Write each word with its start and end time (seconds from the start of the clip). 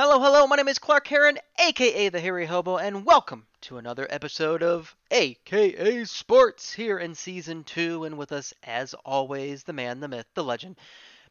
Hello, 0.00 0.20
hello, 0.20 0.46
my 0.46 0.54
name 0.54 0.68
is 0.68 0.78
Clark 0.78 1.08
Heron, 1.08 1.38
aka 1.58 2.08
the 2.08 2.20
Hairy 2.20 2.46
Hobo, 2.46 2.76
and 2.76 3.04
welcome 3.04 3.48
to 3.62 3.78
another 3.78 4.06
episode 4.08 4.62
of 4.62 4.94
AKA 5.10 6.04
Sports 6.04 6.72
here 6.72 7.00
in 7.00 7.16
Season 7.16 7.64
2. 7.64 8.04
And 8.04 8.16
with 8.16 8.30
us, 8.30 8.54
as 8.62 8.94
always, 9.04 9.64
the 9.64 9.72
man, 9.72 9.98
the 9.98 10.06
myth, 10.06 10.26
the 10.34 10.44
legend, 10.44 10.76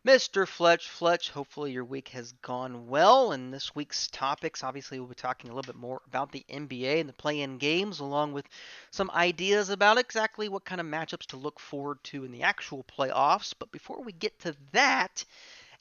Mr. 0.05 0.45
Fletch. 0.45 0.89
Fletch, 0.89 1.29
hopefully 1.29 1.71
your 1.71 1.85
week 1.85 2.09
has 2.09 2.33
gone 2.41 2.88
well. 2.88 3.31
And 3.31 3.53
this 3.53 3.73
week's 3.73 4.09
topics, 4.09 4.61
obviously, 4.66 4.99
we'll 4.99 5.07
be 5.07 5.15
talking 5.15 5.49
a 5.49 5.55
little 5.55 5.71
bit 5.71 5.79
more 5.79 6.02
about 6.05 6.34
the 6.34 6.45
NBA 6.49 6.99
and 6.99 7.07
the 7.07 7.13
play 7.13 7.39
in 7.39 7.59
games, 7.59 8.02
along 8.02 8.34
with 8.34 8.49
some 8.91 9.09
ideas 9.11 9.70
about 9.70 9.97
exactly 9.97 10.49
what 10.49 10.65
kind 10.65 10.81
of 10.81 10.88
matchups 10.88 11.27
to 11.27 11.38
look 11.38 11.61
forward 11.61 12.04
to 12.04 12.25
in 12.25 12.34
the 12.34 12.43
actual 12.43 12.84
playoffs. 12.84 13.54
But 13.57 13.71
before 13.71 14.04
we 14.04 14.11
get 14.11 14.38
to 14.39 14.57
that, 14.73 15.23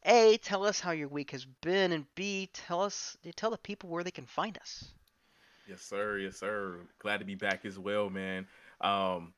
a, 0.07 0.39
tell 0.39 0.65
us 0.65 0.81
how 0.81 0.93
your 0.93 1.09
week 1.09 1.33
has 1.33 1.45
been, 1.45 1.93
and 1.93 2.07
B, 2.15 2.49
tell 2.53 2.83
us 2.83 3.17
tell 3.35 3.51
the 3.51 3.59
people 3.59 3.91
where 3.91 4.05
they 4.05 4.11
can 4.11 4.27
find 4.27 4.57
us. 4.59 4.93
Yes, 5.69 5.83
sir. 5.83 6.19
Yes, 6.19 6.39
sir. 6.39 6.77
Glad 7.01 7.19
to 7.19 7.25
be 7.25 7.35
back 7.35 7.65
as 7.65 7.79
well, 7.79 8.09
man. 8.09 8.47
Um, 8.81 9.33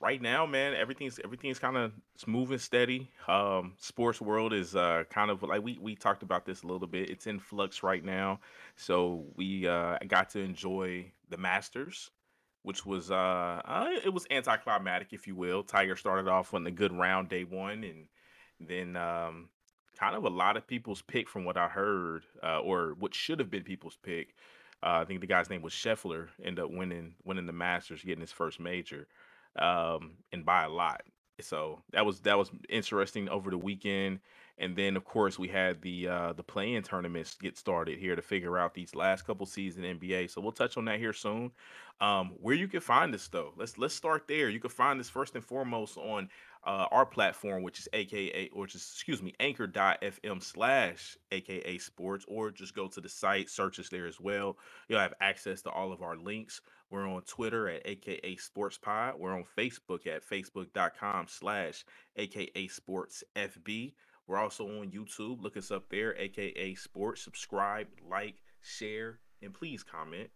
right 0.00 0.20
now, 0.20 0.46
man, 0.46 0.74
everything's 0.74 1.18
everything's 1.22 1.58
kind 1.58 1.76
of 1.76 1.92
smooth 2.16 2.50
and 2.50 2.60
steady. 2.60 3.10
Um, 3.28 3.74
sports 3.78 4.20
world 4.20 4.52
is 4.52 4.74
uh, 4.74 5.04
kind 5.10 5.30
of 5.30 5.42
like 5.42 5.62
we 5.62 5.78
we 5.80 5.94
talked 5.94 6.22
about 6.22 6.46
this 6.46 6.62
a 6.62 6.66
little 6.66 6.88
bit. 6.88 7.10
It's 7.10 7.26
in 7.26 7.38
flux 7.38 7.82
right 7.82 8.04
now, 8.04 8.40
so 8.76 9.26
we 9.36 9.66
uh, 9.66 9.98
got 10.08 10.30
to 10.30 10.40
enjoy 10.40 11.12
the 11.28 11.36
Masters, 11.36 12.10
which 12.62 12.86
was 12.86 13.10
uh, 13.10 13.60
uh 13.64 13.88
it 14.04 14.12
was 14.12 14.26
anticlimactic, 14.30 15.12
if 15.12 15.26
you 15.26 15.34
will. 15.34 15.62
Tiger 15.62 15.96
started 15.96 16.28
off 16.28 16.54
on 16.54 16.66
a 16.66 16.70
good 16.70 16.92
round 16.92 17.28
day 17.28 17.44
one, 17.44 17.84
and 17.84 18.06
then 18.60 18.96
um, 18.96 19.48
kind 19.98 20.16
of 20.16 20.24
a 20.24 20.30
lot 20.30 20.56
of 20.56 20.66
people's 20.66 21.02
pick 21.02 21.28
from 21.28 21.44
what 21.44 21.56
I 21.56 21.68
heard, 21.68 22.24
uh, 22.42 22.60
or 22.60 22.94
what 22.98 23.14
should 23.14 23.38
have 23.38 23.50
been 23.50 23.62
people's 23.62 23.98
pick. 24.02 24.34
Uh, 24.82 25.00
I 25.00 25.04
think 25.04 25.20
the 25.20 25.26
guy's 25.26 25.50
name 25.50 25.62
was 25.62 25.72
Scheffler, 25.72 26.28
ended 26.44 26.64
up 26.64 26.70
winning 26.70 27.14
winning 27.24 27.46
the 27.46 27.52
Masters, 27.52 28.02
getting 28.02 28.20
his 28.20 28.32
first 28.32 28.60
major, 28.60 29.08
um, 29.58 30.12
and 30.32 30.44
by 30.44 30.64
a 30.64 30.68
lot. 30.68 31.02
So 31.40 31.82
that 31.92 32.06
was 32.06 32.20
that 32.20 32.38
was 32.38 32.50
interesting 32.68 33.28
over 33.28 33.50
the 33.50 33.58
weekend. 33.58 34.20
And 34.58 34.74
then 34.74 34.96
of 34.96 35.04
course 35.04 35.38
we 35.38 35.48
had 35.48 35.82
the 35.82 36.08
uh, 36.08 36.32
the 36.32 36.42
play-in 36.42 36.82
tournaments 36.82 37.34
get 37.34 37.58
started 37.58 37.98
here 37.98 38.16
to 38.16 38.22
figure 38.22 38.56
out 38.56 38.74
these 38.74 38.94
last 38.94 39.26
couple 39.26 39.44
seasons 39.44 39.84
NBA. 39.84 40.30
So 40.30 40.40
we'll 40.40 40.52
touch 40.52 40.76
on 40.76 40.86
that 40.86 40.98
here 40.98 41.12
soon. 41.12 41.52
Um, 42.00 42.34
where 42.40 42.54
you 42.54 42.68
can 42.68 42.80
find 42.80 43.12
this 43.12 43.28
though, 43.28 43.52
let's 43.56 43.76
let's 43.76 43.94
start 43.94 44.26
there. 44.28 44.48
You 44.48 44.60
can 44.60 44.70
find 44.70 44.98
this 44.98 45.10
first 45.10 45.34
and 45.34 45.44
foremost 45.44 45.98
on 45.98 46.28
uh, 46.66 46.86
our 46.90 47.06
platform, 47.06 47.62
which 47.62 47.78
is 47.78 47.88
AKA, 47.92 48.50
or 48.52 48.66
just 48.66 48.94
excuse 48.94 49.22
me, 49.22 49.32
anchor.fm 49.38 50.42
slash 50.42 51.16
AKA 51.30 51.78
sports, 51.78 52.24
or 52.28 52.50
just 52.50 52.74
go 52.74 52.88
to 52.88 53.00
the 53.00 53.08
site, 53.08 53.48
search 53.48 53.78
us 53.78 53.88
there 53.88 54.06
as 54.06 54.20
well. 54.20 54.58
You'll 54.88 55.00
have 55.00 55.14
access 55.20 55.62
to 55.62 55.70
all 55.70 55.92
of 55.92 56.02
our 56.02 56.16
links. 56.16 56.60
We're 56.90 57.08
on 57.08 57.22
Twitter 57.22 57.68
at 57.68 57.82
AKA 57.84 58.36
Sports 58.36 58.78
Pod. 58.78 59.14
We're 59.18 59.34
on 59.34 59.44
Facebook 59.56 60.06
at 60.06 60.28
facebook.com 60.28 61.26
slash 61.28 61.84
AKA 62.16 62.68
Sports 62.68 63.22
FB. 63.36 63.92
We're 64.26 64.38
also 64.38 64.66
on 64.80 64.90
YouTube. 64.90 65.40
Look 65.40 65.56
us 65.56 65.70
up 65.70 65.88
there, 65.88 66.16
AKA 66.16 66.74
Sports. 66.74 67.22
Subscribe, 67.22 67.86
like, 68.10 68.42
share, 68.60 69.20
and 69.40 69.54
please 69.54 69.84
comment 69.84 70.30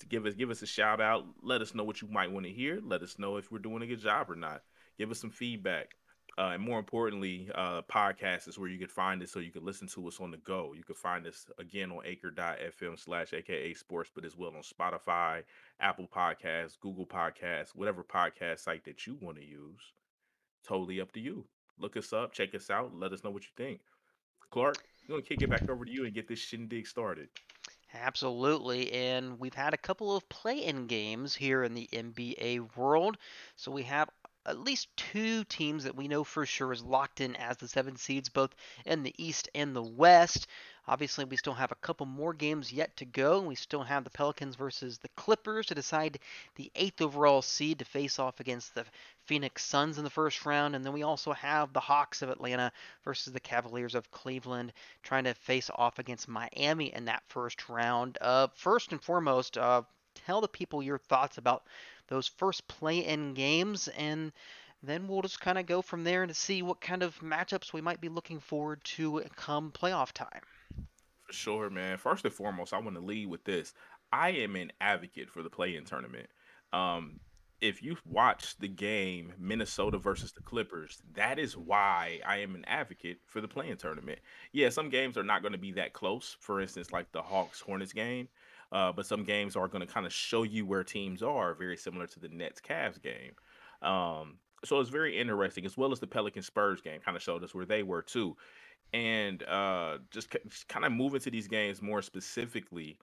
to 0.00 0.06
give 0.06 0.26
us 0.26 0.34
give 0.34 0.50
us 0.50 0.62
a 0.62 0.66
shout 0.66 1.00
out. 1.00 1.24
Let 1.40 1.60
us 1.62 1.72
know 1.72 1.84
what 1.84 2.02
you 2.02 2.08
might 2.08 2.32
want 2.32 2.46
to 2.46 2.52
hear. 2.52 2.80
Let 2.82 3.02
us 3.02 3.18
know 3.18 3.36
if 3.36 3.52
we're 3.52 3.60
doing 3.60 3.82
a 3.82 3.86
good 3.86 4.00
job 4.00 4.28
or 4.28 4.34
not 4.34 4.62
give 4.98 5.10
us 5.10 5.20
some 5.20 5.30
feedback. 5.30 5.94
Uh, 6.38 6.52
and 6.54 6.62
more 6.62 6.78
importantly, 6.78 7.50
uh, 7.54 7.82
podcast 7.82 8.48
is 8.48 8.58
where 8.58 8.70
you 8.70 8.78
can 8.78 8.88
find 8.88 9.22
us 9.22 9.30
so 9.30 9.38
you 9.38 9.52
can 9.52 9.64
listen 9.64 9.86
to 9.86 10.08
us 10.08 10.18
on 10.18 10.30
the 10.30 10.38
go. 10.38 10.72
You 10.74 10.82
can 10.82 10.94
find 10.94 11.26
us 11.26 11.46
again 11.58 11.90
on 11.90 12.06
anchor.fm 12.06 12.98
slash 12.98 13.34
aka 13.34 13.74
sports, 13.74 14.10
but 14.14 14.24
as 14.24 14.36
well 14.36 14.52
on 14.56 14.62
Spotify, 14.62 15.42
Apple 15.78 16.08
Podcasts, 16.08 16.80
Google 16.80 17.06
Podcasts, 17.06 17.74
whatever 17.74 18.02
podcast 18.02 18.60
site 18.60 18.84
that 18.86 19.06
you 19.06 19.18
want 19.20 19.36
to 19.36 19.44
use. 19.44 19.92
Totally 20.66 21.02
up 21.02 21.12
to 21.12 21.20
you. 21.20 21.44
Look 21.78 21.98
us 21.98 22.12
up, 22.14 22.32
check 22.32 22.54
us 22.54 22.70
out, 22.70 22.92
let 22.94 23.12
us 23.12 23.22
know 23.24 23.30
what 23.30 23.42
you 23.42 23.50
think. 23.56 23.80
Clark, 24.50 24.78
I'm 25.02 25.08
going 25.08 25.22
to 25.22 25.28
kick 25.28 25.42
it 25.42 25.50
back 25.50 25.68
over 25.68 25.84
to 25.84 25.90
you 25.90 26.04
and 26.04 26.14
get 26.14 26.28
this 26.28 26.38
shindig 26.38 26.86
started. 26.86 27.28
Absolutely. 27.94 28.90
And 28.92 29.38
we've 29.38 29.54
had 29.54 29.74
a 29.74 29.78
couple 29.78 30.16
of 30.16 30.26
play 30.28 30.64
in 30.64 30.86
games 30.86 31.34
here 31.34 31.62
in 31.62 31.74
the 31.74 31.88
NBA 31.92 32.76
world. 32.76 33.18
So 33.56 33.70
we 33.70 33.82
have 33.82 34.08
at 34.46 34.58
least 34.58 34.88
two 34.96 35.44
teams 35.44 35.84
that 35.84 35.96
we 35.96 36.08
know 36.08 36.24
for 36.24 36.44
sure 36.44 36.72
is 36.72 36.82
locked 36.82 37.20
in 37.20 37.36
as 37.36 37.56
the 37.56 37.68
seven 37.68 37.96
seeds, 37.96 38.28
both 38.28 38.54
in 38.84 39.02
the 39.02 39.14
East 39.16 39.48
and 39.54 39.74
the 39.74 39.82
West. 39.82 40.46
Obviously, 40.88 41.24
we 41.24 41.36
still 41.36 41.54
have 41.54 41.70
a 41.70 41.76
couple 41.76 42.06
more 42.06 42.34
games 42.34 42.72
yet 42.72 42.96
to 42.96 43.04
go, 43.04 43.40
we 43.40 43.54
still 43.54 43.84
have 43.84 44.02
the 44.02 44.10
Pelicans 44.10 44.56
versus 44.56 44.98
the 44.98 45.08
Clippers 45.10 45.66
to 45.66 45.76
decide 45.76 46.18
the 46.56 46.72
eighth 46.74 47.00
overall 47.00 47.40
seed 47.40 47.78
to 47.78 47.84
face 47.84 48.18
off 48.18 48.40
against 48.40 48.74
the 48.74 48.84
Phoenix 49.26 49.64
Suns 49.64 49.98
in 49.98 50.04
the 50.04 50.10
first 50.10 50.44
round, 50.44 50.74
and 50.74 50.84
then 50.84 50.92
we 50.92 51.04
also 51.04 51.32
have 51.32 51.72
the 51.72 51.80
Hawks 51.80 52.20
of 52.20 52.30
Atlanta 52.30 52.72
versus 53.04 53.32
the 53.32 53.38
Cavaliers 53.40 53.94
of 53.94 54.10
Cleveland 54.10 54.72
trying 55.04 55.24
to 55.24 55.34
face 55.34 55.70
off 55.76 56.00
against 56.00 56.26
Miami 56.26 56.92
in 56.92 57.04
that 57.04 57.22
first 57.28 57.68
round. 57.68 58.18
Uh, 58.20 58.48
first 58.54 58.90
and 58.90 59.00
foremost, 59.00 59.56
uh, 59.56 59.82
tell 60.26 60.40
the 60.40 60.48
people 60.48 60.82
your 60.82 60.98
thoughts 60.98 61.38
about 61.38 61.64
those 62.12 62.28
first 62.28 62.68
play-in 62.68 63.32
games, 63.32 63.88
and 63.96 64.32
then 64.82 65.08
we'll 65.08 65.22
just 65.22 65.40
kind 65.40 65.56
of 65.56 65.64
go 65.64 65.80
from 65.80 66.04
there 66.04 66.22
and 66.22 66.36
see 66.36 66.60
what 66.60 66.80
kind 66.80 67.02
of 67.02 67.18
matchups 67.20 67.72
we 67.72 67.80
might 67.80 68.02
be 68.02 68.10
looking 68.10 68.38
forward 68.38 68.84
to 68.84 69.22
come 69.34 69.72
playoff 69.72 70.12
time. 70.12 70.42
Sure, 71.30 71.70
man. 71.70 71.96
First 71.96 72.26
and 72.26 72.34
foremost, 72.34 72.74
I 72.74 72.78
want 72.80 72.96
to 72.96 73.02
lead 73.02 73.30
with 73.30 73.44
this. 73.44 73.72
I 74.12 74.30
am 74.30 74.56
an 74.56 74.72
advocate 74.80 75.30
for 75.30 75.42
the 75.42 75.48
play-in 75.48 75.86
tournament. 75.86 76.26
Um, 76.74 77.20
if 77.62 77.82
you 77.82 77.96
watch 78.04 78.58
the 78.58 78.68
game 78.68 79.32
Minnesota 79.38 79.96
versus 79.96 80.32
the 80.32 80.42
Clippers, 80.42 81.00
that 81.14 81.38
is 81.38 81.56
why 81.56 82.20
I 82.26 82.38
am 82.38 82.54
an 82.54 82.66
advocate 82.66 83.20
for 83.24 83.40
the 83.40 83.48
play-in 83.48 83.78
tournament. 83.78 84.18
Yeah, 84.52 84.68
some 84.68 84.90
games 84.90 85.16
are 85.16 85.22
not 85.22 85.40
going 85.40 85.52
to 85.52 85.58
be 85.58 85.72
that 85.72 85.94
close. 85.94 86.36
For 86.40 86.60
instance, 86.60 86.92
like 86.92 87.10
the 87.12 87.22
Hawks 87.22 87.60
Hornets 87.60 87.94
game. 87.94 88.28
Uh, 88.72 88.90
but 88.90 89.04
some 89.04 89.22
games 89.22 89.54
are 89.54 89.68
going 89.68 89.86
to 89.86 89.92
kind 89.92 90.06
of 90.06 90.12
show 90.12 90.44
you 90.44 90.64
where 90.64 90.82
teams 90.82 91.22
are, 91.22 91.54
very 91.54 91.76
similar 91.76 92.06
to 92.06 92.18
the 92.18 92.28
Nets 92.28 92.60
Cavs 92.60 93.00
game. 93.00 93.32
Um, 93.82 94.38
so 94.64 94.80
it's 94.80 94.88
very 94.88 95.18
interesting, 95.20 95.66
as 95.66 95.76
well 95.76 95.92
as 95.92 96.00
the 96.00 96.06
Pelican 96.06 96.42
Spurs 96.42 96.80
game 96.80 97.00
kind 97.04 97.16
of 97.16 97.22
showed 97.22 97.44
us 97.44 97.54
where 97.54 97.66
they 97.66 97.82
were 97.82 98.00
too. 98.00 98.36
And 98.94 99.42
uh, 99.42 99.98
just, 100.10 100.34
just 100.48 100.68
kind 100.68 100.84
of 100.86 100.92
moving 100.92 101.20
to 101.20 101.30
these 101.30 101.48
games 101.48 101.82
more 101.82 102.00
specifically, 102.00 102.98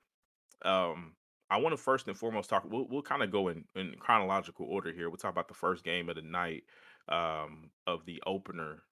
um, 0.63 1.13
I 1.52 1.57
want 1.57 1.74
to 1.74 1.78
first 1.78 2.07
and 2.07 2.18
foremost 2.18 2.50
talk. 2.50 2.63
We'll, 2.69 2.88
we'll 2.90 3.01
kind 3.01 3.24
of 3.24 3.31
go 3.31 3.50
in, 3.50 3.66
in 3.75 3.94
chronological 4.00 4.66
order 4.68 4.91
here. 4.91 5.09
We'll 5.09 5.18
talk 5.18 5.31
about 5.31 5.47
the 5.47 5.53
first 5.53 5.84
game 5.84 6.09
of 6.09 6.16
the 6.16 6.22
night 6.22 6.63
um, 7.07 7.72
of 7.88 8.06
the 8.06 8.22
opener, 8.25 8.84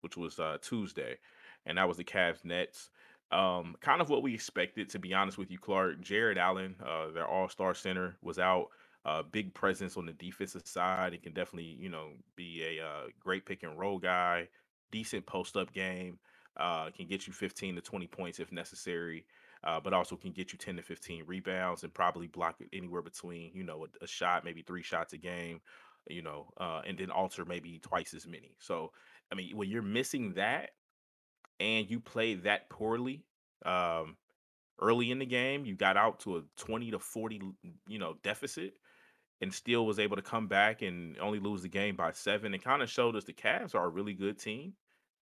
which 0.00 0.16
was 0.16 0.38
uh, 0.38 0.58
Tuesday, 0.62 1.18
and 1.66 1.78
that 1.78 1.88
was 1.88 1.96
the 1.96 2.04
Cavs 2.04 2.44
Nets. 2.44 2.90
Um, 3.32 3.74
kind 3.80 4.00
of 4.00 4.08
what 4.08 4.22
we 4.22 4.34
expected, 4.34 4.88
to 4.90 4.98
be 4.98 5.12
honest 5.12 5.38
with 5.38 5.50
you, 5.50 5.58
Clark. 5.58 6.00
Jarrett 6.00 6.38
Allen, 6.38 6.76
uh, 6.84 7.10
their 7.10 7.26
All 7.26 7.48
Star 7.48 7.74
center, 7.74 8.16
was 8.22 8.38
out. 8.38 8.68
Uh, 9.04 9.22
big 9.22 9.54
presence 9.54 9.96
on 9.96 10.06
the 10.06 10.12
defensive 10.12 10.66
side. 10.66 11.12
He 11.12 11.18
can 11.18 11.32
definitely, 11.32 11.76
you 11.78 11.88
know, 11.88 12.10
be 12.34 12.64
a 12.64 12.84
uh, 12.84 13.02
great 13.20 13.46
pick 13.46 13.62
and 13.62 13.78
roll 13.78 13.98
guy. 13.98 14.48
Decent 14.90 15.24
post 15.26 15.56
up 15.56 15.72
game. 15.72 16.18
Uh, 16.56 16.90
can 16.90 17.06
get 17.06 17.26
you 17.26 17.32
15 17.32 17.76
to 17.76 17.80
20 17.80 18.06
points 18.06 18.40
if 18.40 18.50
necessary. 18.50 19.26
Uh, 19.62 19.80
but 19.80 19.92
also 19.92 20.16
can 20.16 20.32
get 20.32 20.52
you 20.52 20.58
10 20.58 20.76
to 20.76 20.82
15 20.82 21.24
rebounds 21.26 21.82
and 21.82 21.92
probably 21.92 22.26
block 22.26 22.56
anywhere 22.72 23.02
between, 23.02 23.50
you 23.54 23.64
know, 23.64 23.84
a, 23.84 24.04
a 24.04 24.06
shot, 24.06 24.44
maybe 24.44 24.62
three 24.62 24.82
shots 24.82 25.12
a 25.12 25.16
game, 25.16 25.60
you 26.08 26.22
know, 26.22 26.48
uh, 26.58 26.82
and 26.86 26.98
then 26.98 27.10
alter 27.10 27.44
maybe 27.44 27.80
twice 27.80 28.14
as 28.14 28.26
many. 28.26 28.54
So, 28.58 28.92
I 29.32 29.34
mean, 29.34 29.56
when 29.56 29.68
you're 29.68 29.82
missing 29.82 30.34
that, 30.34 30.70
and 31.60 31.90
you 31.90 32.00
played 32.00 32.44
that 32.44 32.68
poorly 32.68 33.24
um, 33.64 34.16
early 34.80 35.10
in 35.10 35.18
the 35.18 35.26
game, 35.26 35.64
you 35.64 35.74
got 35.74 35.96
out 35.96 36.20
to 36.20 36.36
a 36.38 36.42
20 36.56 36.90
to 36.92 36.98
40, 36.98 37.40
you 37.88 37.98
know, 37.98 38.14
deficit 38.22 38.74
and 39.40 39.52
still 39.52 39.84
was 39.84 39.98
able 39.98 40.16
to 40.16 40.22
come 40.22 40.46
back 40.46 40.82
and 40.82 41.18
only 41.18 41.38
lose 41.38 41.62
the 41.62 41.68
game 41.68 41.96
by 41.96 42.12
seven. 42.12 42.54
It 42.54 42.64
kind 42.64 42.82
of 42.82 42.90
showed 42.90 43.16
us 43.16 43.24
the 43.24 43.32
Cavs 43.32 43.74
are 43.74 43.84
a 43.84 43.90
really 43.90 44.14
good 44.14 44.38
team. 44.38 44.72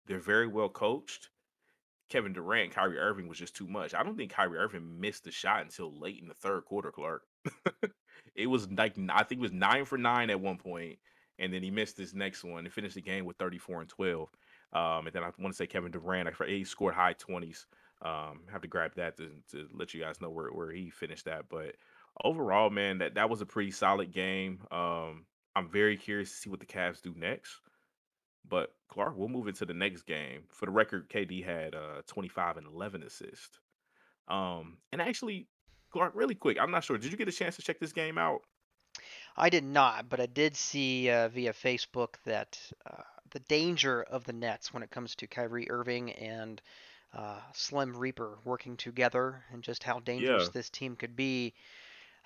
They're 0.06 0.20
very 0.20 0.48
well 0.48 0.70
coached. 0.70 1.30
Kevin 2.10 2.34
Durant, 2.34 2.72
Kyrie 2.72 3.00
Irving 3.00 3.28
was 3.28 3.40
just 3.40 3.56
too 3.56 3.68
much. 3.68 3.96
I 3.96 4.04
don't 4.04 4.16
think 4.16 4.32
Kyrie 4.32 4.60
Irving 4.60 5.00
missed 5.00 5.24
the 5.24 5.32
shot 5.32 5.64
until 5.64 6.00
late 6.00 6.22
in 6.22 6.28
the 6.28 6.36
third 6.36 6.66
quarter, 6.66 6.92
Clark. 6.92 7.24
it 8.36 8.46
was 8.46 8.70
like 8.70 8.96
I 9.10 9.24
think 9.24 9.40
it 9.40 9.42
was 9.42 9.52
nine 9.52 9.86
for 9.86 9.98
nine 9.98 10.30
at 10.30 10.40
one 10.40 10.58
point, 10.58 11.00
and 11.40 11.52
then 11.52 11.64
he 11.64 11.72
missed 11.72 11.98
his 11.98 12.14
next 12.14 12.44
one 12.44 12.66
and 12.66 12.74
finished 12.74 12.94
the 12.94 13.02
game 13.02 13.26
with 13.26 13.38
34 13.38 13.82
and 13.82 13.90
12. 13.90 14.30
Um, 14.76 15.08
and 15.08 15.14
then 15.16 15.24
I 15.24 15.32
want 15.40 15.54
to 15.54 15.58
say 15.58 15.68
Kevin 15.68 15.92
Durant, 15.92 16.36
for 16.36 16.46
he 16.46 16.64
scored 16.66 16.94
high 16.94 17.14
twenties. 17.14 17.66
Um, 18.02 18.42
have 18.52 18.62
to 18.62 18.68
grab 18.68 18.94
that 18.96 19.18
to, 19.18 19.32
to 19.52 19.68
let 19.74 19.94
you 19.94 20.02
guys 20.02 20.20
know 20.20 20.30
where, 20.30 20.50
where 20.50 20.72
he 20.72 20.90
finished 20.90 21.26
that. 21.26 21.46
But 21.50 21.76
overall, 22.24 22.70
man, 22.70 22.98
that 22.98 23.16
that 23.16 23.30
was 23.30 23.42
a 23.42 23.46
pretty 23.46 23.72
solid 23.72 24.12
game. 24.12 24.60
Um, 24.72 25.26
I'm 25.56 25.70
very 25.70 25.96
curious 25.96 26.30
to 26.32 26.36
see 26.36 26.50
what 26.50 26.60
the 26.60 26.66
Cavs 26.66 27.02
do 27.02 27.14
next. 27.18 27.62
But 28.48 28.74
Clark, 28.90 29.18
we'll 29.18 29.30
move 29.30 29.48
into 29.48 29.66
the 29.66 29.74
next 29.74 30.04
game. 30.04 30.44
For 30.50 30.66
the 30.66 30.72
record, 30.72 31.10
KD 31.10 31.44
had 31.44 31.74
uh 31.74 32.02
25 32.08 32.58
and 32.58 32.68
11 32.68 33.04
assists. 33.04 33.60
Um, 34.28 34.78
and 34.92 35.02
actually, 35.02 35.48
Clark, 35.92 36.14
really 36.16 36.36
quick, 36.36 36.58
I'm 36.60 36.72
not 36.72 36.84
sure. 36.84 36.98
Did 36.98 37.12
you 37.12 37.18
get 37.18 37.30
a 37.30 37.32
chance 37.32 37.56
to 37.56 37.62
check 37.62 37.80
this 37.80 37.94
game 37.94 38.18
out? 38.18 38.42
I 39.38 39.50
did 39.50 39.64
not, 39.64 40.10
but 40.10 40.20
I 40.20 40.26
did 40.28 40.56
see 40.56 41.10
uh, 41.10 41.28
via 41.30 41.54
Facebook 41.54 42.16
that 42.26 42.60
uh, 42.90 43.04
the 43.32 43.40
danger 43.40 44.04
of 44.04 44.24
the 44.24 44.34
Nets 44.34 44.74
when 44.74 44.84
it 44.84 44.92
comes 44.92 45.16
to 45.16 45.28
Kyrie 45.28 45.70
Irving 45.70 46.12
and 46.14 46.62
uh, 47.14 47.40
Slim 47.54 47.96
Reaper 47.96 48.38
working 48.44 48.78
together, 48.78 49.44
and 49.52 49.62
just 49.62 49.84
how 49.84 50.00
dangerous 50.00 50.46
Yeah, 50.46 50.50
this 50.54 50.70
team 50.70 50.96
could 50.96 51.16
be. 51.16 51.54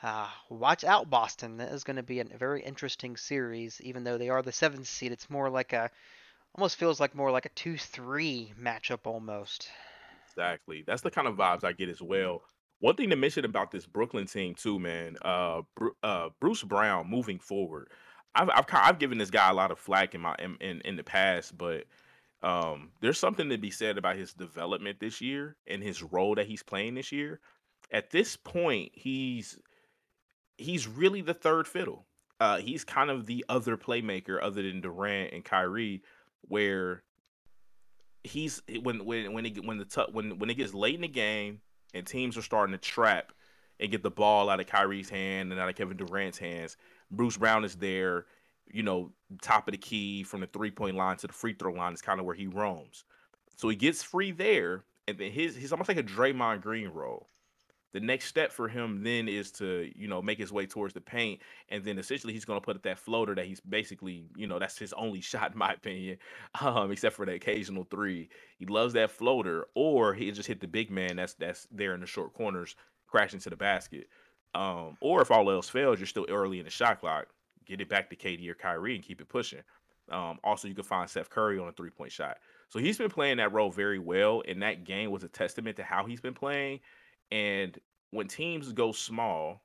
Uh, 0.02 0.28
watch 0.50 0.84
out, 0.84 1.10
Boston. 1.10 1.58
That 1.58 1.72
is 1.72 1.84
going 1.84 1.98
to 1.98 2.04
be 2.04 2.20
a 2.20 2.26
very 2.26 2.62
interesting 2.62 3.18
series. 3.18 3.82
Even 3.82 4.04
though 4.04 4.18
they 4.18 4.30
are 4.30 4.42
the 4.42 4.52
seventh 4.52 4.88
seed, 4.88 5.12
it's 5.12 5.30
more 5.30 5.50
like 5.50 5.74
a 5.74 5.92
almost 6.56 6.78
feels 6.78 7.00
like 7.00 7.16
more 7.16 7.32
like 7.32 7.46
a 7.46 7.50
two-three 7.50 8.54
matchup 8.60 9.06
almost. 9.06 9.70
exactly. 10.28 10.84
That's 10.86 11.02
the 11.02 11.12
kind 11.12 11.28
of 11.28 11.36
vibes 11.36 11.64
I 11.64 11.74
get 11.74 11.90
as 11.90 12.02
well. 12.02 12.44
One 12.80 12.96
thing 12.96 13.10
to 13.10 13.16
mention 13.16 13.46
about 13.46 13.72
this 13.72 13.86
Brooklyn 13.86 14.26
team 14.26 14.56
too, 14.56 14.80
man. 14.80 15.18
Uh, 15.22 15.62
uh, 16.02 16.30
Bruce 16.40 16.64
Brown 16.64 17.10
moving 17.10 17.40
forward. 17.40 17.90
I've 18.36 18.50
I've, 18.50 18.66
I've 18.72 19.00
given 19.00 19.18
this 19.18 19.30
guy 19.30 19.50
a 19.50 19.54
lot 19.54 19.72
of 19.72 19.80
flack 19.80 20.16
in 20.16 20.22
my 20.22 20.36
in, 20.40 20.56
in, 20.62 20.82
in 20.82 20.96
the 20.96 21.04
past, 21.04 21.58
but 21.58 21.86
um, 22.42 22.92
there's 23.02 23.20
something 23.20 23.50
to 23.50 23.58
be 23.58 23.72
said 23.72 23.98
about 23.98 24.16
his 24.16 24.34
development 24.34 25.00
this 25.00 25.20
year 25.20 25.58
and 25.68 25.84
his 25.84 26.02
role 26.02 26.36
that 26.36 26.48
he's 26.48 26.64
playing 26.64 26.96
this 26.96 27.12
year. 27.12 27.40
At 27.92 28.12
this 28.12 28.38
point, 28.38 28.92
he's 28.94 29.60
he's 30.58 30.88
really 30.88 31.22
the 31.22 31.34
third 31.34 31.68
fiddle. 31.68 32.06
Uh, 32.40 32.58
he's 32.58 32.86
kind 32.86 33.10
of 33.10 33.26
the 33.26 33.44
other 33.50 33.76
playmaker 33.76 34.42
other 34.42 34.62
than 34.62 34.80
Durant 34.80 35.34
and 35.34 35.44
Kyrie, 35.44 36.02
where 36.44 37.04
he's 38.24 38.62
when 38.82 39.04
when 39.04 39.34
when 39.34 39.46
it 39.46 39.66
when 39.66 39.80
the 39.80 39.86
t- 39.86 40.12
when 40.12 40.40
when 40.40 40.50
it 40.50 40.56
gets 40.56 40.74
late 40.74 40.96
in 40.96 41.02
the 41.02 41.10
game 41.10 41.60
and 41.94 42.06
teams 42.06 42.38
are 42.38 42.42
starting 42.42 42.74
to 42.74 42.80
trap 42.80 43.32
and 43.80 43.92
get 43.92 44.04
the 44.04 44.12
ball 44.12 44.50
out 44.50 44.60
of 44.60 44.68
Kyrie's 44.68 45.10
hand 45.10 45.52
and 45.52 45.60
out 45.60 45.70
of 45.70 45.76
Kevin 45.76 45.98
Durant's 45.98 46.38
hands, 46.38 46.78
Bruce 47.12 47.38
Brown 47.38 47.64
is 47.64 47.76
there, 47.76 48.26
you 48.72 48.84
know, 48.84 49.12
top 49.42 49.68
of 49.68 49.72
the 49.72 49.78
key 49.78 50.24
from 50.24 50.42
the 50.42 50.48
three 50.48 50.72
point 50.72 50.96
line 50.96 51.18
to 51.18 51.28
the 51.28 51.34
free 51.34 51.54
throw 51.54 51.72
line 51.72 51.94
is 51.94 52.02
kind 52.02 52.20
of 52.20 52.26
where 52.26 52.36
he 52.36 52.48
roams. 52.48 53.06
So 53.56 53.70
he 53.70 53.76
gets 53.76 54.04
free 54.04 54.32
there, 54.32 54.84
and 55.08 55.18
then 55.18 55.32
his 55.32 55.56
he's 55.56 55.72
almost 55.72 55.90
like 55.90 55.98
a 55.98 56.04
Draymond 56.04 56.62
Green 56.62 56.90
role 56.90 57.28
the 57.92 58.00
next 58.00 58.26
step 58.26 58.52
for 58.52 58.68
him 58.68 59.04
then 59.04 59.28
is 59.28 59.52
to 59.52 59.92
you 59.96 60.08
know 60.08 60.22
make 60.22 60.38
his 60.38 60.52
way 60.52 60.66
towards 60.66 60.94
the 60.94 61.02
paint 61.02 61.42
and 61.70 61.84
then 61.84 61.98
essentially 61.98 62.34
he's 62.34 62.46
going 62.46 62.60
to 62.60 62.66
put 62.66 62.76
up 62.76 62.84
that 62.84 63.00
floater 63.00 63.34
that 63.36 63.46
he's 63.46 63.60
basically 63.60 64.26
you 64.36 64.48
know 64.48 64.60
that's 64.60 64.78
his 64.78 64.94
only 64.94 65.22
shot 65.30 65.54
in 65.54 65.58
my 65.58 65.74
opinion 65.74 66.18
um 66.62 66.92
except 66.92 67.16
for 67.16 67.26
the 67.26 67.34
occasional 67.34 67.84
three. 67.84 68.30
He 68.58 68.66
loves 68.66 68.94
that 68.94 69.12
floater 69.12 69.68
or 69.76 70.14
he 70.14 70.32
just 70.32 70.48
hit 70.48 70.60
the 70.60 70.68
big 70.68 70.92
man 70.92 71.16
that's 71.16 71.34
that's 71.34 71.68
there 71.72 71.94
in 71.94 72.02
the 72.02 72.08
short 72.08 72.34
corners 72.34 72.76
crash 73.08 73.34
into 73.34 73.50
the 73.50 73.56
basket. 73.56 74.08
Um 74.56 74.98
or 75.02 75.22
if 75.22 75.32
all 75.32 75.50
else 75.50 75.70
fails 75.70 76.00
you're 76.00 76.08
still 76.08 76.28
early 76.30 76.60
in 76.60 76.66
the 76.66 76.72
shot 76.72 77.00
clock 77.00 77.28
get 77.66 77.82
it 77.82 77.90
back 77.90 78.10
to 78.10 78.16
KD 78.16 78.48
or 78.50 78.56
Kyrie 78.56 78.96
and 78.96 79.04
keep 79.04 79.22
it 79.22 79.30
pushing. 79.30 79.62
Um 80.12 80.40
also 80.44 80.68
you 80.68 80.76
can 80.76 80.84
find 80.84 81.10
Seth 81.10 81.30
Curry 81.30 81.60
on 81.60 81.68
a 81.68 81.72
three 81.72 81.90
point 81.90 82.12
shot. 82.12 82.38
So 82.70 82.78
he's 82.78 83.00
been 83.00 83.10
playing 83.10 83.38
that 83.38 83.52
role 83.52 83.72
very 83.72 83.98
well 83.98 84.44
and 84.48 84.62
that 84.62 84.84
game 84.84 85.10
was 85.10 85.24
a 85.24 85.28
testament 85.28 85.78
to 85.78 85.84
how 85.84 86.06
he's 86.06 86.22
been 86.22 86.36
playing 86.36 86.82
and 87.32 87.78
when 88.12 88.28
teams 88.28 88.72
go 88.74 88.92
small, 88.92 89.62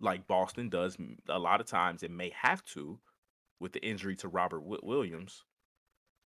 like 0.00 0.26
Boston 0.26 0.68
does 0.68 0.96
a 1.28 1.38
lot 1.38 1.60
of 1.60 1.66
times, 1.66 2.02
it 2.02 2.10
may 2.10 2.30
have 2.40 2.64
to 2.66 2.98
with 3.60 3.72
the 3.72 3.84
injury 3.84 4.14
to 4.16 4.28
Robert 4.28 4.62
Williams. 4.64 5.44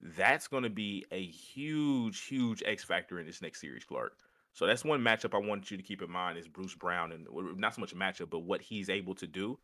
That's 0.01 0.49
going 0.49 0.63
to 0.63 0.71
be 0.71 1.05
a 1.11 1.25
huge, 1.27 2.25
huge 2.25 2.63
X 2.65 2.85
factor 2.85 3.19
in 3.19 3.27
this 3.27 3.43
next 3.43 3.61
series, 3.61 3.85
Clark. 3.85 4.13
So 4.55 4.67
that's 4.67 4.85
one 4.85 5.01
matchup 5.01 5.35
I 5.35 5.47
want 5.47 5.71
you 5.71 5.77
to 5.77 5.83
keep 5.83 6.03
in 6.03 6.11
mind 6.11 6.39
is 6.39 6.49
Bruce 6.49 6.75
Brown, 6.75 7.13
and 7.13 7.27
not 7.59 7.75
so 7.75 7.81
much 7.81 7.93
a 7.93 7.97
matchup, 7.97 8.31
but 8.31 8.41
what 8.41 8.63
he's 8.63 8.89
able 8.89 9.15
to 9.17 9.27
do. 9.27 9.59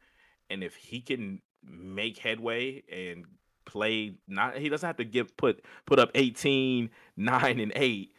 And 0.51 0.63
if 0.63 0.77
he 0.77 1.01
can 1.01 1.41
make 1.65 2.19
headway 2.19 2.83
and 2.93 3.25
play, 3.65 4.17
not 4.29 4.59
he 4.59 4.69
doesn't 4.69 4.87
have 4.87 4.99
to 4.99 5.05
give 5.05 5.37
put 5.37 5.65
put 5.87 5.99
up 5.99 6.11
18, 6.15 6.91
9, 7.17 7.61
and 7.61 7.73
8 7.75 8.11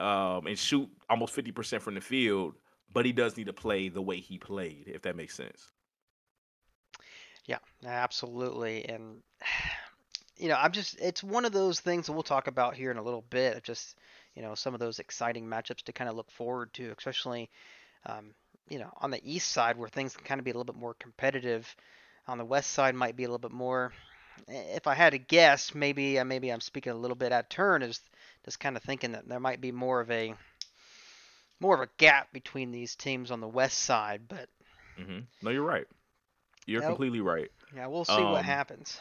um, 0.00 0.46
and 0.46 0.58
shoot 0.58 0.88
almost 1.08 1.34
50% 1.34 1.82
from 1.82 1.94
the 1.94 2.00
field, 2.00 2.54
but 2.92 3.06
he 3.06 3.12
does 3.12 3.36
need 3.36 3.46
to 3.46 3.52
play 3.52 3.88
the 3.88 4.02
way 4.02 4.20
he 4.20 4.38
played, 4.38 4.88
if 4.88 5.02
that 5.02 5.16
makes 5.16 5.34
sense. 5.34 5.72
Yeah, 7.46 7.58
absolutely. 7.84 8.84
And 8.88 9.22
you 10.36 10.48
know, 10.48 10.56
I'm 10.56 10.72
just 10.72 10.98
it's 11.00 11.22
one 11.22 11.44
of 11.44 11.52
those 11.52 11.80
things 11.80 12.06
that 12.06 12.12
we'll 12.12 12.22
talk 12.22 12.46
about 12.46 12.74
here 12.76 12.90
in 12.90 12.96
a 12.98 13.02
little 13.02 13.24
bit. 13.30 13.62
Just 13.64 13.96
you 14.34 14.42
know, 14.42 14.54
some 14.54 14.74
of 14.74 14.80
those 14.80 14.98
exciting 15.00 15.46
matchups 15.46 15.82
to 15.84 15.92
kind 15.92 16.08
of 16.10 16.16
look 16.16 16.30
forward 16.30 16.72
to, 16.74 16.94
especially 16.96 17.50
um, 18.06 18.32
you 18.70 18.78
know 18.78 18.90
on 19.00 19.10
the 19.10 19.20
east 19.24 19.52
side 19.52 19.76
where 19.78 19.88
things 19.88 20.16
can 20.16 20.24
kind 20.26 20.40
of 20.40 20.44
be 20.44 20.50
a 20.50 20.54
little 20.54 20.72
bit 20.72 20.80
more 20.80 20.94
competitive. 20.94 21.74
On 22.28 22.38
the 22.38 22.44
west 22.44 22.70
side 22.72 22.94
might 22.94 23.16
be 23.16 23.24
a 23.24 23.28
little 23.28 23.38
bit 23.38 23.52
more. 23.52 23.92
eh, 24.48 24.76
If 24.76 24.86
I 24.86 24.94
had 24.94 25.10
to 25.12 25.18
guess, 25.18 25.74
maybe 25.74 26.18
uh, 26.18 26.24
maybe 26.24 26.50
I'm 26.50 26.60
speaking 26.60 26.92
a 26.92 26.96
little 26.96 27.16
bit 27.16 27.32
out 27.32 27.50
turn. 27.50 27.82
Is 27.82 28.00
just 28.48 28.60
kind 28.60 28.78
of 28.78 28.82
thinking 28.82 29.12
that 29.12 29.28
there 29.28 29.38
might 29.38 29.60
be 29.60 29.70
more 29.72 30.00
of 30.00 30.10
a 30.10 30.34
more 31.60 31.74
of 31.74 31.82
a 31.82 31.90
gap 31.98 32.32
between 32.32 32.72
these 32.72 32.96
teams 32.96 33.30
on 33.30 33.42
the 33.42 33.48
west 33.48 33.80
side. 33.80 34.22
But 34.26 34.48
hmm 34.96 35.20
No, 35.42 35.50
you're 35.50 35.62
right. 35.62 35.86
You're 36.66 36.82
yeah, 36.82 36.86
completely 36.86 37.20
right. 37.20 37.50
yeah, 37.74 37.86
we'll 37.88 38.04
see 38.04 38.24
what 38.24 38.44
Um, 38.44 38.44
happens. 38.44 39.00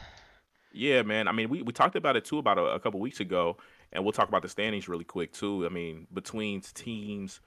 yeah, 0.71 1.01
man. 1.01 1.27
I 1.27 1.31
mean, 1.31 1.49
we, 1.49 1.61
we 1.61 1.73
talked 1.73 1.95
about 1.95 2.15
it 2.15 2.25
too 2.25 2.39
about 2.39 2.57
a, 2.57 2.65
a 2.65 2.79
couple 2.79 2.99
weeks 2.99 3.19
ago, 3.19 3.57
and 3.91 4.03
we'll 4.03 4.13
talk 4.13 4.29
about 4.29 4.41
the 4.41 4.49
standings 4.49 4.87
really 4.89 5.05
quick 5.05 5.31
too. 5.33 5.65
I 5.65 5.69
mean, 5.69 6.07
between 6.13 6.61
teams, 6.61 7.39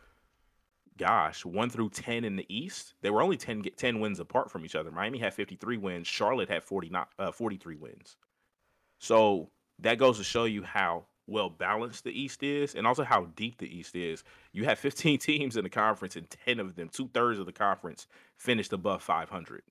gosh, 0.97 1.45
one 1.45 1.71
through 1.71 1.91
ten 1.91 2.25
in 2.25 2.37
the 2.37 2.47
East, 2.55 2.95
they 3.03 3.11
were 3.11 3.23
only 3.23 3.37
10, 3.37 3.63
10 3.77 4.01
wins 4.01 4.21
apart 4.21 4.51
from 4.51 4.65
each 4.65 4.75
other. 4.75 4.91
Miami 4.91 5.19
had 5.19 5.35
53 5.35 5.77
wins. 5.77 6.07
Charlotte 6.07 6.49
had 6.49 6.63
49, 6.65 7.07
uh, 7.19 7.33
43 7.33 7.77
wins. 7.77 8.17
So 8.99 9.51
that 9.81 9.99
goes 9.99 10.19
to 10.19 10.25
show 10.25 10.45
you 10.45 10.63
how 10.63 11.07
well 11.31 11.49
balanced 11.49 12.05
the 12.05 12.21
East 12.21 12.43
is 12.43 12.75
and 12.75 12.87
also 12.87 13.05
how 13.05 13.27
deep 13.37 13.59
the 13.59 13.75
East 13.75 13.95
is. 13.95 14.25
You 14.53 14.65
have 14.65 14.79
15 14.79 15.19
teams 15.21 15.57
in 15.57 15.65
the 15.65 15.71
conference, 15.71 16.17
and 16.17 16.29
10 16.29 16.61
of 16.61 16.75
them, 16.75 16.89
two 16.89 17.09
thirds 17.15 17.39
of 17.39 17.47
the 17.47 17.53
conference, 17.53 18.07
finished 18.37 18.73
above 18.73 19.03
500. 19.03 19.63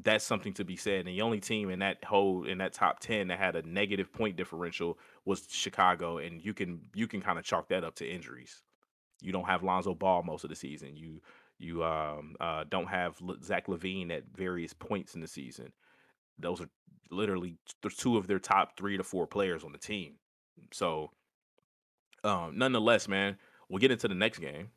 That's 0.00 0.24
something 0.24 0.54
to 0.54 0.64
be 0.64 0.76
said. 0.76 1.00
And 1.00 1.08
the 1.08 1.22
only 1.22 1.40
team 1.40 1.70
in 1.70 1.80
that 1.80 2.04
whole 2.04 2.44
in 2.44 2.58
that 2.58 2.72
top 2.72 3.00
10 3.00 3.28
that 3.28 3.38
had 3.38 3.56
a 3.56 3.62
negative 3.62 4.12
point 4.12 4.36
differential 4.36 4.98
was 5.24 5.46
Chicago. 5.50 6.18
And 6.18 6.40
you 6.40 6.54
can 6.54 6.80
you 6.94 7.08
can 7.08 7.20
kind 7.20 7.38
of 7.38 7.44
chalk 7.44 7.68
that 7.68 7.84
up 7.84 7.96
to 7.96 8.08
injuries. 8.08 8.62
You 9.20 9.32
don't 9.32 9.46
have 9.46 9.64
Lonzo 9.64 9.94
Ball 9.94 10.22
most 10.22 10.44
of 10.44 10.50
the 10.50 10.56
season. 10.56 10.96
You 10.96 11.20
you 11.58 11.82
um, 11.82 12.36
uh, 12.38 12.62
don't 12.70 12.86
have 12.86 13.20
Zach 13.42 13.66
LaVine 13.66 14.12
at 14.12 14.22
various 14.36 14.72
points 14.72 15.16
in 15.16 15.20
the 15.20 15.26
season 15.26 15.72
those 16.38 16.60
are 16.60 16.68
literally 17.10 17.56
two 17.96 18.16
of 18.16 18.26
their 18.26 18.38
top 18.38 18.76
three 18.76 18.96
to 18.96 19.04
four 19.04 19.26
players 19.26 19.64
on 19.64 19.72
the 19.72 19.78
team. 19.78 20.14
So, 20.72 21.10
um, 22.24 22.58
nonetheless, 22.58 23.08
man, 23.08 23.38
we'll 23.68 23.78
get 23.78 23.90
into 23.90 24.08
the 24.08 24.14
next 24.14 24.38
game. 24.38 24.70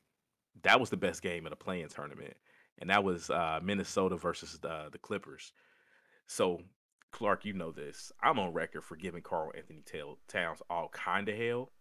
That 0.63 0.79
was 0.79 0.89
the 0.89 0.97
best 0.97 1.21
game 1.21 1.45
of 1.45 1.49
the 1.49 1.55
play-in 1.55 1.89
tournament, 1.89 2.35
and 2.79 2.89
that 2.89 3.03
was 3.03 3.29
uh, 3.29 3.59
Minnesota 3.63 4.15
versus 4.15 4.59
the, 4.61 4.89
the 4.91 4.97
Clippers. 4.97 5.53
So, 6.27 6.61
Clark, 7.11 7.45
you 7.45 7.53
know 7.53 7.71
this. 7.71 8.11
I'm 8.21 8.39
on 8.39 8.53
record 8.53 8.83
for 8.83 8.95
giving 8.95 9.21
Karl-Anthony 9.21 9.83
Towns 10.27 10.61
all 10.69 10.89
kind 10.89 11.27
of 11.29 11.37
hell, 11.37 11.71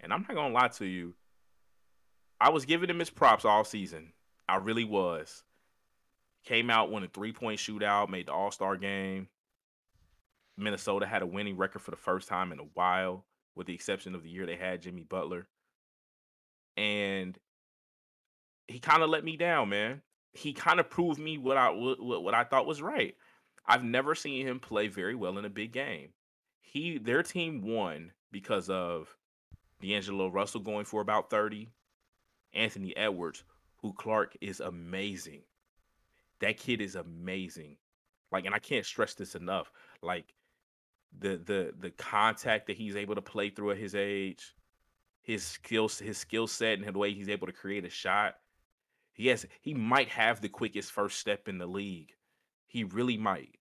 and 0.00 0.12
I'm 0.12 0.22
not 0.22 0.34
gonna 0.34 0.54
lie 0.54 0.68
to 0.68 0.84
you. 0.84 1.14
I 2.40 2.50
was 2.50 2.64
giving 2.64 2.90
him 2.90 2.98
his 2.98 3.10
props 3.10 3.44
all 3.44 3.64
season. 3.64 4.12
I 4.48 4.56
really 4.56 4.84
was. 4.84 5.44
Came 6.46 6.70
out, 6.70 6.90
won 6.90 7.04
a 7.04 7.08
three 7.08 7.32
point 7.32 7.60
shootout, 7.60 8.08
made 8.08 8.26
the 8.26 8.32
All 8.32 8.50
Star 8.50 8.76
game 8.76 9.28
Minnesota 10.56 11.06
had 11.06 11.22
a 11.22 11.26
winning 11.26 11.56
record 11.56 11.82
for 11.82 11.90
the 11.90 11.96
first 11.96 12.28
time 12.28 12.52
in 12.52 12.58
a 12.58 12.66
while, 12.74 13.24
with 13.54 13.66
the 13.66 13.74
exception 13.74 14.14
of 14.14 14.22
the 14.22 14.30
year 14.30 14.46
they 14.46 14.56
had 14.56 14.82
Jimmy 14.82 15.02
Butler. 15.02 15.46
And 16.76 17.38
he 18.68 18.78
kind 18.78 19.02
of 19.02 19.10
let 19.10 19.24
me 19.24 19.36
down, 19.36 19.68
man. 19.68 20.02
He 20.32 20.52
kind 20.52 20.80
of 20.80 20.90
proved 20.90 21.18
me 21.18 21.38
what 21.38 21.56
I 21.56 21.70
what, 21.70 22.22
what 22.22 22.34
I 22.34 22.44
thought 22.44 22.66
was 22.66 22.82
right. 22.82 23.14
I've 23.66 23.84
never 23.84 24.14
seen 24.14 24.46
him 24.46 24.60
play 24.60 24.88
very 24.88 25.14
well 25.14 25.38
in 25.38 25.44
a 25.44 25.50
big 25.50 25.72
game. 25.72 26.10
He 26.60 26.98
their 26.98 27.22
team 27.22 27.62
won 27.62 28.12
because 28.30 28.68
of 28.68 29.16
D'Angelo 29.80 30.28
Russell 30.28 30.60
going 30.60 30.84
for 30.84 31.00
about 31.00 31.30
30, 31.30 31.68
Anthony 32.54 32.96
Edwards, 32.96 33.44
who 33.78 33.92
Clark 33.92 34.36
is 34.40 34.60
amazing. 34.60 35.42
That 36.40 36.58
kid 36.58 36.80
is 36.80 36.94
amazing. 36.94 37.76
Like, 38.32 38.44
and 38.44 38.54
I 38.54 38.58
can't 38.58 38.84
stress 38.84 39.14
this 39.14 39.34
enough. 39.34 39.70
Like 40.02 40.34
the 41.18 41.36
the 41.36 41.72
the 41.78 41.90
contact 41.90 42.66
that 42.66 42.76
he's 42.76 42.96
able 42.96 43.14
to 43.14 43.22
play 43.22 43.50
through 43.50 43.72
at 43.72 43.78
his 43.78 43.94
age, 43.94 44.54
his 45.22 45.44
skills, 45.44 45.98
his 45.98 46.18
skill 46.18 46.46
set, 46.46 46.78
and 46.78 46.86
the 46.86 46.98
way 46.98 47.12
he's 47.12 47.28
able 47.28 47.46
to 47.46 47.52
create 47.52 47.84
a 47.84 47.90
shot. 47.90 48.34
He 49.12 49.28
has 49.28 49.46
he 49.60 49.74
might 49.74 50.08
have 50.08 50.40
the 50.40 50.48
quickest 50.48 50.92
first 50.92 51.18
step 51.18 51.48
in 51.48 51.58
the 51.58 51.66
league. 51.66 52.12
He 52.66 52.84
really 52.84 53.16
might. 53.16 53.56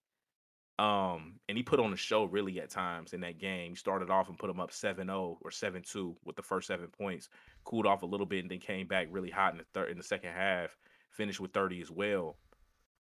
Um, 0.77 1.39
and 1.47 1.57
he 1.57 1.63
put 1.63 1.79
on 1.79 1.93
a 1.93 1.97
show 1.97 2.25
really 2.25 2.59
at 2.59 2.69
times 2.69 3.13
in 3.13 3.21
that 3.21 3.39
game. 3.39 3.69
He 3.71 3.75
started 3.75 4.09
off 4.09 4.27
and 4.27 4.37
put 4.37 4.49
him 4.49 4.59
up 4.59 4.71
7-0 4.71 5.37
or 5.41 5.49
7-2 5.49 6.15
with 6.25 6.35
the 6.35 6.41
first 6.41 6.67
seven 6.67 6.87
points, 6.87 7.29
cooled 7.63 7.85
off 7.85 8.03
a 8.03 8.05
little 8.05 8.25
bit, 8.25 8.41
and 8.41 8.51
then 8.51 8.59
came 8.59 8.85
back 8.85 9.07
really 9.09 9.29
hot 9.29 9.53
in 9.53 9.59
the 9.59 9.63
third 9.73 9.89
in 9.89 9.97
the 9.97 10.03
second 10.03 10.33
half, 10.33 10.75
finished 11.11 11.39
with 11.39 11.53
30 11.53 11.81
as 11.81 11.89
well. 11.89 12.35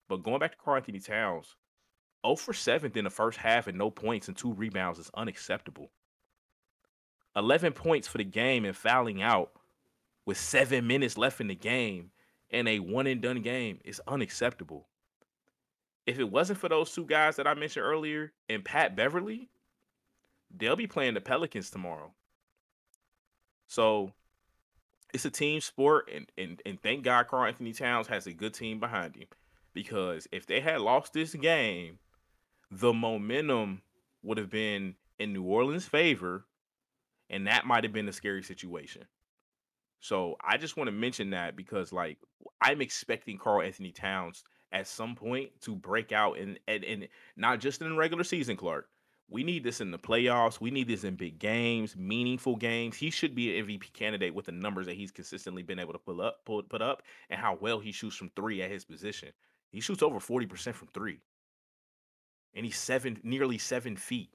But 0.10 0.24
going 0.24 0.40
back 0.40 0.52
to 0.52 0.58
Karl-Anthony 0.58 1.00
Towns, 1.00 1.56
0 2.26 2.36
for 2.36 2.54
7 2.54 2.92
in 2.96 3.04
the 3.06 3.10
first 3.10 3.38
half 3.38 3.68
and 3.68 3.78
no 3.78 3.90
points 3.90 4.28
and 4.28 4.36
two 4.36 4.52
rebounds 4.52 5.00
is 5.00 5.12
unacceptable. 5.14 5.92
11 7.36 7.74
points 7.74 8.08
for 8.08 8.18
the 8.18 8.24
game 8.26 8.66
and 8.66 8.76
fouling 8.76 9.22
out 9.22 9.52
with 10.26 10.38
seven 10.38 10.88
minutes 10.88 11.18
left 11.18 11.40
in 11.40 11.48
the 11.48 11.56
game 11.56 12.12
in 12.50 12.68
a 12.68 12.80
one 12.80 13.08
and 13.08 13.22
done 13.22 13.42
game 13.42 13.80
is 13.86 14.02
unacceptable. 14.08 14.88
If 16.06 16.20
it 16.20 16.32
wasn't 16.32 16.60
for 16.60 16.70
those 16.70 16.92
two 16.92 17.06
guys 17.06 17.36
that 17.36 17.48
I 17.48 17.54
mentioned 17.54 17.86
earlier 17.86 18.34
and 18.50 18.66
Pat 18.66 18.96
Beverley, 18.96 19.50
they'll 20.56 20.76
be 20.76 20.88
playing 20.88 21.14
the 21.14 21.22
Pelicans 21.22 21.70
tomorrow. 21.70 22.12
So 23.68 24.12
it's 25.14 25.26
a 25.26 25.30
team 25.30 25.62
sport, 25.62 26.10
and 26.14 26.32
and, 26.38 26.62
and 26.66 26.82
thank 26.82 27.04
God 27.04 27.28
Karl-Anthony 27.28 27.74
Towns 27.74 28.08
has 28.08 28.26
a 28.26 28.34
good 28.34 28.56
team 28.56 28.80
behind 28.80 29.16
him. 29.16 29.28
Because 29.80 30.28
if 30.34 30.46
they 30.46 30.60
had 30.60 30.82
lost 30.82 31.14
this 31.14 31.34
game, 31.34 32.00
the 32.70 32.92
momentum 32.92 33.82
would 34.24 34.38
have 34.38 34.50
been 34.50 34.96
in 35.20 35.32
New 35.32 35.44
Orleans' 35.44 35.86
favor, 35.86 36.46
and 37.30 37.48
that 37.48 37.66
might 37.66 37.86
have 37.86 37.94
been 37.94 38.10
a 38.10 38.12
scary 38.12 38.44
situation. 38.44 39.06
So 40.02 40.36
I 40.46 40.58
just 40.58 40.76
want 40.76 40.90
to 40.90 40.92
mention 40.92 41.30
that 41.30 41.56
because 41.56 41.94
like 41.94 42.18
I'm 42.62 42.82
expecting 42.82 43.38
Karl-Anthony 43.38 43.94
Towns 43.94 44.44
at 44.74 44.86
some 44.86 45.16
point 45.16 45.52
to 45.62 45.78
break 45.78 46.12
out 46.12 46.38
and 46.38 46.60
and, 46.68 46.84
and 46.84 47.08
not 47.38 47.62
just 47.62 47.82
in 47.82 47.90
the 47.90 47.96
regular 47.96 48.26
season, 48.26 48.58
Clark. 48.58 48.90
We 49.32 49.44
need 49.44 49.64
this 49.64 49.80
in 49.80 49.92
the 49.92 50.00
playoffs. 50.00 50.60
We 50.60 50.72
need 50.72 50.90
this 50.90 51.06
in 51.06 51.16
big 51.16 51.40
games, 51.40 51.96
meaningful 51.96 52.58
games. 52.58 52.98
He 52.98 53.12
should 53.12 53.34
be 53.34 53.58
an 53.58 53.66
MVP 53.66 53.94
candidate 53.94 54.36
with 54.36 54.48
the 54.48 54.52
numbers 54.52 54.88
that 54.88 54.96
he's 54.96 55.12
consistently 55.12 55.64
been 55.64 55.80
able 55.80 55.94
to 55.94 56.00
pull 56.00 56.20
up, 56.20 56.44
pull, 56.46 56.64
put 56.64 56.82
up, 56.82 57.04
and 57.30 57.40
how 57.40 57.58
well 57.62 57.80
he 57.80 57.94
shoots 57.94 58.18
from 58.18 58.32
three 58.36 58.62
at 58.62 58.72
his 58.72 58.84
position. 58.84 59.30
He 59.72 59.82
shoots 59.82 60.04
over 60.04 60.20
40% 60.20 60.74
from 60.74 60.88
three. 60.94 61.20
And 62.54 62.66
he's 62.66 62.78
seven, 62.78 63.20
nearly 63.24 63.58
seven 63.58 63.96
feet. 63.96 64.32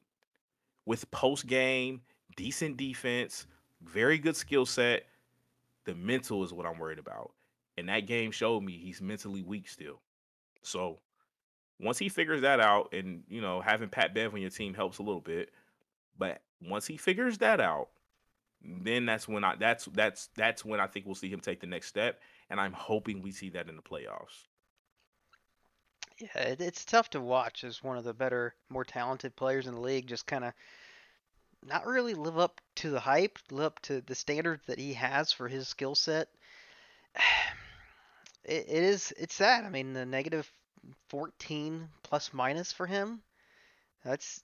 With 0.86 1.10
post 1.10 1.46
game, 1.46 2.02
decent 2.36 2.76
defense, 2.76 3.46
very 3.82 4.18
good 4.18 4.36
skill 4.36 4.66
set. 4.66 5.06
The 5.84 5.94
mental 5.94 6.44
is 6.44 6.52
what 6.52 6.66
I'm 6.66 6.78
worried 6.78 6.98
about. 6.98 7.32
And 7.76 7.88
that 7.88 8.06
game 8.06 8.30
showed 8.30 8.62
me 8.62 8.78
he's 8.78 9.02
mentally 9.02 9.42
weak 9.42 9.68
still. 9.68 10.00
So 10.62 11.00
once 11.80 11.98
he 11.98 12.08
figures 12.08 12.42
that 12.42 12.60
out, 12.60 12.92
and 12.92 13.24
you 13.28 13.40
know, 13.40 13.60
having 13.60 13.88
Pat 13.88 14.14
Bev 14.14 14.32
on 14.32 14.40
your 14.40 14.50
team 14.50 14.74
helps 14.74 14.98
a 14.98 15.02
little 15.02 15.20
bit. 15.20 15.50
But 16.16 16.42
once 16.62 16.86
he 16.86 16.96
figures 16.96 17.38
that 17.38 17.60
out, 17.60 17.88
then 18.62 19.04
that's 19.04 19.28
when 19.28 19.44
I 19.44 19.56
that's 19.56 19.86
that's 19.86 20.28
that's 20.36 20.64
when 20.64 20.80
I 20.80 20.86
think 20.86 21.06
we'll 21.06 21.14
see 21.14 21.28
him 21.28 21.40
take 21.40 21.60
the 21.60 21.66
next 21.66 21.88
step. 21.88 22.20
And 22.50 22.60
I'm 22.60 22.72
hoping 22.72 23.22
we 23.22 23.32
see 23.32 23.50
that 23.50 23.68
in 23.68 23.76
the 23.76 23.82
playoffs. 23.82 24.46
Yeah, 26.18 26.36
it, 26.40 26.60
it's 26.60 26.84
tough 26.84 27.10
to 27.10 27.20
watch 27.20 27.62
as 27.62 27.82
one 27.82 27.96
of 27.96 28.02
the 28.04 28.12
better, 28.14 28.54
more 28.68 28.84
talented 28.84 29.36
players 29.36 29.66
in 29.68 29.74
the 29.74 29.80
league. 29.80 30.06
Just 30.08 30.26
kind 30.26 30.44
of 30.44 30.52
not 31.64 31.84
really 31.86 32.14
live 32.14 32.38
up 32.38 32.60
to 32.76 32.90
the 32.90 33.00
hype, 33.00 33.38
live 33.50 33.66
up 33.66 33.80
to 33.80 34.00
the 34.02 34.14
standards 34.14 34.62
that 34.66 34.78
he 34.78 34.94
has 34.94 35.32
for 35.32 35.48
his 35.48 35.66
skill 35.68 35.94
set. 35.94 36.28
It, 38.44 38.66
it 38.68 38.82
is 38.84 39.12
it's 39.18 39.34
sad. 39.34 39.64
I 39.64 39.68
mean, 39.70 39.92
the 39.92 40.06
negative 40.06 40.50
14 41.08 41.90
plus 42.02 42.32
minus 42.32 42.72
for 42.72 42.86
him. 42.86 43.22
That's 44.04 44.42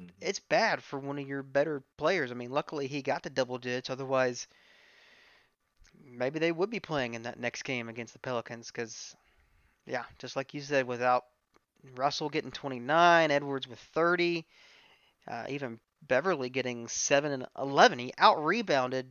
Mhm. 0.00 0.10
it's 0.20 0.40
bad 0.40 0.82
for 0.84 0.98
one 0.98 1.18
of 1.18 1.28
your 1.28 1.42
better 1.42 1.82
players. 1.98 2.30
I 2.32 2.34
mean, 2.34 2.50
luckily 2.52 2.88
he 2.88 3.02
got 3.02 3.22
the 3.24 3.30
double 3.30 3.58
digits. 3.58 3.90
Otherwise, 3.90 4.48
maybe 6.04 6.38
they 6.40 6.50
would 6.52 6.70
be 6.70 6.80
playing 6.80 7.14
in 7.14 7.22
that 7.22 7.38
next 7.38 7.62
game 7.62 7.88
against 7.88 8.12
the 8.12 8.18
Pelicans. 8.18 8.66
Because, 8.68 9.14
yeah, 9.90 10.04
just 10.18 10.36
like 10.36 10.54
you 10.54 10.60
said, 10.60 10.86
without 10.86 11.24
Russell 11.96 12.28
getting 12.28 12.52
29, 12.52 13.30
Edwards 13.30 13.66
with 13.66 13.80
30, 13.92 14.46
uh, 15.28 15.44
even 15.48 15.80
Beverley 16.06 16.48
getting 16.48 16.86
7 16.86 17.32
and 17.32 17.46
11, 17.58 17.98
he 17.98 18.12
out 18.16 18.42
rebounded 18.42 19.10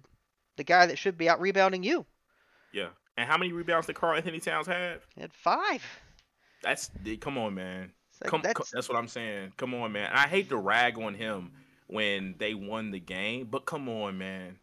the 0.56 0.64
guy 0.64 0.86
that 0.86 0.98
should 0.98 1.18
be 1.18 1.30
out 1.30 1.42
rebounding 1.42 1.84
you. 1.84 2.06
Yeah. 2.74 2.90
And 3.18 3.28
how 3.28 3.38
many 3.38 3.52
rebounds 3.52 3.88
did 3.88 3.98
Karl-Anthony 3.98 4.40
Towns 4.40 4.68
have? 4.68 5.02
He 5.16 5.22
had 5.22 5.34
five. 5.34 5.84
That's 6.64 6.90
come 7.20 7.38
on, 7.38 7.56
man. 7.56 7.92
Like, 8.22 8.32
Come, 8.32 8.42
co- 8.42 8.48
that's 8.48 8.72
that's 8.72 8.90
what 8.90 8.98
I'm 8.98 9.08
saying. 9.08 9.54
Come 9.58 9.74
on, 9.74 9.92
man. 9.92 10.10
I 10.14 10.28
hate 10.28 10.50
to 10.50 10.58
rag 10.58 10.98
on 10.98 11.14
him 11.14 11.52
when 11.88 12.36
they 12.38 12.54
won 12.54 12.92
the 12.92 13.00
game, 13.00 13.48
but 13.50 13.66
come 13.66 13.90
on, 13.90 14.18
man. 14.18 14.60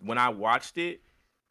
When 0.00 0.18
I 0.18 0.30
watched 0.30 0.76
it, 0.76 1.00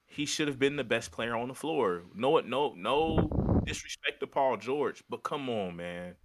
he 0.06 0.26
should 0.26 0.48
have 0.48 0.60
been 0.60 0.76
the 0.76 0.84
best 0.84 1.12
player 1.12 1.36
on 1.36 1.48
the 1.48 1.54
floor. 1.56 2.04
No, 2.16 2.40
no, 2.40 2.74
no 2.76 3.43
disrespect 3.66 4.20
to 4.22 4.28
Paul 4.28 4.58
George, 4.58 5.04
but 5.10 5.24
come 5.24 5.50
on, 5.50 5.76
man. 5.76 6.16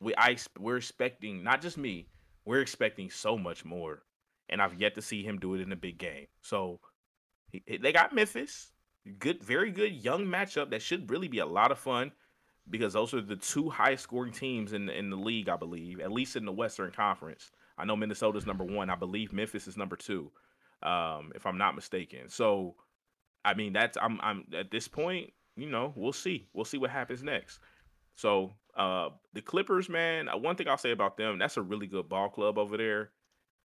We 0.00 0.14
I 0.16 0.36
we're 0.58 0.76
expecting 0.76 1.42
not 1.42 1.60
just 1.60 1.76
me, 1.76 2.08
we're 2.44 2.60
expecting 2.60 3.10
so 3.10 3.36
much 3.36 3.64
more, 3.64 4.02
and 4.48 4.62
I've 4.62 4.80
yet 4.80 4.94
to 4.94 5.02
see 5.02 5.22
him 5.24 5.38
do 5.38 5.54
it 5.54 5.60
in 5.60 5.72
a 5.72 5.76
big 5.76 5.98
game. 5.98 6.26
So 6.42 6.80
he, 7.52 7.62
he- 7.66 7.78
they 7.78 7.92
got 7.92 8.14
Memphis, 8.14 8.72
good, 9.18 9.42
very 9.44 9.70
good 9.72 9.92
young 10.04 10.26
matchup 10.26 10.70
that 10.70 10.82
should 10.82 11.10
really 11.10 11.28
be 11.28 11.38
a 11.40 11.46
lot 11.46 11.72
of 11.72 11.78
fun 11.78 12.12
because 12.70 12.92
those 12.94 13.14
are 13.14 13.22
the 13.22 13.36
two 13.36 13.70
highest 13.70 14.04
scoring 14.04 14.32
teams 14.32 14.72
in 14.74 14.88
in 14.90 15.10
the 15.10 15.16
league, 15.16 15.48
I 15.48 15.56
believe, 15.56 16.00
at 16.00 16.12
least 16.12 16.36
in 16.36 16.44
the 16.46 16.52
Western 16.52 16.92
Conference. 16.92 17.50
I 17.78 17.84
know 17.86 17.96
Minnesota's 17.96 18.46
number 18.46 18.64
one. 18.64 18.90
I 18.90 18.96
believe 18.96 19.32
Memphis 19.32 19.68
is 19.68 19.76
number 19.76 19.96
two, 19.96 20.32
um, 20.82 21.32
if 21.34 21.46
I'm 21.46 21.58
not 21.58 21.74
mistaken. 21.76 22.28
So, 22.28 22.76
I 23.44 23.54
mean, 23.54 23.72
that's 23.74 23.98
I'm 24.00 24.20
I'm 24.22 24.46
at 24.56 24.70
this 24.70 24.88
point, 24.88 25.32
you 25.58 25.68
know, 25.68 25.92
we'll 25.96 26.12
see. 26.12 26.46
We'll 26.52 26.64
see 26.64 26.78
what 26.78 26.90
happens 26.90 27.22
next. 27.22 27.58
So, 28.14 28.54
uh, 28.76 29.10
the 29.32 29.42
Clippers, 29.42 29.88
man, 29.88 30.28
uh, 30.28 30.36
one 30.36 30.56
thing 30.56 30.68
I'll 30.68 30.78
say 30.78 30.92
about 30.92 31.16
them, 31.16 31.38
that's 31.38 31.56
a 31.56 31.62
really 31.62 31.86
good 31.86 32.08
ball 32.08 32.28
club 32.28 32.58
over 32.58 32.76
there. 32.76 33.10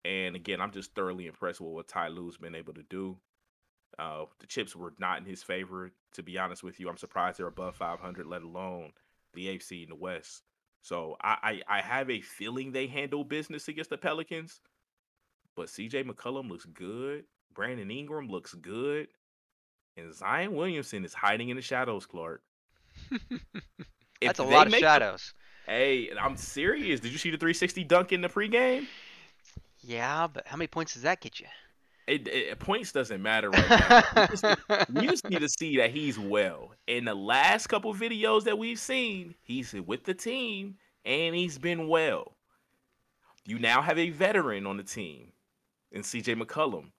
And 0.04 0.36
again, 0.36 0.60
I'm 0.60 0.70
just 0.70 0.94
thoroughly 0.94 1.26
impressed 1.26 1.60
with 1.60 1.72
what 1.72 1.88
Ty 1.88 2.08
Lue's 2.08 2.38
been 2.38 2.54
able 2.54 2.74
to 2.74 2.82
do. 2.84 3.16
Uh, 3.98 4.24
the 4.38 4.46
chips 4.46 4.74
were 4.74 4.94
not 4.98 5.18
in 5.18 5.24
his 5.24 5.42
favor. 5.42 5.92
To 6.14 6.22
be 6.22 6.38
honest 6.38 6.62
with 6.62 6.80
you, 6.80 6.88
I'm 6.88 6.96
surprised 6.96 7.38
they're 7.38 7.46
above 7.48 7.76
500, 7.76 8.26
let 8.26 8.42
alone 8.42 8.92
the 9.34 9.46
AFC 9.46 9.82
in 9.82 9.90
the 9.90 9.96
West. 9.96 10.42
So 10.82 11.16
I, 11.20 11.62
I 11.68 11.78
I 11.78 11.80
have 11.82 12.08
a 12.08 12.20
feeling 12.20 12.72
they 12.72 12.86
handle 12.86 13.24
business 13.24 13.68
against 13.68 13.90
the 13.90 13.98
Pelicans. 13.98 14.60
But 15.54 15.66
CJ 15.66 16.08
McCollum 16.08 16.48
looks 16.48 16.64
good. 16.64 17.24
Brandon 17.52 17.90
Ingram 17.90 18.28
looks 18.28 18.54
good. 18.54 19.08
And 19.96 20.14
Zion 20.14 20.54
Williamson 20.54 21.04
is 21.04 21.14
hiding 21.14 21.48
in 21.48 21.56
the 21.56 21.62
shadows, 21.62 22.06
Clark. 22.06 22.42
That's 24.22 24.38
a 24.38 24.44
lot 24.44 24.66
of 24.66 24.74
shadows. 24.74 25.34
hey, 25.66 26.10
I'm 26.20 26.36
serious. 26.36 27.00
Did 27.00 27.12
you 27.12 27.18
see 27.18 27.30
the 27.30 27.36
360 27.36 27.84
dunk 27.84 28.12
in 28.12 28.20
the 28.20 28.28
pregame? 28.28 28.86
Yeah, 29.80 30.26
but 30.26 30.46
how 30.46 30.56
many 30.56 30.68
points 30.68 30.94
does 30.94 31.02
that 31.02 31.20
get 31.20 31.40
you? 31.40 31.46
It, 32.06 32.26
it 32.28 32.58
points 32.58 32.92
doesn't 32.92 33.22
matter 33.22 33.50
right 33.50 33.70
now. 33.70 34.02
We 34.16 34.26
just, 34.26 34.44
we 34.92 35.06
just 35.06 35.28
need 35.28 35.40
to 35.40 35.48
see 35.48 35.76
that 35.76 35.90
he's 35.90 36.18
well. 36.18 36.72
In 36.86 37.04
the 37.04 37.14
last 37.14 37.68
couple 37.68 37.94
videos 37.94 38.44
that 38.44 38.58
we've 38.58 38.80
seen, 38.80 39.34
he's 39.42 39.72
with 39.72 40.04
the 40.04 40.14
team 40.14 40.76
and 41.04 41.34
he's 41.34 41.56
been 41.56 41.88
well. 41.88 42.36
You 43.44 43.58
now 43.58 43.80
have 43.80 43.98
a 43.98 44.10
veteran 44.10 44.66
on 44.66 44.76
the 44.76 44.82
team 44.82 45.32
in 45.92 46.02
CJ 46.02 46.40
McCollum, 46.42 46.90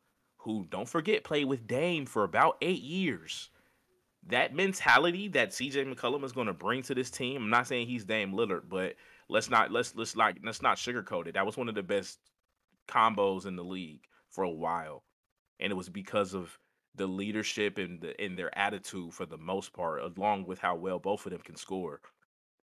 who 0.44 0.66
don't 0.70 0.90
forget 0.90 1.24
played 1.24 1.46
with 1.46 1.68
Dame 1.68 2.06
for 2.06 2.24
about 2.24 2.58
eight 2.62 2.82
years. 2.82 3.50
That 4.28 4.54
mentality 4.54 5.28
that 5.30 5.52
CJ 5.52 5.92
McCollum 5.92 6.24
is 6.24 6.32
going 6.32 6.48
to 6.48 6.54
bring 6.54 6.84
to 6.84 6.96
this 6.96 7.10
team. 7.10 7.44
I'm 7.44 7.50
not 7.50 7.68
saying 7.68 7.88
he's 7.88 8.06
Dame 8.06 8.34
Lillard, 8.34 8.64
but 8.70 8.96
let's 9.30 9.50
not 9.50 9.72
let's 9.72 9.96
let's 9.96 10.16
like 10.16 10.38
let's 10.44 10.62
not 10.62 10.78
sugarcoat 10.78 11.28
it. 11.28 11.34
That 11.34 11.46
was 11.46 11.58
one 11.58 11.70
of 11.70 11.76
the 11.76 11.84
best 11.84 12.20
combos 12.88 13.46
in 13.46 13.56
the 13.56 13.64
league 13.64 14.02
for 14.30 14.44
a 14.44 14.50
while, 14.50 15.04
and 15.60 15.72
it 15.72 15.76
was 15.76 15.90
because 15.90 16.34
of 16.34 16.58
the 16.96 17.08
leadership 17.08 17.78
and 17.78 18.02
the 18.02 18.20
and 18.22 18.38
their 18.38 18.56
attitude 18.58 19.14
for 19.14 19.26
the 19.26 19.38
most 19.38 19.74
part, 19.74 20.02
along 20.02 20.46
with 20.46 20.60
how 20.60 20.76
well 20.76 21.00
both 21.00 21.26
of 21.26 21.32
them 21.32 21.42
can 21.42 21.56
score. 21.56 22.02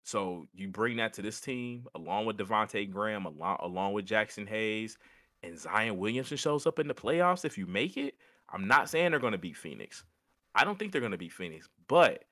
So 0.05 0.47
you 0.55 0.69
bring 0.69 0.97
that 0.97 1.13
to 1.15 1.23
this 1.23 1.41
team, 1.41 1.87
along 1.95 2.27
with 2.27 2.39
Devonte 2.39 2.91
Graham, 2.91 3.27
along 3.27 3.59
along 3.61 3.93
with 3.93 4.07
Jaxson 4.07 4.49
Hayes, 4.49 4.97
and 5.43 5.59
Zion 5.59 5.99
Williamson 5.99 6.37
shows 6.37 6.67
up 6.67 6.79
in 6.79 6.89
the 6.89 6.95
playoffs. 6.95 7.45
If 7.45 7.59
you 7.59 7.67
make 7.67 7.97
it, 7.97 8.15
I'm 8.51 8.67
not 8.67 8.89
saying 8.89 9.11
they're 9.11 9.21
going 9.21 9.33
to 9.33 9.39
beat 9.39 9.57
Phoenix. 9.57 10.05
I 10.55 10.65
don't 10.65 10.79
think 10.79 10.93
they're 10.93 11.01
going 11.01 11.13
to 11.13 11.19
beat 11.19 11.33
Phoenix, 11.33 11.69
but 11.87 12.25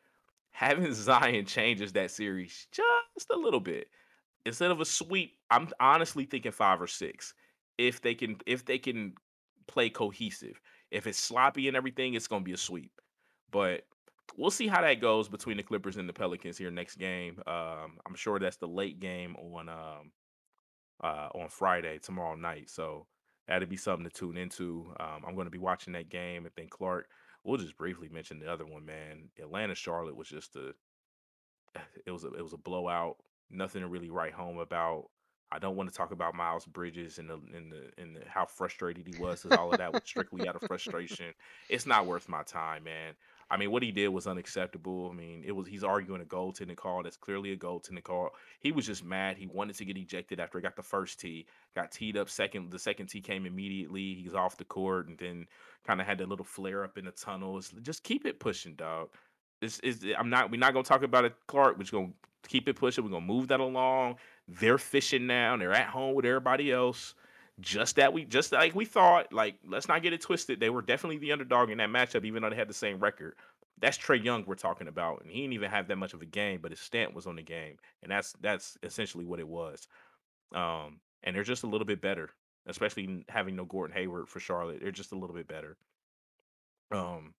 having 0.51 0.93
Zion 0.93 1.45
changes 1.45 1.93
that 1.93 2.11
series 2.11 2.67
just 2.73 3.31
a 3.33 3.37
little 3.37 3.61
bit. 3.61 3.89
Instead 4.45 4.71
of 4.71 4.81
a 4.81 4.85
sweep, 4.85 5.39
I'm 5.51 5.69
honestly 5.81 6.25
thinking 6.25 6.53
five 6.53 6.81
or 6.81 6.87
six. 6.87 7.35
If 7.79 8.01
they 8.01 8.15
can, 8.15 8.37
if 8.47 8.65
they 8.65 8.79
can 8.79 9.15
play 9.67 9.91
cohesive. 9.91 10.61
If 10.91 11.07
it's 11.07 11.19
sloppy 11.19 11.69
and 11.69 11.77
everything, 11.77 12.15
it's 12.15 12.29
going 12.29 12.43
to 12.43 12.45
be 12.45 12.53
a 12.53 12.57
sweep. 12.57 12.93
But 13.51 13.83
we'll 14.37 14.51
see 14.51 14.67
how 14.67 14.81
that 14.83 15.01
goes 15.01 15.29
between 15.29 15.57
the 15.57 15.63
Clippers 15.63 15.97
and 15.97 16.09
the 16.09 16.13
Pelicans 16.13 16.59
here 16.59 16.71
next 16.71 16.97
game. 16.97 17.43
Um, 17.47 17.99
I'm 18.07 18.15
sure 18.15 18.39
that's 18.39 18.57
the 18.57 18.69
late 18.69 19.01
game 19.01 19.37
on 19.37 19.69
um, 19.69 20.13
uh, 21.03 21.29
on 21.35 21.49
Friday 21.49 21.99
tomorrow 21.99 22.37
night. 22.37 22.71
So 22.71 23.07
that'd 23.49 23.69
be 23.69 23.76
something 23.76 24.09
to 24.09 24.11
tune 24.11 24.37
into. 24.37 24.93
Um, 24.99 25.25
I'm 25.26 25.35
going 25.35 25.47
to 25.47 25.50
be 25.50 25.59
watching 25.59 25.93
that 25.95 26.09
game. 26.09 26.45
And 26.45 26.53
then 26.57 26.69
Clark, 26.69 27.09
we'll 27.45 27.59
just 27.59 27.76
briefly 27.76 28.09
mention 28.09 28.38
the 28.38 28.53
other 28.53 28.67
one, 28.67 28.85
man. 28.85 29.29
Atlanta 29.41 29.75
Charlotte 29.75 30.17
was 30.17 30.29
just 30.29 30.57
a 30.57 30.75
it 32.07 32.11
was 32.11 32.25
a 32.25 32.33
it 32.35 32.43
was 32.43 32.53
a 32.53 32.59
blowout. 32.59 33.17
Nothing 33.50 33.83
to 33.83 33.88
really 33.88 34.11
write 34.11 34.33
home 34.33 34.59
about. 34.59 35.11
I 35.53 35.61
don't 35.61 35.76
want 35.76 35.88
to 35.88 35.95
talk 35.95 36.11
about 36.11 36.35
Miles 36.35 36.67
Bridges 36.67 37.19
and 37.19 37.31
the 37.31 37.41
and 37.55 37.71
the 37.71 37.91
and 37.99 38.17
the, 38.17 38.23
how 38.26 38.47
frustrated 38.47 39.07
he 39.07 39.21
was 39.23 39.43
because 39.43 39.57
all 39.57 39.73
of 39.73 39.79
that 39.79 39.93
was 39.93 40.03
strictly 40.05 40.49
out 40.49 40.57
of 40.57 40.62
frustration. 40.67 41.33
It's 41.69 41.87
not 41.87 42.07
worth 42.07 42.29
my 42.29 42.43
time, 42.43 42.85
man. 42.85 43.15
I 43.49 43.57
mean, 43.57 43.71
what 43.71 43.83
he 43.83 43.93
did 43.93 44.09
was 44.09 44.26
unacceptable. 44.26 45.09
I 45.11 45.15
mean, 45.15 45.45
it 45.47 45.53
was 45.53 45.69
he's 45.69 45.85
arguing 45.85 46.21
a 46.21 46.25
goaltending 46.25 46.76
call 46.76 47.03
that's 47.03 47.17
clearly 47.17 47.53
a 47.53 47.57
goaltending 47.57 48.03
call. 48.03 48.31
He 48.59 48.73
was 48.73 48.87
just 48.87 49.05
mad. 49.05 49.37
He 49.38 49.47
wanted 49.47 49.76
to 49.76 49.85
get 49.85 49.97
ejected 49.97 50.41
after 50.41 50.59
he 50.59 50.62
got 50.62 50.75
the 50.75 50.83
first 50.83 51.21
tee, 51.21 51.47
got 51.75 51.93
teed 51.93 52.17
up 52.17 52.29
second. 52.29 52.71
The 52.71 52.79
second 52.79 53.07
tee 53.07 53.21
came 53.21 53.47
immediately. 53.47 54.15
He's 54.15 54.35
off 54.35 54.57
the 54.57 54.65
court 54.65 55.07
and 55.09 55.17
then 55.19 55.47
kind 55.87 56.00
of 56.00 56.07
had 56.07 56.19
that 56.19 56.29
little 56.29 56.45
flare 56.45 56.83
up 56.83 56.99
in 56.99 57.05
the 57.05 57.12
tunnels. 57.12 57.73
Just 57.83 58.03
keep 58.03 58.26
it 58.26 58.41
pushing, 58.41 58.75
dog. 58.75 59.11
This 59.61 59.79
is 59.81 60.05
I'm 60.19 60.29
not 60.29 60.50
we're 60.50 60.59
not 60.59 60.73
gonna 60.73 60.83
talk 60.85 61.05
about 61.05 61.25
it, 61.25 61.35
Clark. 61.47 61.76
We're 61.76 61.85
just 61.85 61.93
gonna 61.93 62.12
keep 62.49 62.69
it 62.69 62.75
pushing. 62.75 63.05
We're 63.05 63.11
gonna 63.11 63.25
move 63.25 63.49
that 63.49 63.61
along. 63.61 64.17
They're 64.49 64.79
fishing 64.79 65.26
now. 65.26 65.57
They're 65.57 65.73
at 65.73 65.88
home 65.88 66.17
with 66.17 66.25
everybody 66.25 66.73
else. 66.73 67.15
Just 67.61 67.97
that 67.97 68.13
we 68.13 68.25
just 68.25 68.53
like 68.53 68.75
we 68.75 68.85
thought. 68.85 69.33
Like 69.33 69.57
let's 69.67 69.89
not 69.89 70.03
get 70.03 70.13
it 70.13 70.21
twisted. 70.21 70.61
They 70.61 70.71
were 70.71 70.83
definitely 70.83 71.19
the 71.19 71.33
underdog 71.33 71.71
in 71.71 71.79
that 71.79 71.89
matchup, 71.89 72.25
even 72.25 72.43
though 72.43 72.51
they 72.51 72.57
had 72.57 72.69
the 72.69 72.75
same 72.75 72.99
record. 72.99 73.35
That's 73.79 73.99
Trae 73.99 74.23
Young 74.23 74.45
we're 74.47 74.55
talking 74.55 74.89
about, 74.89 75.23
and 75.23 75.31
he 75.31 75.43
didn't 75.43 75.55
even 75.55 75.71
have 75.71 75.89
that 75.89 75.97
much 75.97 76.15
of 76.15 76.23
a 76.23 76.27
game, 76.27 76.61
but 76.63 76.71
his 76.73 76.81
stamp 76.81 77.15
was 77.15 77.27
on 77.27 77.37
the 77.37 77.43
game, 77.43 77.77
and 78.03 78.11
that's 78.11 78.33
that's 78.41 78.77
essentially 78.83 79.25
what 79.25 79.41
it 79.41 79.49
was. 79.49 79.87
Um, 80.55 81.01
and 81.23 81.35
they're 81.35 81.43
just 81.43 81.65
a 81.65 81.67
little 81.67 81.87
bit 81.87 82.01
better, 82.01 82.31
especially 82.67 83.25
having 83.29 83.57
no 83.57 83.65
Gordon 83.65 83.97
Hayward 83.97 84.29
for 84.29 84.41
Charlotte. 84.41 84.81
They're 84.81 84.93
just 84.93 85.13
a 85.13 85.19
little 85.19 85.35
bit 85.35 85.49
better. 85.49 85.77
Um, 86.93 87.35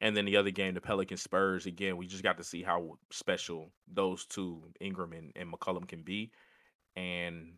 and 0.00 0.16
then 0.16 0.24
the 0.24 0.36
other 0.36 0.50
game, 0.50 0.74
the 0.74 0.80
Pelican 0.80 1.16
Spurs, 1.16 1.66
again, 1.66 1.96
we 1.96 2.06
just 2.06 2.22
got 2.22 2.38
to 2.38 2.44
see 2.44 2.62
how 2.62 2.98
special 3.10 3.70
those 3.92 4.26
two, 4.26 4.62
Ingram 4.80 5.12
and, 5.12 5.32
and 5.36 5.52
McCollum, 5.52 5.86
can 5.86 6.02
be. 6.02 6.32
And 6.96 7.52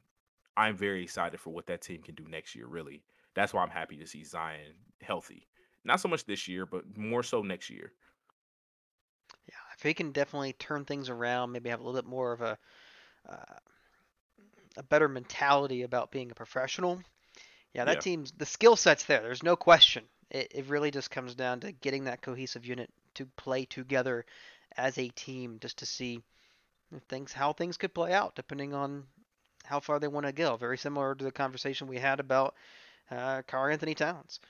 I'm 0.57 0.77
very 0.77 1.03
excited 1.03 1.41
for 1.41 1.51
what 1.51 1.67
that 1.67 1.83
team 1.83 2.03
can 2.03 2.15
do 2.15 2.27
next 2.29 2.55
year, 2.55 2.67
really. 2.67 3.05
That's 3.35 3.53
why 3.53 3.63
I'm 3.63 3.71
happy 3.71 3.97
to 3.99 4.07
see 4.07 4.25
Zion 4.25 4.75
healthy. 5.03 5.49
Not 5.85 6.01
so 6.01 6.09
much 6.09 6.25
this 6.25 6.49
year, 6.49 6.67
but 6.67 6.97
more 6.97 7.23
so 7.23 7.43
next 7.43 7.71
year. 7.71 7.93
Yeah, 9.49 9.55
if 9.77 9.83
he 9.83 9.95
can 9.95 10.13
definitely 10.13 10.53
turn 10.53 10.85
things 10.85 11.09
around, 11.09 11.53
maybe 11.53 11.71
have 11.71 11.81
a 11.81 11.83
little 11.83 12.01
bit 12.01 12.09
more 12.09 12.33
of 12.33 12.43
a 12.43 12.59
uh, 13.29 13.59
a 14.77 14.83
better 14.85 15.09
mentality 15.09 15.83
about 15.83 16.13
being 16.13 16.31
a 16.31 16.35
professional. 16.35 17.03
Yeah, 17.75 17.85
that 17.87 18.01
Yeah. 18.01 18.01
team's 18.01 18.33
the 18.33 18.47
skill 18.47 18.77
set's 18.77 19.05
there. 19.07 19.23
There's 19.23 19.43
no 19.43 19.57
question. 19.57 20.05
It, 20.31 20.53
it 20.55 20.67
really 20.67 20.91
just 20.91 21.11
comes 21.11 21.35
down 21.35 21.61
to 21.61 21.73
getting 21.73 22.05
that 22.05 22.23
cohesive 22.23 22.67
unit 22.67 22.91
to 23.15 23.27
play 23.37 23.67
together 23.67 24.27
as 24.77 24.99
a 24.99 25.09
team, 25.11 25.59
just 25.61 25.79
to 25.79 25.87
see 25.87 26.23
if 26.93 27.03
things 27.05 27.33
how 27.33 27.53
things 27.53 27.77
could 27.79 27.95
play 27.95 28.13
out, 28.13 28.35
depending 28.37 28.75
on 28.75 29.07
how 29.65 29.81
far 29.81 29.99
they 29.99 30.09
want 30.09 30.27
to 30.27 30.33
go. 30.33 30.57
Very 30.57 30.79
similar 30.79 31.15
to 31.15 31.25
the 31.25 31.33
conversation 31.33 31.87
we 31.87 31.99
had 31.99 32.21
about 32.21 32.55
uh, 33.11 33.43
Karl-Anthony 33.47 33.95
Towns. 33.95 34.41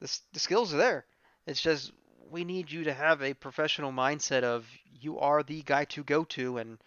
The, 0.00 0.18
the 0.32 0.40
skills 0.40 0.74
are 0.74 0.78
there. 0.78 1.06
It's 1.46 1.60
just 1.60 1.92
we 2.30 2.44
need 2.44 2.70
you 2.70 2.84
to 2.84 2.92
have 2.92 3.22
a 3.22 3.34
professional 3.34 3.92
mindset 3.92 4.42
of 4.42 4.66
you 5.00 5.18
are 5.18 5.42
the 5.42 5.62
guy 5.62 5.84
to 5.84 6.02
go 6.02 6.24
to, 6.24 6.58
and 6.58 6.78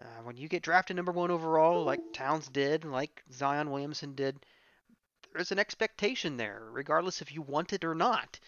uh, 0.00 0.22
when 0.24 0.36
you 0.36 0.48
get 0.48 0.62
drafted 0.62 0.96
number 0.96 1.12
one 1.12 1.30
overall, 1.30 1.84
like 1.84 2.00
Towns 2.12 2.48
did, 2.48 2.84
like 2.84 3.22
Zion 3.32 3.70
Williamson 3.70 4.14
did, 4.14 4.36
there's 5.32 5.52
an 5.52 5.58
expectation 5.58 6.36
there, 6.36 6.62
regardless 6.70 7.20
if 7.20 7.32
you 7.32 7.42
want 7.42 7.72
it 7.72 7.84
or 7.84 7.94
not. 7.94 8.40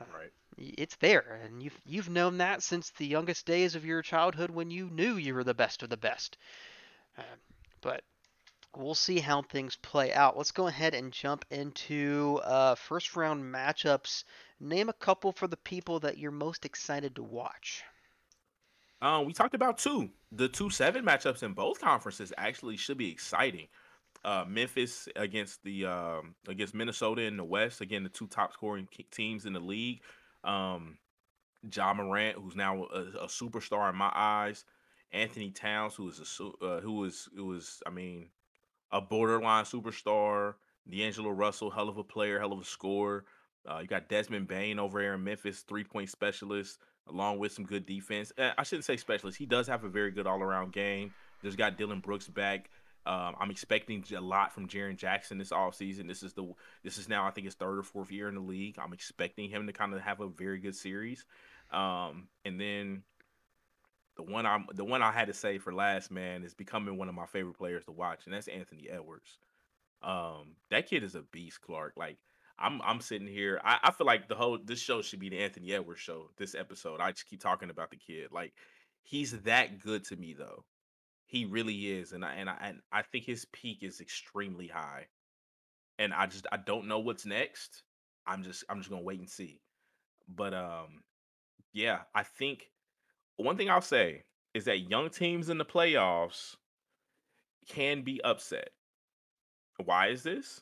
Uh, 0.00 0.04
Right. 0.14 0.32
It's 0.56 0.96
there, 0.96 1.40
and 1.44 1.62
you've 1.62 1.80
you've 1.86 2.08
known 2.08 2.38
that 2.38 2.64
since 2.64 2.90
the 2.90 3.06
youngest 3.06 3.46
days 3.46 3.76
of 3.76 3.84
your 3.84 4.02
childhood 4.02 4.50
when 4.50 4.72
you 4.72 4.90
knew 4.90 5.16
you 5.16 5.34
were 5.34 5.44
the 5.44 5.54
best 5.54 5.84
of 5.84 5.90
the 5.90 5.96
best. 5.96 6.36
Uh, 7.16 7.22
but 7.80 8.02
we'll 8.76 8.94
see 8.94 9.18
how 9.18 9.42
things 9.42 9.76
play 9.76 10.12
out. 10.12 10.36
Let's 10.36 10.52
go 10.52 10.66
ahead 10.66 10.94
and 10.94 11.12
jump 11.12 11.44
into 11.50 12.40
uh, 12.44 12.74
first 12.74 13.16
round 13.16 13.42
matchups. 13.42 14.24
Name 14.60 14.88
a 14.88 14.94
couple 14.94 15.32
for 15.32 15.46
the 15.46 15.56
people 15.56 16.00
that 16.00 16.18
you're 16.18 16.30
most 16.30 16.64
excited 16.64 17.16
to 17.16 17.22
watch. 17.22 17.82
Um, 19.00 19.26
we 19.26 19.32
talked 19.32 19.54
about 19.54 19.78
two. 19.78 20.10
The 20.32 20.48
two 20.48 20.70
seven 20.70 21.04
matchups 21.04 21.42
in 21.42 21.52
both 21.52 21.80
conferences 21.80 22.32
actually 22.36 22.76
should 22.76 22.98
be 22.98 23.10
exciting. 23.10 23.68
Uh, 24.24 24.44
Memphis 24.48 25.08
against 25.14 25.62
the 25.62 25.86
um, 25.86 26.34
against 26.48 26.74
Minnesota 26.74 27.22
in 27.22 27.36
the 27.36 27.44
West. 27.44 27.80
Again, 27.80 28.02
the 28.02 28.08
two 28.08 28.26
top 28.26 28.52
scoring 28.52 28.88
teams 29.12 29.46
in 29.46 29.52
the 29.52 29.60
league. 29.60 30.00
Um, 30.42 30.98
Ja 31.72 31.94
Morant, 31.94 32.36
who's 32.38 32.56
now 32.56 32.84
a, 32.86 33.00
a 33.00 33.26
superstar 33.26 33.90
in 33.90 33.96
my 33.96 34.10
eyes. 34.14 34.64
Anthony 35.12 35.50
Towns, 35.50 35.94
who 35.94 36.04
was 36.04 36.18
a 36.18 36.24
who 36.24 36.52
was 36.60 36.82
who 36.82 37.04
is 37.04 37.28
who 37.34 37.52
is 37.54 37.82
I 37.86 37.90
mean 37.90 38.28
a 38.90 39.00
borderline 39.00 39.64
superstar. 39.64 40.54
D'Angelo 40.88 41.30
Russell, 41.30 41.70
hell 41.70 41.90
of 41.90 41.98
a 41.98 42.04
player, 42.04 42.38
hell 42.38 42.52
of 42.52 42.60
a 42.60 42.64
scorer. 42.64 43.26
Uh, 43.68 43.80
you 43.80 43.86
got 43.86 44.08
Desmond 44.08 44.48
Bane 44.48 44.78
over 44.78 45.00
there 45.00 45.14
in 45.14 45.24
Memphis, 45.24 45.60
three 45.60 45.84
point 45.84 46.08
specialist, 46.08 46.78
along 47.08 47.38
with 47.38 47.52
some 47.52 47.66
good 47.66 47.84
defense. 47.84 48.32
Uh, 48.38 48.52
I 48.56 48.62
shouldn't 48.62 48.86
say 48.86 48.96
specialist. 48.96 49.36
He 49.36 49.44
does 49.46 49.66
have 49.66 49.84
a 49.84 49.88
very 49.88 50.10
good 50.10 50.26
all 50.26 50.40
around 50.40 50.72
game. 50.72 51.12
Just 51.42 51.58
got 51.58 51.76
Dillon 51.76 52.00
Brooks 52.00 52.28
back. 52.28 52.70
Um, 53.06 53.36
I'm 53.40 53.50
expecting 53.50 54.04
a 54.14 54.20
lot 54.20 54.52
from 54.52 54.68
Jaren 54.68 54.96
Jackson 54.96 55.38
this 55.38 55.50
offseason. 55.50 56.06
This 56.08 56.22
is 56.22 56.32
the 56.34 56.52
this 56.82 56.98
is 56.98 57.08
now 57.08 57.26
I 57.26 57.30
think 57.30 57.46
his 57.46 57.54
third 57.54 57.78
or 57.78 57.82
fourth 57.82 58.10
year 58.10 58.28
in 58.28 58.34
the 58.34 58.40
league. 58.40 58.76
I'm 58.78 58.92
expecting 58.92 59.48
him 59.48 59.66
to 59.66 59.72
kind 59.72 59.94
of 59.94 60.00
have 60.00 60.20
a 60.20 60.28
very 60.28 60.58
good 60.58 60.76
series. 60.76 61.24
Um, 61.70 62.28
and 62.44 62.60
then 62.60 63.02
the 64.18 64.24
one 64.24 64.44
I'm 64.44 64.66
the 64.74 64.84
one 64.84 65.00
I 65.00 65.12
had 65.12 65.28
to 65.28 65.32
say 65.32 65.58
for 65.58 65.72
last 65.72 66.10
man 66.10 66.42
is 66.42 66.52
becoming 66.52 66.98
one 66.98 67.08
of 67.08 67.14
my 67.14 67.26
favorite 67.26 67.56
players 67.56 67.84
to 67.84 67.92
watch, 67.92 68.26
and 68.26 68.34
that's 68.34 68.48
Anthony 68.48 68.88
Edwards. 68.90 69.38
Um, 70.02 70.56
that 70.70 70.88
kid 70.88 71.04
is 71.04 71.14
a 71.14 71.22
beast, 71.22 71.60
Clark. 71.62 71.94
Like 71.96 72.18
I'm 72.58 72.82
I'm 72.82 73.00
sitting 73.00 73.28
here. 73.28 73.60
I, 73.64 73.78
I 73.84 73.92
feel 73.92 74.06
like 74.06 74.28
the 74.28 74.34
whole 74.34 74.58
this 74.62 74.80
show 74.80 75.02
should 75.02 75.20
be 75.20 75.28
the 75.28 75.38
Anthony 75.38 75.72
Edwards 75.72 76.00
show. 76.00 76.30
This 76.36 76.56
episode, 76.56 77.00
I 77.00 77.12
just 77.12 77.28
keep 77.28 77.40
talking 77.40 77.70
about 77.70 77.90
the 77.90 77.96
kid. 77.96 78.32
Like 78.32 78.52
he's 79.02 79.32
that 79.42 79.78
good 79.78 80.04
to 80.06 80.16
me, 80.16 80.34
though. 80.36 80.64
He 81.24 81.44
really 81.44 81.88
is, 81.92 82.10
and 82.12 82.24
I 82.24 82.34
and 82.34 82.50
I 82.50 82.56
and 82.60 82.80
I 82.90 83.02
think 83.02 83.24
his 83.24 83.44
peak 83.52 83.78
is 83.82 84.00
extremely 84.00 84.66
high. 84.66 85.06
And 86.00 86.12
I 86.12 86.26
just 86.26 86.46
I 86.50 86.56
don't 86.56 86.88
know 86.88 86.98
what's 86.98 87.24
next. 87.24 87.84
I'm 88.26 88.42
just 88.42 88.64
I'm 88.68 88.78
just 88.78 88.90
gonna 88.90 89.02
wait 89.02 89.20
and 89.20 89.30
see. 89.30 89.60
But 90.28 90.54
um, 90.54 91.02
yeah, 91.72 92.00
I 92.16 92.24
think 92.24 92.70
one 93.44 93.56
thing 93.56 93.70
I'll 93.70 93.80
say 93.80 94.24
is 94.54 94.64
that 94.64 94.90
young 94.90 95.10
teams 95.10 95.48
in 95.48 95.58
the 95.58 95.64
playoffs 95.64 96.56
can 97.68 98.02
be 98.02 98.20
upset. 98.22 98.70
Why 99.84 100.08
is 100.08 100.22
this? 100.22 100.60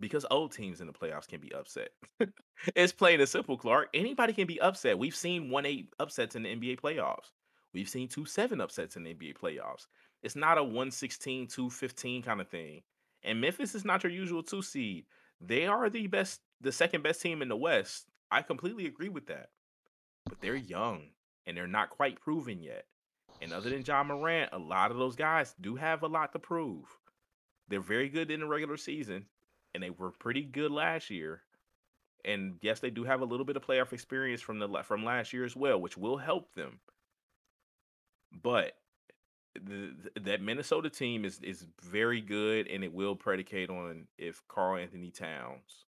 Because 0.00 0.24
old 0.30 0.52
teams 0.52 0.80
in 0.80 0.86
the 0.86 0.92
playoffs 0.92 1.28
can 1.28 1.40
be 1.40 1.52
upset. 1.52 1.90
it's 2.74 2.92
plain 2.92 3.20
and 3.20 3.28
simple, 3.28 3.58
Clark. 3.58 3.88
Anybody 3.92 4.32
can 4.32 4.46
be 4.46 4.60
upset. 4.60 4.98
We've 4.98 5.14
seen 5.14 5.50
1 5.50 5.66
8 5.66 5.94
upsets 5.98 6.36
in 6.36 6.44
the 6.44 6.54
NBA 6.54 6.80
playoffs. 6.80 7.32
We've 7.74 7.88
seen 7.88 8.08
2 8.08 8.24
7 8.24 8.60
upsets 8.60 8.96
in 8.96 9.02
the 9.02 9.14
NBA 9.14 9.34
playoffs. 9.36 9.86
It's 10.22 10.36
not 10.36 10.58
a 10.58 10.62
116, 10.62 11.48
215 11.48 12.22
kind 12.22 12.40
of 12.40 12.48
thing. 12.48 12.82
And 13.22 13.40
Memphis 13.40 13.74
is 13.74 13.84
not 13.84 14.02
your 14.02 14.12
usual 14.12 14.42
two 14.42 14.62
seed. 14.62 15.04
They 15.40 15.66
are 15.66 15.90
the 15.90 16.06
best, 16.06 16.40
the 16.60 16.72
second 16.72 17.02
best 17.02 17.20
team 17.20 17.42
in 17.42 17.48
the 17.48 17.56
West. 17.56 18.06
I 18.30 18.42
completely 18.42 18.86
agree 18.86 19.08
with 19.08 19.26
that. 19.26 19.50
But 20.26 20.40
they're 20.40 20.56
young 20.56 21.10
and 21.48 21.56
they're 21.56 21.66
not 21.66 21.90
quite 21.90 22.20
proven 22.20 22.60
yet. 22.60 22.84
And 23.40 23.52
other 23.52 23.70
than 23.70 23.84
Ja 23.84 24.04
Morant, 24.04 24.50
a 24.52 24.58
lot 24.58 24.90
of 24.90 24.98
those 24.98 25.16
guys 25.16 25.54
do 25.60 25.76
have 25.76 26.02
a 26.02 26.06
lot 26.06 26.32
to 26.32 26.38
prove. 26.38 26.84
They're 27.68 27.80
very 27.80 28.10
good 28.10 28.30
in 28.30 28.40
the 28.40 28.46
regular 28.46 28.76
season, 28.76 29.24
and 29.74 29.82
they 29.82 29.90
were 29.90 30.10
pretty 30.10 30.42
good 30.42 30.70
last 30.70 31.08
year. 31.08 31.42
And 32.24 32.56
yes, 32.60 32.80
they 32.80 32.90
do 32.90 33.04
have 33.04 33.22
a 33.22 33.24
little 33.24 33.46
bit 33.46 33.56
of 33.56 33.64
playoff 33.64 33.92
experience 33.92 34.42
from 34.42 34.58
the 34.58 34.68
from 34.82 35.04
last 35.04 35.32
year 35.32 35.44
as 35.44 35.56
well, 35.56 35.80
which 35.80 35.96
will 35.96 36.18
help 36.18 36.52
them. 36.54 36.80
But 38.42 38.72
the, 39.54 39.94
that 40.20 40.42
Minnesota 40.42 40.90
team 40.90 41.24
is 41.24 41.40
is 41.40 41.66
very 41.82 42.20
good, 42.20 42.66
and 42.66 42.84
it 42.84 42.92
will 42.92 43.16
predicate 43.16 43.70
on 43.70 44.06
if 44.18 44.42
Karl-Anthony 44.48 45.10
Towns 45.10 45.86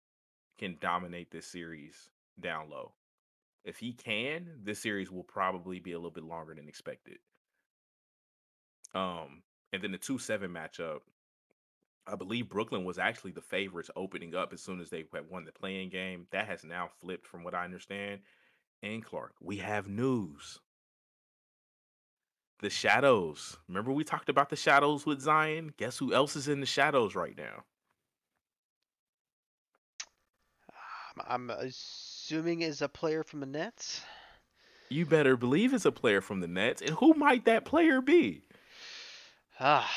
can 0.59 0.79
dominate 0.81 1.31
this 1.31 1.47
series 1.47 2.11
down 2.40 2.71
low. 2.71 2.93
If 3.64 3.79
he 3.79 3.92
can, 3.92 4.50
this 4.62 4.79
series 4.79 5.11
will 5.11 5.24
probably 5.24 5.81
be 5.81 5.92
a 5.92 5.98
little 5.98 6.11
bit 6.11 6.24
longer 6.24 6.55
than 6.55 6.68
expected. 6.68 7.18
Um, 8.94 9.42
and 9.72 9.83
then 9.83 9.90
the 9.90 9.98
two 9.98 10.18
seven 10.18 10.50
matchup, 10.50 11.00
I 12.07 12.14
believe 12.16 12.50
Brooklyn 12.50 12.85
was 12.85 12.98
actually 12.98 13.33
the 13.33 13.40
favorites 13.40 13.90
opening 13.96 14.35
up 14.35 14.53
as 14.53 14.61
soon 14.61 14.81
as 14.81 14.90
they 14.90 15.05
had 15.12 15.31
won 15.31 15.46
the 15.46 15.53
play-in 15.53 15.88
game. 15.88 16.27
That 16.31 16.46
has 16.46 16.62
now 16.62 16.90
flipped, 17.00 17.27
from 17.27 17.42
what 17.42 17.55
I 17.55 17.64
understand. 17.64 18.20
and 18.83 19.05
Clark, 19.05 19.33
we 19.40 19.57
have 19.59 19.88
news. 19.88 20.61
The 22.61 22.70
shadows. 22.70 23.57
Remember 23.68 23.92
we 23.92 24.05
talked 24.05 24.29
about 24.29 24.50
the 24.50 24.57
shadows 24.57 25.07
with 25.07 25.20
Zion? 25.20 25.72
Guess 25.77 25.98
who 25.98 26.12
else 26.14 26.37
is 26.37 26.48
in 26.48 26.61
the 26.61 26.66
shadows 26.66 27.14
right 27.14 27.37
now? 27.37 27.64
I'm 31.27 31.50
assuming 32.24 32.62
is 32.62 32.80
a 32.80 32.88
player 32.88 33.22
from 33.22 33.40
the 33.40 33.46
Nets. 33.46 34.00
You 34.88 35.04
better 35.04 35.37
believe 35.37 35.74
it's 35.74 35.84
a 35.84 35.92
player 35.92 36.22
from 36.22 36.40
the 36.40 36.48
Nets. 36.48 36.80
And 36.80 36.92
who 36.92 37.12
might 37.12 37.44
that 37.44 37.66
player 37.66 38.00
be? 38.00 38.40
Ah, 39.60 39.90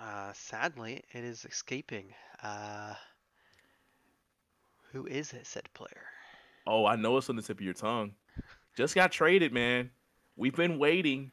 uh, 0.00 0.32
sadly, 0.34 1.04
it 1.12 1.22
is 1.22 1.44
escaping. 1.44 2.12
Uh, 2.42 2.94
who 4.90 5.06
is 5.06 5.32
it, 5.32 5.46
said 5.46 5.72
player? 5.72 6.06
Oh, 6.66 6.86
I 6.86 6.96
know 6.96 7.16
it's 7.16 7.30
on 7.30 7.36
the 7.36 7.42
tip 7.42 7.58
of 7.58 7.64
your 7.64 7.74
tongue. 7.74 8.14
Just 8.76 8.96
got 8.96 9.12
traded, 9.12 9.52
man. 9.52 9.90
We've 10.36 10.56
been 10.56 10.76
waiting. 10.76 11.30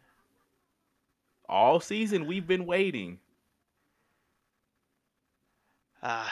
All 1.50 1.80
season, 1.80 2.28
we've 2.28 2.46
been 2.46 2.68
waiting. 2.68 3.18
Uh, 6.04 6.28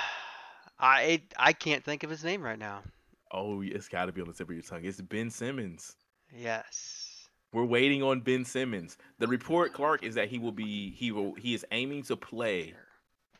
I 0.79 1.23
I 1.37 1.53
can't 1.53 1.83
think 1.83 2.03
of 2.03 2.11
his 2.11 2.23
name 2.23 2.43
right 2.43 2.59
now. 2.59 2.83
Oh, 3.31 3.61
it's 3.61 3.87
got 3.87 4.05
to 4.05 4.11
be 4.11 4.21
on 4.21 4.27
the 4.27 4.33
tip 4.33 4.49
of 4.49 4.55
your 4.55 4.63
tongue. 4.63 4.85
It's 4.85 5.01
Ben 5.01 5.29
Simmons. 5.29 5.95
Yes. 6.33 7.29
We're 7.51 7.65
waiting 7.65 8.03
on 8.03 8.19
Ben 8.19 8.45
Simmons. 8.45 8.97
The 9.19 9.27
report, 9.27 9.73
Clark, 9.73 10.03
is 10.03 10.15
that 10.15 10.27
he 10.27 10.39
will 10.39 10.51
be 10.51 10.91
he 10.91 11.11
will 11.11 11.33
he 11.35 11.53
is 11.53 11.65
aiming 11.71 12.03
to 12.03 12.15
play 12.15 12.73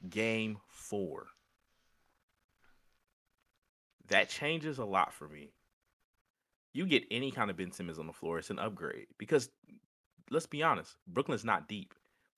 game 0.10 0.58
four. 0.68 1.28
That 4.08 4.30
changes 4.30 4.78
a 4.78 4.86
lot 4.86 5.14
for 5.14 5.28
me. 5.28 5.52
You 6.74 6.86
get 6.86 7.04
any 7.10 7.32
kind 7.32 7.50
of 7.50 7.58
Ben 7.58 7.72
Simmons 7.72 8.00
on 8.00 8.08
the 8.08 8.14
floor, 8.14 8.38
it's 8.40 8.50
an 8.50 8.60
upgrade. 8.60 9.08
Because 9.18 9.50
let's 10.30 10.46
be 10.46 10.64
honest, 10.64 10.96
Brooklyn's 11.08 11.46
not 11.46 11.68
deep. 11.68 11.94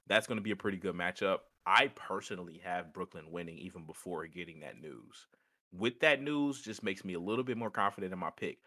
That's 0.07 0.27
going 0.27 0.37
to 0.37 0.43
be 0.43 0.51
a 0.51 0.55
pretty 0.55 0.77
good 0.77 0.95
matchup. 0.95 1.39
I 1.65 1.91
personally 1.95 2.61
have 2.63 2.93
Brooklyn 2.93 3.31
winning 3.31 3.57
even 3.57 3.85
before 3.85 4.25
getting 4.27 4.61
that 4.61 4.79
news. 4.79 5.27
With 5.71 5.99
that 5.99 6.21
news, 6.21 6.61
just 6.61 6.83
makes 6.83 7.03
me 7.03 7.13
a 7.13 7.19
little 7.19 7.43
bit 7.43 7.57
more 7.57 7.69
confident 7.69 8.13
in 8.13 8.19
my 8.19 8.31
pick 8.31 8.59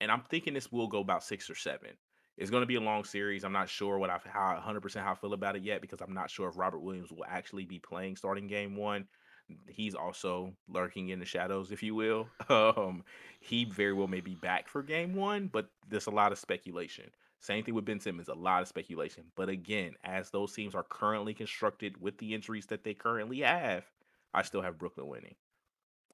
and 0.00 0.10
I'm 0.10 0.22
thinking 0.28 0.54
this 0.54 0.72
will 0.72 0.88
go 0.88 1.00
about 1.00 1.24
six 1.24 1.48
or 1.48 1.54
seven. 1.54 1.90
It's 2.36 2.50
going 2.50 2.62
to 2.62 2.66
be 2.66 2.74
a 2.74 2.80
long 2.80 3.04
series. 3.04 3.44
I'm 3.44 3.52
not 3.52 3.68
sure 3.68 3.98
what 3.98 4.10
I 4.10 4.18
how 4.24 4.60
100% 4.62 4.96
how 4.96 5.12
I 5.12 5.14
feel 5.14 5.34
about 5.34 5.56
it 5.56 5.62
yet 5.62 5.80
because 5.80 6.00
I'm 6.00 6.14
not 6.14 6.30
sure 6.30 6.48
if 6.48 6.58
Robert 6.58 6.80
Williams 6.80 7.12
will 7.12 7.24
actually 7.28 7.64
be 7.64 7.78
playing 7.78 8.16
starting 8.16 8.46
game 8.48 8.76
one. 8.76 9.06
He's 9.68 9.94
also 9.94 10.52
lurking 10.68 11.10
in 11.10 11.20
the 11.20 11.26
shadows, 11.26 11.70
if 11.70 11.82
you 11.82 11.94
will. 11.94 12.28
Um, 12.48 13.04
he 13.40 13.64
very 13.64 13.92
well 13.92 14.08
may 14.08 14.20
be 14.20 14.34
back 14.34 14.68
for 14.68 14.82
game 14.82 15.14
one, 15.14 15.48
but 15.52 15.70
there's 15.88 16.06
a 16.06 16.10
lot 16.10 16.32
of 16.32 16.38
speculation. 16.38 17.10
Same 17.40 17.62
thing 17.62 17.74
with 17.74 17.84
Ben 17.84 18.00
Simmons, 18.00 18.28
a 18.28 18.34
lot 18.34 18.62
of 18.62 18.68
speculation. 18.68 19.24
But 19.36 19.50
again, 19.50 19.92
as 20.02 20.30
those 20.30 20.54
teams 20.54 20.74
are 20.74 20.82
currently 20.82 21.34
constructed 21.34 22.00
with 22.00 22.16
the 22.18 22.34
injuries 22.34 22.66
that 22.66 22.84
they 22.84 22.94
currently 22.94 23.40
have, 23.40 23.84
I 24.32 24.42
still 24.42 24.62
have 24.62 24.78
Brooklyn 24.78 25.08
winning. 25.08 25.34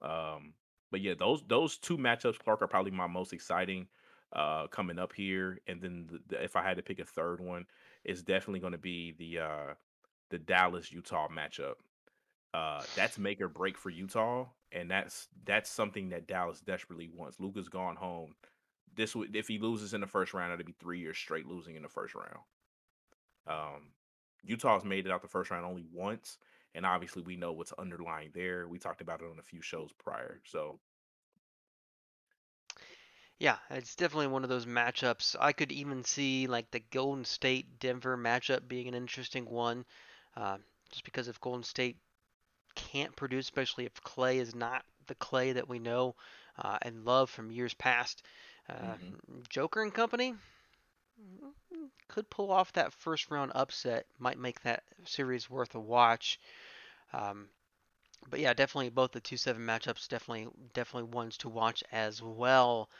Um, 0.02 0.54
but 0.90 1.00
yeah, 1.00 1.14
those 1.18 1.42
those 1.46 1.78
two 1.78 1.98
matchups, 1.98 2.38
Clark, 2.38 2.62
are 2.62 2.66
probably 2.66 2.92
my 2.92 3.06
most 3.06 3.32
exciting 3.32 3.86
uh, 4.32 4.66
coming 4.68 4.98
up 4.98 5.12
here. 5.12 5.58
And 5.66 5.80
then 5.80 6.08
the, 6.10 6.20
the, 6.28 6.44
if 6.44 6.56
I 6.56 6.62
had 6.62 6.76
to 6.76 6.82
pick 6.82 6.98
a 6.98 7.04
third 7.04 7.40
one, 7.40 7.66
it's 8.04 8.22
definitely 8.22 8.60
going 8.60 8.72
to 8.72 8.78
be 8.78 9.12
the 9.12 9.40
uh, 9.40 9.74
the 10.30 10.38
Dallas 10.38 10.90
Utah 10.92 11.28
matchup. 11.28 11.74
Uh, 12.52 12.82
that's 12.96 13.18
make 13.18 13.40
or 13.40 13.48
break 13.48 13.78
for 13.78 13.90
Utah, 13.90 14.46
and 14.72 14.90
that's 14.90 15.28
that's 15.44 15.70
something 15.70 16.08
that 16.08 16.26
Dallas 16.26 16.60
desperately 16.60 17.08
wants. 17.14 17.38
Luka's 17.38 17.68
gone 17.68 17.96
home. 17.96 18.34
This 18.96 19.14
would 19.14 19.36
if 19.36 19.46
he 19.46 19.58
loses 19.58 19.94
in 19.94 20.00
the 20.00 20.06
first 20.06 20.34
round, 20.34 20.52
it'd 20.52 20.66
be 20.66 20.74
three 20.80 20.98
years 20.98 21.16
straight 21.16 21.46
losing 21.46 21.76
in 21.76 21.82
the 21.82 21.88
first 21.88 22.14
round. 22.14 22.38
Um, 23.46 23.92
Utah's 24.42 24.84
made 24.84 25.06
it 25.06 25.12
out 25.12 25.22
the 25.22 25.28
first 25.28 25.50
round 25.50 25.64
only 25.64 25.84
once, 25.92 26.38
and 26.74 26.86
obviously 26.86 27.22
we 27.22 27.36
know 27.36 27.52
what's 27.52 27.72
underlying 27.78 28.30
there. 28.34 28.68
We 28.68 28.78
talked 28.78 29.00
about 29.00 29.20
it 29.20 29.28
on 29.30 29.38
a 29.38 29.42
few 29.42 29.62
shows 29.62 29.90
prior. 29.98 30.40
So 30.44 30.78
yeah, 33.38 33.56
it's 33.70 33.96
definitely 33.96 34.28
one 34.28 34.42
of 34.44 34.50
those 34.50 34.66
matchups. 34.66 35.34
I 35.40 35.52
could 35.52 35.72
even 35.72 36.04
see 36.04 36.46
like 36.46 36.70
the 36.70 36.82
Golden 36.90 37.24
State 37.24 37.78
Denver 37.80 38.16
matchup 38.16 38.68
being 38.68 38.86
an 38.86 38.94
interesting 38.94 39.46
one, 39.46 39.86
uh, 40.36 40.58
just 40.90 41.04
because 41.04 41.26
if 41.26 41.40
Golden 41.40 41.64
State 41.64 41.96
can't 42.74 43.16
produce, 43.16 43.46
especially 43.46 43.86
if 43.86 43.94
Clay 44.02 44.38
is 44.38 44.54
not 44.54 44.84
the 45.06 45.14
Clay 45.14 45.52
that 45.52 45.68
we 45.68 45.78
know 45.78 46.14
uh, 46.58 46.78
and 46.82 47.04
love 47.04 47.30
from 47.30 47.50
years 47.50 47.72
past, 47.74 48.22
uh, 48.68 48.74
mm-hmm. 48.74 49.40
Joker 49.48 49.82
and 49.82 49.92
company 49.92 50.34
could 52.10 52.28
pull 52.28 52.50
off 52.50 52.72
that 52.72 52.92
first 52.92 53.30
round 53.30 53.52
upset. 53.54 54.06
Might 54.18 54.38
make 54.38 54.60
that 54.62 54.82
series 55.04 55.48
worth 55.48 55.74
a 55.74 55.80
watch. 55.80 56.40
Um, 57.12 57.48
but 58.28 58.40
yeah, 58.40 58.52
definitely 58.52 58.90
both 58.90 59.12
the 59.12 59.20
two 59.20 59.36
seven 59.36 59.62
matchups 59.62 60.08
definitely 60.08 60.48
definitely 60.74 61.10
ones 61.10 61.38
to 61.38 61.48
watch 61.48 61.82
as 61.92 62.20
well. 62.22 62.90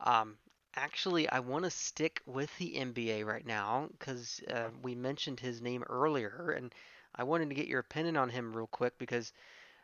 Um, 0.00 0.36
actually, 0.74 1.28
I 1.28 1.40
want 1.40 1.64
to 1.64 1.70
stick 1.70 2.20
with 2.26 2.56
the 2.58 2.74
NBA 2.76 3.24
right 3.24 3.46
now 3.46 3.88
because 3.98 4.40
uh, 4.50 4.70
we 4.82 4.94
mentioned 4.94 5.40
his 5.40 5.60
name 5.60 5.84
earlier, 5.88 6.54
and 6.56 6.74
I 7.14 7.24
wanted 7.24 7.50
to 7.50 7.54
get 7.54 7.68
your 7.68 7.80
opinion 7.80 8.16
on 8.16 8.30
him 8.30 8.56
real 8.56 8.66
quick 8.66 8.98
because 8.98 9.32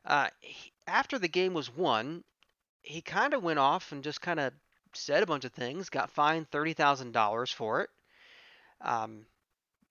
uh, 0.05 0.29
he, 0.41 0.73
after 0.87 1.19
the 1.19 1.29
game 1.29 1.55
was 1.55 1.75
won, 1.75 2.25
he 2.83 3.03
kind 3.03 3.35
of 3.35 3.43
went 3.43 3.59
off 3.59 3.93
and 3.93 4.03
just 4.03 4.21
kind 4.21 4.41
of 4.41 4.53
said 4.95 5.23
a 5.23 5.27
bunch 5.27 5.45
of 5.45 5.53
things, 5.53 5.91
got 5.91 6.11
fined 6.11 6.51
thirty 6.51 6.73
thousand 6.73 7.13
dollars 7.13 7.53
for 7.53 7.83
it. 7.83 7.91
Um, 8.81 9.27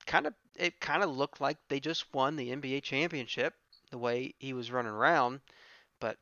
kind 0.05 0.27
of, 0.27 0.33
it 0.55 0.79
kind 0.79 1.03
of 1.03 1.15
looked 1.15 1.41
like 1.41 1.57
they 1.67 1.79
just 1.79 2.13
won 2.13 2.35
the 2.35 2.49
NBA 2.49 2.83
championship 2.83 3.53
the 3.91 3.97
way 3.97 4.33
he 4.39 4.53
was 4.53 4.71
running 4.71 4.91
around. 4.91 5.41
But 5.99 6.17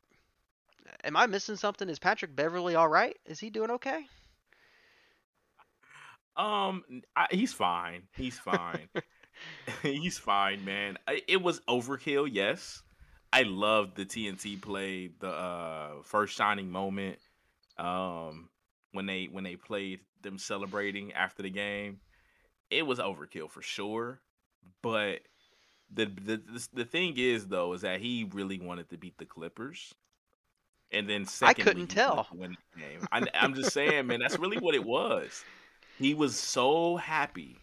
am 1.03 1.17
I 1.17 1.25
missing 1.27 1.55
something? 1.55 1.89
Is 1.89 1.99
Patrick 1.99 2.35
Beverley 2.35 2.75
all 2.75 2.87
right? 2.87 3.17
Is 3.25 3.39
he 3.39 3.49
doing 3.49 3.71
okay? 3.71 4.05
Um, 6.35 6.83
I, 7.15 7.27
he's 7.31 7.53
fine. 7.53 8.03
He's 8.15 8.37
fine. 8.37 8.89
he's 9.81 10.17
fine, 10.17 10.63
man. 10.65 10.97
It 11.27 11.41
was 11.41 11.59
overkill, 11.61 12.29
yes. 12.31 12.81
I 13.31 13.43
loved 13.43 13.95
the 13.95 14.05
TNT 14.05 14.61
play, 14.61 15.09
the 15.19 15.29
uh, 15.29 15.89
first 16.03 16.35
shining 16.35 16.71
moment. 16.71 17.19
Um, 17.77 18.49
when 18.93 19.05
they 19.05 19.25
when 19.25 19.43
they 19.43 19.55
played 19.55 19.99
them 20.23 20.39
celebrating 20.39 21.13
after 21.13 21.43
the 21.43 21.49
game, 21.49 21.99
it 22.69 22.85
was 22.85 22.99
overkill 22.99 23.49
for 23.49 23.61
sure. 23.61 24.21
But 24.81 25.21
the 25.93 26.05
the 26.05 26.67
the 26.73 26.85
thing 26.85 27.13
is 27.17 27.47
though 27.47 27.73
is 27.73 27.81
that 27.81 28.01
he 28.01 28.29
really 28.31 28.59
wanted 28.59 28.89
to 28.89 28.97
beat 28.97 29.17
the 29.17 29.25
Clippers. 29.25 29.93
And 30.91 31.09
then 31.09 31.25
secondly, 31.25 31.61
I 31.61 31.65
couldn't 31.65 31.87
tell. 31.87 32.27
Win 32.33 32.55
the 32.75 32.81
game. 32.81 33.07
I, 33.11 33.21
I'm 33.33 33.53
just 33.53 33.73
saying, 33.73 34.07
man, 34.07 34.21
that's 34.21 34.39
really 34.39 34.57
what 34.57 34.73
it 34.73 34.85
was. 34.85 35.43
He 35.99 36.13
was 36.13 36.37
so 36.37 36.95
happy 36.95 37.57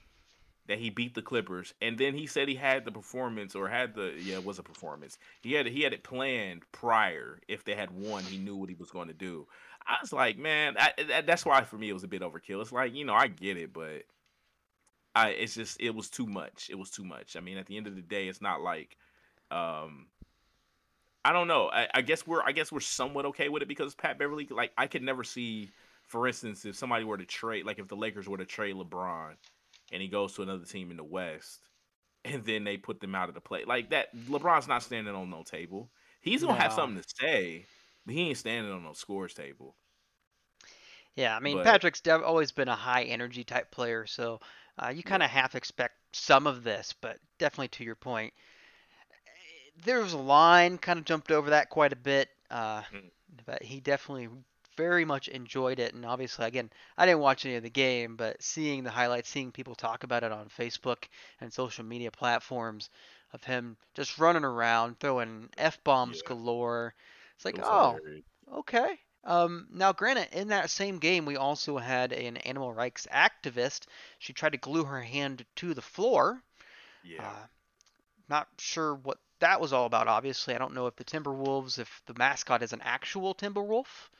that 0.67 0.79
he 0.79 0.91
beat 0.91 1.15
the 1.15 1.23
Clippers, 1.23 1.75
and 1.81 1.99
then 1.99 2.15
he 2.15 2.27
said 2.27 2.49
he 2.49 2.55
had 2.55 2.85
the 2.85 2.93
performance 2.93 3.55
or 3.55 3.69
had 3.69 3.95
the 3.95 4.15
yeah 4.19 4.37
it 4.37 4.45
was 4.45 4.59
a 4.59 4.63
performance. 4.63 5.19
He 5.43 5.53
had 5.53 5.67
he 5.67 5.83
had 5.83 5.93
it 5.93 6.05
planned 6.05 6.63
prior. 6.73 7.41
If 7.49 7.65
they 7.65 7.75
had 7.75 7.91
won, 7.91 8.25
he 8.25 8.39
knew 8.39 8.57
what 8.57 8.69
he 8.69 8.75
was 8.75 8.91
going 8.91 9.09
to 9.09 9.15
do. 9.15 9.47
I 9.87 9.97
was 10.01 10.13
like, 10.13 10.39
man, 10.39 10.77
I, 10.79 10.93
that, 11.09 11.27
that's 11.27 11.45
why 11.45 11.63
for 11.65 11.77
me 11.77 11.91
it 11.91 11.93
was 11.93 12.05
a 12.05 12.09
bit 12.09 12.23
overkill. 12.23 12.63
It's 12.63 12.73
like 12.73 12.95
you 12.95 13.05
know 13.05 13.15
I 13.15 13.29
get 13.29 13.57
it, 13.57 13.73
but 13.73 14.05
I 15.15 15.31
it's 15.31 15.55
just 15.55 15.81
it 15.81 15.95
was 15.95 16.11
too 16.11 16.27
much. 16.27 16.69
It 16.71 16.79
was 16.79 16.91
too 16.91 17.05
much. 17.05 17.37
I 17.37 17.41
mean, 17.41 17.59
at 17.59 17.67
the 17.67 17.77
end 17.77 17.87
of 17.87 17.95
the 17.95 18.03
day, 18.03 18.29
it's 18.29 18.43
not 18.43 18.61
like 18.61 18.97
um 19.51 20.07
I 21.25 21.33
don't 21.33 21.49
know. 21.49 21.71
I, 21.73 21.89
I 21.95 22.03
guess 22.03 22.27
we're 22.27 22.43
I 22.43 22.53
guess 22.53 22.71
we're 22.71 22.81
somewhat 22.81 23.25
okay 23.27 23.49
with 23.49 23.63
it 23.63 23.69
because 23.69 23.95
Pat 23.95 24.19
Beverley, 24.19 24.47
like 24.51 24.73
I 24.77 24.87
could 24.87 25.03
never 25.03 25.25
see, 25.25 25.71
for 26.07 26.29
instance, 26.29 26.65
if 26.65 26.77
somebody 26.77 27.05
were 27.05 27.17
to 27.17 27.25
trade, 27.25 27.65
like 27.65 27.79
if 27.79 27.89
the 27.89 27.97
Lakers 27.97 28.29
were 28.29 28.39
to 28.39 28.45
trade 28.45 28.77
LeBron, 28.77 29.35
and 29.91 30.03
he 30.03 30.09
goes 30.09 30.35
to 30.35 30.43
another 30.43 30.67
team 30.67 30.91
in 30.91 30.99
the 30.99 31.05
West, 31.05 31.61
and 32.25 32.45
then 32.45 32.65
they 32.65 32.77
put 32.77 33.01
them 33.01 33.15
out 33.15 33.29
of 33.29 33.35
the 33.35 33.41
play, 33.41 33.65
like 33.65 33.91
that. 33.91 34.15
LeBron's 34.29 34.69
not 34.69 34.83
standing 34.83 35.15
on 35.15 35.31
no 35.31 35.43
table. 35.43 35.89
He's 36.21 36.43
gonna 36.43 36.55
no. 36.55 36.61
have 36.61 36.73
something 36.73 37.03
to 37.03 37.09
say, 37.19 37.67
but 38.05 38.15
he 38.15 38.29
ain't 38.29 38.39
standing 38.39 38.71
on 38.71 38.85
no 38.85 38.93
scores 38.93 39.33
table. 39.33 39.77
Yeah, 41.17 41.37
I 41.37 41.41
mean 41.41 41.59
but, 41.59 41.65
Patrick's 41.65 42.03
always 42.07 42.53
been 42.53 42.69
a 42.69 42.77
high 42.77 43.05
energy 43.05 43.45
type 43.45 43.71
player, 43.71 44.05
so 44.05 44.41
uh, 44.79 44.89
you 44.89 45.03
kind 45.03 45.23
of 45.23 45.31
half 45.31 45.55
expect 45.55 45.95
some 46.13 46.47
of 46.47 46.65
this, 46.65 46.95
but 47.01 47.19
definitely 47.39 47.69
to 47.69 47.85
your 47.85 47.95
point, 47.95 48.33
there 49.85 50.01
was 50.01 50.13
a 50.13 50.19
line 50.19 50.79
kind 50.79 50.99
of 50.99 51.05
jumped 51.05 51.31
over 51.31 51.51
that 51.51 51.71
quite 51.71 51.93
a 51.93 51.97
bit. 51.97 52.29
Uh, 52.51 52.83
mm. 52.83 53.11
But 53.47 53.63
he 53.63 53.81
definitely 53.81 54.29
very 54.77 55.05
much 55.05 55.29
enjoyed 55.29 55.79
it, 55.79 55.95
and 55.95 56.05
obviously, 56.05 56.47
again, 56.47 56.71
I 56.97 57.07
didn't 57.07 57.21
watch 57.21 57.47
any 57.47 57.57
of 57.57 57.63
the 57.63 57.71
game, 57.71 58.17
but 58.17 58.43
seeing 58.43 58.85
the 58.85 58.91
highlights, 58.91 59.29
seeing 59.29 59.53
people 59.53 59.75
talk 59.75 60.05
about 60.05 60.25
it 60.25 60.33
on 60.33 60.49
Facebook 60.49 61.05
and 61.41 61.53
social 61.53 61.85
media 61.85 62.11
platforms 62.11 62.91
of 63.33 63.43
him 63.45 63.77
just 63.95 64.19
running 64.19 64.45
around 64.45 64.99
throwing 64.99 65.49
f 65.57 65.83
bombs 65.85 66.21
yeah. 66.23 66.29
galore, 66.29 66.95
it's 67.37 67.45
like, 67.45 67.59
oh, 67.63 67.95
hilarious. 67.95 68.25
okay, 68.59 68.99
Um, 69.25 69.69
now, 69.73 69.93
granted, 69.93 70.29
in 70.33 70.49
that 70.49 70.71
same 70.71 70.99
game, 70.99 71.25
we 71.25 71.37
also 71.37 71.79
had 71.79 72.13
an 72.13 72.37
animal 72.39 72.73
rights 72.73 73.07
activist. 73.13 73.87
She 74.19 74.33
tried 74.33 74.53
to 74.53 74.59
glue 74.59 74.85
her 74.85 75.01
hand 75.01 75.45
to 75.57 75.73
the 75.73 75.83
floor. 75.83 76.43
Yeah. 77.03 77.27
Uh, 77.27 77.47
not 78.29 78.49
sure 78.59 78.95
what 78.95 79.19
that 79.41 79.61
was 79.61 79.73
all 79.73 79.87
about. 79.87 80.09
Obviously, 80.09 80.55
I 80.55 80.59
don't 80.59 80.75
know 80.75 80.87
if 80.87 80.97
the 80.97 81.05
Timberwolves, 81.05 81.79
if 81.79 82.03
the 82.07 82.15
mascot 82.15 82.63
is 82.63 82.73
an 82.73 82.83
actual 82.83 83.35
Timberwolf, 83.35 84.11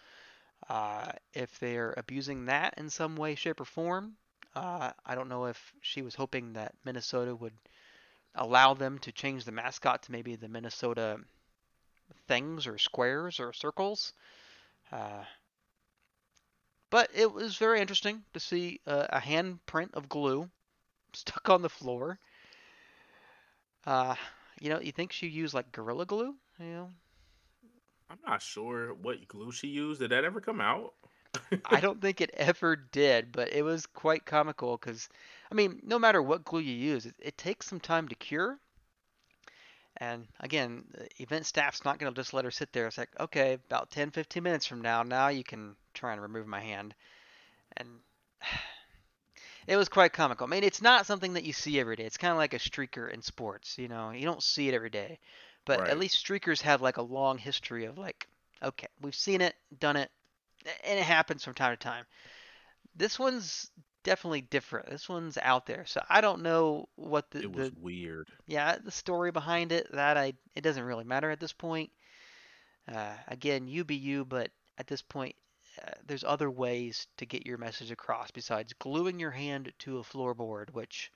uh, 0.69 1.13
if 1.35 1.59
they're 1.59 1.95
abusing 1.97 2.47
that 2.47 2.75
in 2.79 2.89
some 2.89 3.17
way, 3.17 3.35
shape, 3.35 3.61
or 3.61 3.65
form. 3.65 4.17
Uh, 4.55 4.93
I 5.05 5.15
don't 5.15 5.29
know 5.29 5.47
if 5.47 5.75
she 5.81 6.03
was 6.03 6.15
hoping 6.15 6.53
that 6.55 6.75
Minnesota 6.85 7.35
would 7.35 7.55
allow 8.35 8.75
them 8.75 8.99
to 9.01 9.13
change 9.13 9.45
the 9.45 9.53
mascot 9.53 10.03
to 10.05 10.13
maybe 10.13 10.37
the 10.37 10.49
Minnesota 10.49 11.19
things 12.29 12.67
or 12.67 12.79
squares 12.79 13.41
or 13.41 13.53
circles. 13.53 14.13
Uh, 14.93 15.25
but 16.91 17.11
it 17.15 17.33
was 17.33 17.57
very 17.57 17.81
interesting 17.81 18.23
to 18.33 18.41
see 18.41 18.81
uh, 18.87 19.07
a 19.11 19.21
handprint 19.21 19.95
of 19.95 20.09
glue 20.09 20.49
stuck 21.13 21.49
on 21.49 21.63
the 21.63 21.69
floor. 21.69 22.19
Uh, 23.87 24.15
you 24.61 24.71
know, 24.71 24.81
you 24.81 24.93
think 24.93 25.13
she 25.13 25.27
used 25.27 25.55
like 25.55 25.73
Gorilla 25.73 26.07
Glue? 26.07 26.35
You 26.59 26.67
know, 26.67 26.91
I'm 28.11 28.19
not 28.27 28.43
sure 28.43 28.95
what 28.95 29.27
glue 29.29 29.53
she 29.53 29.69
used. 29.69 30.01
Did 30.01 30.11
that 30.11 30.25
ever 30.25 30.41
come 30.41 30.61
out? 30.61 30.95
I 31.65 31.81
don't 31.81 32.01
think 32.01 32.21
it 32.21 32.31
ever 32.35 32.77
did, 32.77 33.33
but 33.33 33.53
it 33.53 33.63
was 33.63 33.87
quite 33.87 34.25
comical 34.25 34.77
because, 34.77 35.09
I 35.51 35.55
mean, 35.55 35.81
no 35.83 35.99
matter 35.99 36.23
what 36.23 36.45
glue 36.45 36.61
you 36.61 36.75
use, 36.75 37.07
it, 37.07 37.15
it 37.19 37.37
takes 37.37 37.67
some 37.67 37.81
time 37.81 38.09
to 38.09 38.15
cure. 38.15 38.59
And 39.99 40.27
again, 40.41 40.85
the 40.91 41.23
event 41.23 41.47
staff's 41.47 41.85
not 41.85 41.99
going 41.99 42.13
to 42.13 42.21
just 42.21 42.35
let 42.35 42.45
her 42.45 42.51
sit 42.51 42.73
there. 42.73 42.87
It's 42.87 42.99
like, 42.99 43.11
okay, 43.21 43.55
about 43.55 43.91
10, 43.91 44.11
15 44.11 44.43
minutes 44.43 44.67
from 44.67 44.83
now, 44.83 45.03
now 45.03 45.29
you 45.29 45.45
can 45.45 45.77
try 45.93 46.13
and 46.13 46.21
remove 46.21 46.47
my 46.47 46.61
hand. 46.61 46.95
And 47.77 47.89
it 49.67 49.77
was 49.77 49.89
quite 49.89 50.13
comical. 50.13 50.47
I 50.47 50.51
mean, 50.51 50.65
it's 50.65 50.83
not 50.83 51.07
something 51.07 51.35
that 51.35 51.45
you 51.45 51.53
see 51.53 51.79
every 51.79 51.97
day. 51.97 52.05
It's 52.05 52.17
kind 52.17 52.33
of 52.33 52.39
like 52.39 52.55
a 52.55 52.59
streaker 52.59 53.11
in 53.11 53.23
sports. 53.23 53.79
You 53.79 53.89
know, 53.89 54.11
you 54.11 54.25
don't 54.25 54.43
see 54.43 54.69
it 54.69 54.75
every 54.75 54.91
day, 54.91 55.19
but 55.65 55.89
at 55.89 55.99
least 55.99 56.25
streakers 56.25 56.61
have 56.63 56.83
like 56.83 56.97
a 56.97 57.03
long 57.03 57.39
history 57.39 57.85
of 57.85 57.97
like, 57.97 58.27
okay, 58.63 58.89
we've 59.01 59.15
seen 59.15 59.41
it, 59.41 59.55
done 59.79 59.97
it, 59.97 60.11
and 60.85 60.99
it 60.99 61.05
happens 61.05 61.45
from 61.45 61.55
time 61.55 61.73
to 61.73 61.83
time. 61.83 62.05
This 62.97 63.19
one's 63.19 63.71
definitely 64.05 64.43
different. 64.43 64.89
This 64.89 65.09
one's 65.09 65.37
out 65.43 65.67
there, 65.67 65.85
so 65.87 66.01
I 66.09 66.21
don't 66.21 66.43
know 66.43 66.89
what 66.95 67.31
the 67.33 67.41
It 67.41 67.53
was 67.53 67.71
the 67.71 67.77
weird. 67.81 68.29
yeah 68.47 68.77
the 68.83 68.93
story 68.93 69.33
behind 69.33 69.73
it. 69.73 69.91
That 69.93 70.17
I 70.17 70.35
it 70.55 70.61
doesn't 70.61 70.85
really 70.85 71.05
matter 71.05 71.31
at 71.31 71.41
this 71.41 71.53
point. 71.53 71.91
Uh, 72.87 73.15
again, 73.27 73.67
you 73.67 73.85
be 73.85 73.97
you, 73.97 74.25
but 74.25 74.51
at 74.79 74.87
this 74.87 75.03
point, 75.03 75.35
uh, 75.83 75.91
there's 76.07 76.23
other 76.23 76.51
ways 76.51 77.07
to 77.17 77.27
get 77.27 77.47
your 77.47 77.59
message 77.59 77.91
across 77.91 78.31
besides 78.31 78.75
gluing 78.75 79.19
your 79.19 79.31
hand 79.31 79.73
to 79.81 79.99
a 79.99 80.03
floorboard, 80.03 80.71
which, 80.73 81.11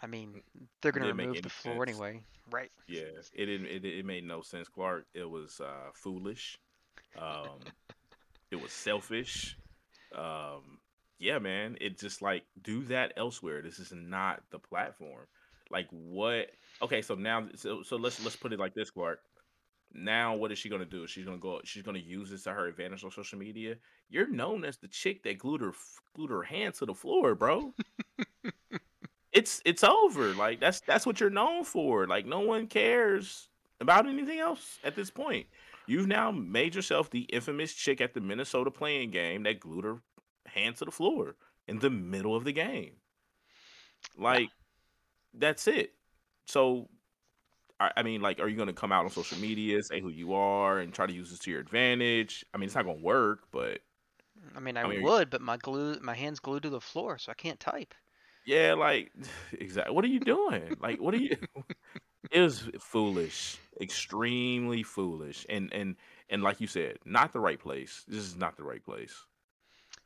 I 0.00 0.06
mean, 0.06 0.42
they're 0.80 0.92
going 0.92 1.06
to 1.06 1.14
remove 1.14 1.42
the 1.42 1.48
floor 1.48 1.86
sense. 1.86 1.98
anyway. 1.98 2.22
Right. 2.50 2.70
Yeah, 2.86 3.04
it 3.32 3.46
didn't. 3.46 3.66
It, 3.66 3.84
it 3.84 4.04
made 4.04 4.24
no 4.24 4.42
sense, 4.42 4.68
Clark. 4.68 5.06
It 5.14 5.28
was 5.28 5.58
uh, 5.60 5.90
foolish. 5.94 6.58
Um, 7.18 7.60
it 8.50 8.60
was 8.60 8.72
selfish. 8.72 9.56
Um, 10.14 10.78
yeah, 11.22 11.38
man. 11.38 11.76
It 11.80 11.98
just 11.98 12.20
like 12.20 12.42
do 12.62 12.82
that 12.84 13.12
elsewhere. 13.16 13.62
This 13.62 13.78
is 13.78 13.92
not 13.94 14.42
the 14.50 14.58
platform. 14.58 15.26
Like 15.70 15.86
what? 15.90 16.48
Okay, 16.82 17.00
so 17.00 17.14
now, 17.14 17.46
so 17.54 17.82
so 17.82 17.96
let's 17.96 18.22
let's 18.24 18.36
put 18.36 18.52
it 18.52 18.58
like 18.58 18.74
this, 18.74 18.90
Clark. 18.90 19.20
Now, 19.94 20.34
what 20.34 20.50
is 20.50 20.58
she 20.58 20.68
gonna 20.68 20.84
do? 20.84 21.06
She's 21.06 21.24
gonna 21.24 21.38
go. 21.38 21.60
She's 21.64 21.82
gonna 21.84 22.00
use 22.00 22.30
this 22.30 22.42
to 22.44 22.50
her 22.50 22.66
advantage 22.66 23.04
on 23.04 23.10
social 23.12 23.38
media. 23.38 23.76
You're 24.10 24.28
known 24.28 24.64
as 24.64 24.78
the 24.78 24.88
chick 24.88 25.22
that 25.22 25.38
glued 25.38 25.60
her 25.60 25.72
glued 26.14 26.30
her 26.30 26.42
hand 26.42 26.74
to 26.74 26.86
the 26.86 26.94
floor, 26.94 27.34
bro. 27.36 27.72
it's 29.32 29.62
it's 29.64 29.84
over. 29.84 30.34
Like 30.34 30.60
that's 30.60 30.80
that's 30.80 31.06
what 31.06 31.20
you're 31.20 31.30
known 31.30 31.64
for. 31.64 32.06
Like 32.06 32.26
no 32.26 32.40
one 32.40 32.66
cares 32.66 33.48
about 33.80 34.08
anything 34.08 34.40
else 34.40 34.78
at 34.82 34.96
this 34.96 35.10
point. 35.10 35.46
You've 35.86 36.08
now 36.08 36.30
made 36.30 36.74
yourself 36.74 37.10
the 37.10 37.22
infamous 37.22 37.74
chick 37.74 38.00
at 38.00 38.14
the 38.14 38.20
Minnesota 38.20 38.70
play-in 38.70 39.10
game 39.10 39.42
that 39.44 39.60
glued 39.60 39.84
her 39.84 39.98
hand 40.54 40.76
to 40.76 40.84
the 40.84 40.90
floor 40.92 41.36
in 41.68 41.78
the 41.80 41.90
middle 41.90 42.36
of 42.36 42.44
the 42.44 42.52
game. 42.52 42.96
Like 44.16 44.50
that's 45.34 45.66
it. 45.68 45.94
So 46.46 46.88
I, 47.80 47.92
I 47.98 48.02
mean, 48.02 48.20
like, 48.22 48.40
are 48.40 48.48
you 48.48 48.56
gonna 48.56 48.72
come 48.74 48.92
out 48.92 49.04
on 49.04 49.10
social 49.10 49.38
media, 49.38 49.82
say 49.82 50.00
who 50.00 50.08
you 50.10 50.34
are, 50.34 50.78
and 50.80 50.94
try 50.94 51.06
to 51.06 51.12
use 51.14 51.30
this 51.30 51.40
to 51.40 51.50
your 51.50 51.60
advantage? 51.60 52.44
I 52.54 52.58
mean, 52.58 52.66
it's 52.66 52.76
not 52.76 52.86
gonna 52.86 52.98
work, 53.00 53.44
but 53.52 53.80
I 54.54 54.60
mean, 54.60 54.76
I 54.76 54.84
I 54.84 54.86
mean, 54.86 55.02
would, 55.02 55.30
but 55.30 55.40
my 55.42 55.56
glue, 55.56 55.98
my 56.00 56.14
hand's 56.14 56.40
glued 56.40 56.62
to 56.64 56.70
the 56.70 56.80
floor, 56.80 57.18
so 57.18 57.30
I 57.32 57.34
can't 57.34 57.60
type. 57.60 57.94
yeah, 58.44 58.74
like 58.74 59.12
exactly. 59.52 59.94
What 59.94 60.04
are 60.04 60.08
you 60.08 60.20
doing? 60.20 60.76
Like, 60.80 61.00
what 61.00 61.14
are 61.14 61.18
you? 61.18 61.36
it 62.30 62.40
was 62.40 62.68
foolish, 62.80 63.58
extremely 63.80 64.82
foolish, 64.82 65.46
and 65.48 65.72
and 65.72 65.96
and 66.30 66.42
like 66.42 66.60
you 66.60 66.66
said, 66.66 66.98
not 67.04 67.32
the 67.32 67.40
right 67.40 67.58
place. 67.60 68.04
This 68.08 68.22
is 68.22 68.36
not 68.36 68.56
the 68.56 68.64
right 68.64 68.84
place. 68.84 69.14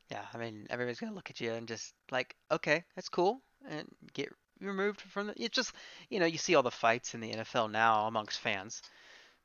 Yeah, 0.09 0.23
I 0.33 0.37
mean, 0.37 0.67
everybody's 0.69 0.99
gonna 0.99 1.13
look 1.13 1.29
at 1.29 1.41
you 1.41 1.51
and 1.51 1.67
just 1.67 1.93
like, 2.11 2.35
okay, 2.51 2.83
that's 2.95 3.09
cool, 3.09 3.41
and 3.69 3.87
get 4.13 4.33
removed 4.61 5.01
from 5.01 5.27
the. 5.27 5.33
It's 5.37 5.55
just, 5.55 5.73
you 6.09 6.19
know, 6.19 6.25
you 6.25 6.37
see 6.37 6.55
all 6.55 6.63
the 6.63 6.71
fights 6.71 7.13
in 7.13 7.19
the 7.19 7.33
NFL 7.33 7.71
now 7.71 8.07
amongst 8.07 8.39
fans. 8.39 8.81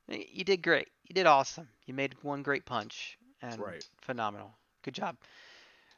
You 0.07 0.43
did 0.43 0.61
great. 0.61 0.89
You 1.05 1.13
did 1.13 1.27
awesome. 1.27 1.67
You 1.85 1.93
made 1.93 2.15
one 2.21 2.43
great 2.43 2.65
punch, 2.65 3.17
and 3.41 3.59
right. 3.59 3.85
phenomenal. 4.01 4.53
Good 4.83 4.95
job. 4.95 5.17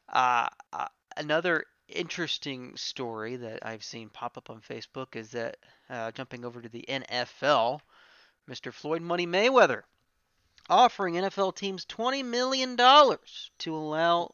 Uh, 0.09 0.47
uh, 0.73 0.87
another 1.17 1.65
interesting 1.87 2.75
story 2.75 3.35
that 3.35 3.65
I've 3.65 3.83
seen 3.83 4.09
pop 4.09 4.37
up 4.37 4.49
on 4.49 4.61
Facebook 4.61 5.15
is 5.15 5.31
that 5.31 5.57
uh, 5.89 6.11
jumping 6.11 6.45
over 6.45 6.61
to 6.61 6.69
the 6.69 6.85
NFL, 6.87 7.79
Mr. 8.49 8.73
Floyd 8.73 9.01
Money 9.01 9.27
Mayweather 9.27 9.83
offering 10.69 11.15
NFL 11.15 11.55
teams 11.55 11.85
$20 11.85 12.25
million 12.25 12.75
to 12.77 13.75
allow 13.75 14.33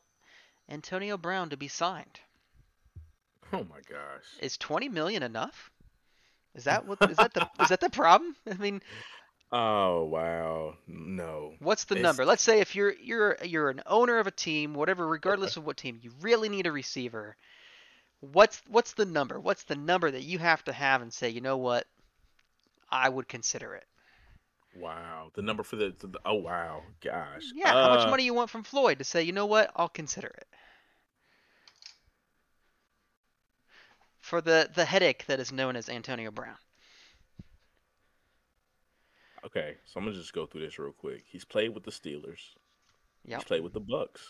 Antonio 0.69 1.17
Brown 1.17 1.49
to 1.49 1.57
be 1.57 1.67
signed. 1.67 2.19
Oh 3.53 3.63
my 3.63 3.81
gosh. 3.81 4.25
Is 4.39 4.57
20 4.57 4.89
million 4.89 5.23
enough? 5.23 5.71
Is 6.55 6.65
that 6.65 6.85
what 6.85 6.99
is 7.07 7.19
that 7.19 7.33
the 7.33 7.43
is 7.59 7.69
that 7.69 7.79
the 7.81 7.89
problem? 7.89 8.35
I 8.49 8.53
mean, 8.55 8.81
Oh 9.51 10.03
wow. 10.05 10.77
No. 10.87 11.55
what's 11.59 11.85
the 11.85 11.95
It's 11.95 11.95
number? 11.95 12.25
Let's 12.25 12.43
say 12.43 12.59
if 12.59 12.75
you're 12.75 12.93
you're 12.93 13.37
you're 13.43 13.69
an 13.69 13.81
owner 13.85 14.17
of 14.19 14.27
a 14.27 14.31
team, 14.31 14.73
whatever, 14.73 15.07
regardless 15.07 15.55
of 15.57 15.65
what 15.65 15.77
team, 15.77 15.99
you 16.01 16.11
really 16.21 16.49
need 16.49 16.67
a 16.67 16.71
receiver. 16.71 17.37
What's 18.21 18.61
what's 18.67 18.93
the 18.93 19.05
number? 19.05 19.39
What's 19.39 19.63
the 19.63 19.75
number 19.75 20.11
that 20.11 20.23
you 20.23 20.39
have 20.39 20.63
to 20.65 20.73
have 20.73 21.01
and 21.01 21.13
say, 21.13 21.29
you 21.29 21.41
know 21.41 21.57
what, 21.57 21.87
I 22.91 23.09
would 23.09 23.27
consider 23.27 23.75
it. 23.75 23.87
Wow. 24.75 25.31
The 25.33 25.41
number 25.41 25.63
for 25.63 25.75
the, 25.75 25.93
the, 25.99 26.07
the- 26.07 26.19
oh 26.25 26.35
wow. 26.35 26.81
Gosh. 27.03 27.43
Yeah, 27.53 27.69
how 27.71 27.89
much 27.95 28.07
Uh, 28.07 28.09
money 28.09 28.23
you 28.23 28.33
want 28.33 28.49
from 28.49 28.63
Floyd 28.63 28.99
to 28.99 29.03
say, 29.03 29.23
you 29.23 29.31
know 29.33 29.45
what, 29.45 29.71
I'll 29.75 29.89
consider 29.89 30.27
it. 30.27 30.47
For 34.21 34.39
the 34.41 34.69
the 34.73 34.85
headache 34.85 35.25
that 35.27 35.39
is 35.39 35.51
known 35.51 35.75
as 35.75 35.89
Antonio 35.89 36.31
Brown. 36.31 36.55
Okay, 39.45 39.77
so 39.85 39.99
I'm 39.99 40.05
gonna 40.05 40.15
just 40.15 40.33
go 40.33 40.45
through 40.45 40.61
this 40.61 40.77
real 40.77 40.91
quick. 40.91 41.23
He's 41.27 41.43
played 41.43 41.73
with 41.73 41.83
the 41.83 41.91
Steelers. 41.91 42.39
Yep. 43.25 43.39
He's 43.39 43.47
played 43.47 43.63
with 43.63 43.73
the 43.73 43.81
Bucs. 43.81 44.21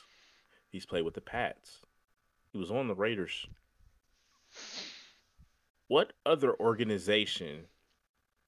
He's 0.69 0.86
played 0.86 1.04
with 1.04 1.13
the 1.13 1.21
Pats. 1.21 1.82
He 2.54 2.58
was 2.58 2.71
on 2.71 2.88
the 2.88 2.95
Raiders. 2.95 3.45
What 5.88 6.13
other 6.25 6.58
organization 6.60 7.65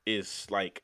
is 0.06 0.48
like 0.50 0.84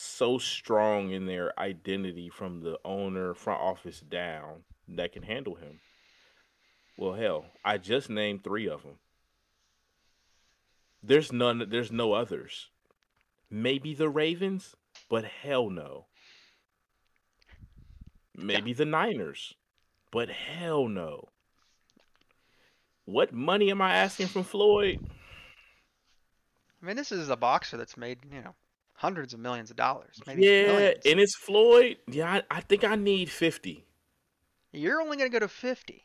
so 0.00 0.38
strong 0.38 1.10
in 1.10 1.26
their 1.26 1.58
identity 1.58 2.28
from 2.28 2.60
the 2.60 2.78
owner, 2.84 3.34
front 3.34 3.60
office 3.60 4.00
down 4.00 4.64
that 4.88 5.12
can 5.12 5.22
handle 5.22 5.56
him? 5.56 5.80
Well, 6.96 7.14
hell, 7.14 7.46
I 7.64 7.78
just 7.78 8.10
named 8.10 8.42
three 8.42 8.68
of 8.68 8.82
them. 8.82 8.98
There's 11.02 11.32
none. 11.32 11.66
There's 11.68 11.92
no 11.92 12.12
others. 12.12 12.70
Maybe 13.50 13.94
the 13.94 14.08
Ravens, 14.08 14.74
but 15.08 15.24
hell 15.24 15.70
no. 15.70 16.06
Maybe 18.36 18.72
the 18.72 18.84
Niners, 18.84 19.54
but 20.10 20.28
hell 20.28 20.88
no. 20.88 21.28
What 23.04 23.32
money 23.32 23.70
am 23.70 23.82
I 23.82 23.96
asking 23.96 24.28
from 24.28 24.44
Floyd? 24.44 25.00
I 26.82 26.86
mean, 26.86 26.96
this 26.96 27.12
is 27.12 27.28
a 27.28 27.36
boxer 27.36 27.76
that's 27.76 27.96
made, 27.96 28.18
you 28.32 28.40
know, 28.40 28.54
hundreds 29.00 29.32
of 29.32 29.40
millions 29.40 29.70
of 29.70 29.76
dollars, 29.76 30.20
maybe 30.26 30.42
Yeah, 30.44 30.66
millions. 30.66 31.06
and 31.06 31.18
it's 31.18 31.34
Floyd. 31.36 31.96
Yeah, 32.06 32.30
I, 32.30 32.42
I 32.50 32.60
think 32.60 32.84
I 32.84 32.96
need 32.96 33.30
50. 33.30 33.82
You're 34.72 35.00
only 35.00 35.16
going 35.16 35.30
to 35.30 35.32
go 35.32 35.38
to 35.40 35.48
50. 35.48 36.02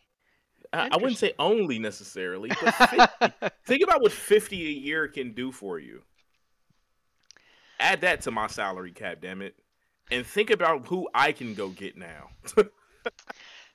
I, 0.72 0.88
I 0.92 0.96
wouldn't 0.98 1.18
say 1.18 1.34
only 1.38 1.78
necessarily, 1.78 2.50
but 2.62 2.74
50. 3.20 3.50
think 3.66 3.84
about 3.84 4.02
what 4.02 4.12
50 4.14 4.66
a 4.66 4.70
year 4.70 5.08
can 5.10 5.34
do 5.34 5.52
for 5.52 5.78
you. 5.78 6.04
Add 7.80 8.02
that 8.02 8.22
to 8.22 8.32
my 8.32 8.48
salary 8.48 8.92
cap, 8.94 9.18
damn 9.22 9.42
it. 9.42 9.56
and 10.10 10.26
think 10.26 10.50
about 10.50 10.86
who 10.88 11.10
I 11.14 11.34
can 11.34 11.54
go 11.54 11.70
get 11.70 11.98
now. 11.98 12.30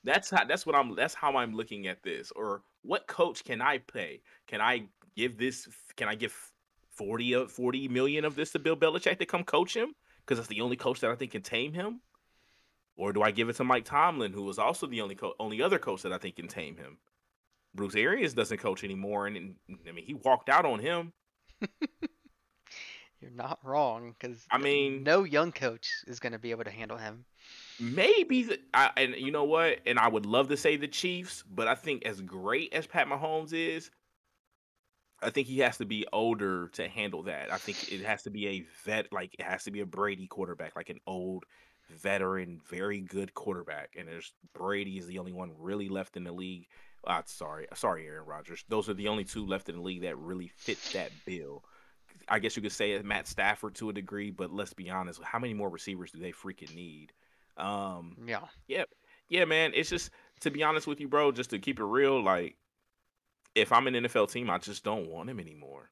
that's 0.03 0.31
how 0.31 0.43
that's 0.45 0.65
what 0.65 0.75
I'm 0.75 0.95
that's 0.95 1.13
how 1.13 1.37
I'm 1.37 1.53
looking 1.53 1.85
at 1.87 2.01
this. 2.01 2.31
Or 2.35 2.63
what 2.81 3.05
coach 3.07 3.43
can 3.43 3.61
I 3.61 3.77
pay? 3.77 4.21
Can 4.47 4.59
I 4.61 4.85
give 5.15 5.37
this 5.37 5.67
can 5.95 6.07
I 6.07 6.15
give 6.15 6.35
40 6.91 7.33
of 7.33 7.51
40 7.51 7.87
million 7.87 8.25
of 8.25 8.35
this 8.35 8.51
to 8.51 8.59
Bill 8.59 8.77
Belichick 8.77 9.19
to 9.19 9.25
come 9.25 9.43
coach 9.43 9.75
him? 9.75 9.95
Because 10.19 10.37
that's 10.37 10.49
the 10.49 10.61
only 10.61 10.75
coach 10.75 10.99
that 10.99 11.11
I 11.11 11.15
think 11.15 11.31
can 11.31 11.41
tame 11.41 11.73
him. 11.73 12.01
Or 12.95 13.13
do 13.13 13.21
I 13.21 13.31
give 13.31 13.49
it 13.49 13.55
to 13.55 13.63
Mike 13.63 13.85
Tomlin, 13.85 14.33
who 14.33 14.43
was 14.43 14.59
also 14.59 14.85
the 14.85 15.01
only 15.01 15.15
co- 15.15 15.33
only 15.39 15.61
other 15.61 15.79
coach 15.79 16.03
that 16.03 16.13
I 16.13 16.17
think 16.17 16.35
can 16.35 16.47
tame 16.47 16.77
him? 16.77 16.97
Bruce 17.73 17.95
Arians 17.95 18.33
doesn't 18.33 18.57
coach 18.57 18.83
anymore, 18.83 19.27
and, 19.27 19.37
and 19.37 19.55
I 19.87 19.91
mean 19.91 20.05
he 20.05 20.13
walked 20.13 20.49
out 20.49 20.65
on 20.65 20.79
him. 20.79 21.13
You're 23.21 23.31
not 23.31 23.59
wrong, 23.63 24.15
because 24.19 24.45
I 24.49 24.57
mean, 24.57 25.03
no 25.03 25.23
young 25.23 25.51
coach 25.51 25.87
is 26.07 26.19
going 26.19 26.33
to 26.33 26.39
be 26.39 26.49
able 26.49 26.63
to 26.63 26.71
handle 26.71 26.97
him. 26.97 27.23
Maybe, 27.79 28.43
the, 28.43 28.59
I, 28.73 28.89
and 28.97 29.15
you 29.15 29.31
know 29.31 29.43
what? 29.43 29.79
And 29.85 29.99
I 29.99 30.07
would 30.07 30.25
love 30.25 30.49
to 30.49 30.57
say 30.57 30.75
the 30.75 30.87
Chiefs, 30.87 31.43
but 31.47 31.67
I 31.67 31.75
think 31.75 32.03
as 32.05 32.19
great 32.19 32.73
as 32.73 32.87
Pat 32.87 33.07
Mahomes 33.07 33.53
is, 33.53 33.91
I 35.21 35.29
think 35.29 35.47
he 35.47 35.59
has 35.59 35.77
to 35.77 35.85
be 35.85 36.05
older 36.11 36.69
to 36.69 36.87
handle 36.87 37.23
that. 37.23 37.51
I 37.51 37.57
think 37.57 37.91
it 37.91 38.01
has 38.05 38.23
to 38.23 38.29
be 38.29 38.47
a 38.47 38.65
vet, 38.83 39.11
like 39.11 39.33
it 39.35 39.43
has 39.43 39.63
to 39.65 39.71
be 39.71 39.81
a 39.81 39.85
Brady 39.85 40.27
quarterback, 40.27 40.75
like 40.75 40.89
an 40.89 40.99
old 41.05 41.45
veteran, 41.89 42.59
very 42.69 43.01
good 43.01 43.33
quarterback. 43.33 43.95
And 43.97 44.07
there's 44.07 44.33
Brady 44.53 44.97
is 44.97 45.07
the 45.07 45.19
only 45.19 45.33
one 45.33 45.51
really 45.59 45.89
left 45.89 46.17
in 46.17 46.23
the 46.23 46.31
league. 46.31 46.67
Uh, 47.05 47.21
sorry, 47.25 47.67
sorry, 47.73 48.05
Aaron 48.05 48.25
Rodgers. 48.25 48.63
Those 48.69 48.89
are 48.89 48.93
the 48.93 49.07
only 49.07 49.23
two 49.23 49.45
left 49.45 49.69
in 49.69 49.75
the 49.75 49.81
league 49.81 50.01
that 50.03 50.17
really 50.17 50.47
fit 50.47 50.77
that 50.93 51.11
bill. 51.25 51.63
I 52.27 52.39
guess 52.39 52.55
you 52.55 52.61
could 52.61 52.71
say 52.71 52.99
Matt 53.01 53.27
Stafford 53.27 53.75
to 53.75 53.89
a 53.89 53.93
degree, 53.93 54.31
but 54.31 54.51
let's 54.51 54.73
be 54.73 54.89
honest, 54.89 55.21
how 55.23 55.39
many 55.39 55.53
more 55.53 55.69
receivers 55.69 56.11
do 56.11 56.19
they 56.19 56.31
freaking 56.31 56.73
need? 56.75 57.11
Um, 57.57 58.15
yeah, 58.25 58.41
yeah, 58.67 58.83
yeah, 59.29 59.45
man. 59.45 59.71
It's 59.73 59.89
just 59.89 60.11
to 60.41 60.51
be 60.51 60.63
honest 60.63 60.87
with 60.87 60.99
you, 60.99 61.07
bro. 61.07 61.31
Just 61.31 61.49
to 61.51 61.59
keep 61.59 61.79
it 61.79 61.83
real, 61.85 62.21
like 62.21 62.55
if 63.55 63.71
I'm 63.71 63.87
an 63.87 63.93
NFL 63.93 64.31
team, 64.31 64.49
I 64.49 64.57
just 64.57 64.83
don't 64.83 65.09
want 65.09 65.29
him 65.29 65.39
anymore. 65.39 65.89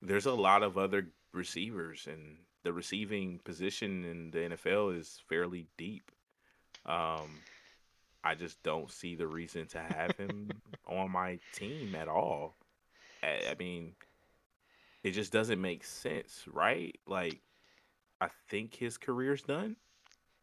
There's 0.00 0.26
a 0.26 0.32
lot 0.32 0.62
of 0.62 0.78
other 0.78 1.08
receivers, 1.32 2.06
and 2.10 2.36
the 2.64 2.72
receiving 2.72 3.40
position 3.44 4.04
in 4.04 4.30
the 4.30 4.56
NFL 4.56 4.98
is 4.98 5.20
fairly 5.28 5.66
deep. 5.76 6.10
Um, 6.86 7.40
I 8.22 8.34
just 8.34 8.62
don't 8.62 8.90
see 8.90 9.14
the 9.14 9.26
reason 9.26 9.66
to 9.68 9.78
have 9.78 10.16
him 10.16 10.50
on 10.86 11.10
my 11.10 11.38
team 11.54 11.94
at 11.94 12.08
all. 12.08 12.56
I, 13.22 13.50
I 13.50 13.56
mean, 13.58 13.94
it 15.02 15.12
just 15.12 15.32
doesn't 15.32 15.60
make 15.60 15.84
sense, 15.84 16.44
right? 16.52 16.96
Like, 17.06 17.40
I 18.20 18.28
think 18.48 18.74
his 18.74 18.98
career's 18.98 19.42
done. 19.42 19.76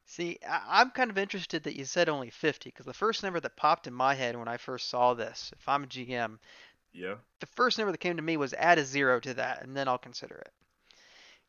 See, 0.07 0.37
I- 0.47 0.81
am 0.81 0.91
kind 0.91 1.09
of 1.09 1.17
interested 1.17 1.63
that 1.63 1.75
you 1.75 1.83
said 1.85 2.09
only 2.09 2.29
50 2.29 2.69
because 2.69 2.85
the 2.85 2.93
first 2.93 3.23
number 3.23 3.39
that 3.39 3.55
popped 3.55 3.87
in 3.87 3.93
my 3.93 4.13
head 4.13 4.37
when 4.37 4.47
I 4.47 4.57
first 4.57 4.89
saw 4.89 5.13
this, 5.13 5.51
if 5.57 5.67
I'm 5.67 5.83
a 5.83 5.87
GM, 5.87 6.39
yeah, 6.93 7.15
the 7.39 7.47
first 7.47 7.77
number 7.77 7.91
that 7.91 7.97
came 7.97 8.15
to 8.15 8.21
me 8.21 8.37
was 8.37 8.53
add 8.53 8.77
a 8.77 8.85
zero 8.85 9.19
to 9.19 9.33
that, 9.33 9.63
and 9.63 9.75
then 9.75 9.87
I'll 9.87 9.97
consider 9.97 10.35
it. 10.35 10.53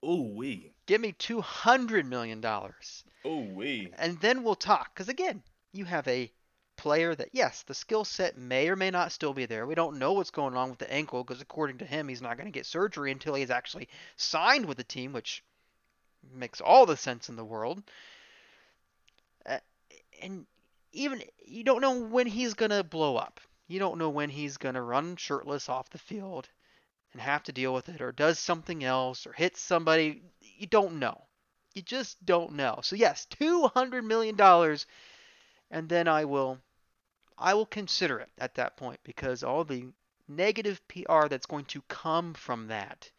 Ooh 0.05 0.23
wee. 0.35 0.73
Give 0.87 1.01
me 1.01 1.13
200 1.13 2.07
million 2.07 2.41
dollars. 2.41 3.05
Ooh 3.27 3.41
wee. 3.55 3.93
And 3.99 4.19
then 4.21 4.43
we'll 4.43 4.55
talk. 4.55 4.95
Because 4.95 5.09
again, 5.09 5.43
you 5.73 5.85
have 5.85 6.09
a 6.09 6.33
player 6.77 7.15
that 7.15 7.31
yes, 7.33 7.63
the 7.63 7.75
skill 7.75 8.05
set 8.05 8.37
may 8.37 8.69
or 8.69 8.77
may 8.77 8.91
not 8.91 9.13
still 9.13 9.33
be 9.33 9.47
there. 9.47 9.67
We 9.67 9.75
don't 9.75 9.99
know 9.99 10.13
what's 10.13 10.31
going 10.31 10.57
on 10.57 10.71
with 10.71 10.79
the 10.79 10.93
ankle 10.93 11.25
because 11.25 11.41
according 11.43 11.79
to 11.79 11.85
him, 11.87 12.09
he's 12.09 12.23
not 12.23 12.37
going 12.37 12.47
to 12.47 12.59
get 12.59 12.67
surgery 12.67 13.11
until 13.11 13.35
he's 13.35 13.51
actually 13.51 13.89
signed 14.17 14.67
with 14.67 14.77
the 14.77 14.85
team, 14.85 15.13
which 15.13 15.43
makes 16.33 16.61
all 16.61 16.87
the 16.87 16.97
sense 16.97 17.29
in 17.29 17.37
the 17.37 17.45
world. 17.45 17.83
And 20.23 20.47
even 20.93 21.23
you 21.45 21.65
don't 21.65 21.81
know 21.81 22.01
when 22.01 22.27
he's 22.27 22.55
going 22.55 22.71
to 22.71 22.85
blow 22.85 23.17
up. 23.17 23.41
You 23.69 23.79
don't 23.79 23.99
know 23.99 24.11
when 24.11 24.31
he's 24.31 24.57
going 24.57 24.75
to 24.75 24.83
run 24.83 25.17
shirtless 25.17 25.69
off 25.69 25.91
the 25.91 25.99
field 25.99 26.49
and 27.13 27.21
have 27.21 27.43
to 27.45 27.53
deal 27.53 27.75
with 27.75 27.89
it 27.89 28.01
or 28.01 28.13
does 28.13 28.39
something 28.39 28.85
else 28.85 29.27
or 29.27 29.33
hits 29.33 29.61
somebody. 29.61 30.23
You 30.41 30.67
don't 30.67 30.99
know. 30.99 31.27
You 31.75 31.83
just 31.83 32.25
don't 32.25 32.53
know. 32.53 32.81
So 32.83 32.97
yes, 32.97 33.27
200 33.27 34.03
million 34.05 34.37
dollars 34.37 34.87
and 35.71 35.89
then 35.89 36.09
I 36.09 36.25
will 36.25 36.59
I 37.39 37.55
will 37.55 37.67
consider 37.67 38.21
it 38.21 38.31
at 38.39 38.55
that 38.55 38.77
point 38.77 39.01
because 39.05 39.43
all 39.43 39.65
the 39.65 39.87
negative 40.29 40.81
PR 40.89 41.29
that's 41.29 41.47
going 41.47 41.67
to 41.67 41.83
come 41.83 42.35
from 42.35 42.69
that. 42.69 43.11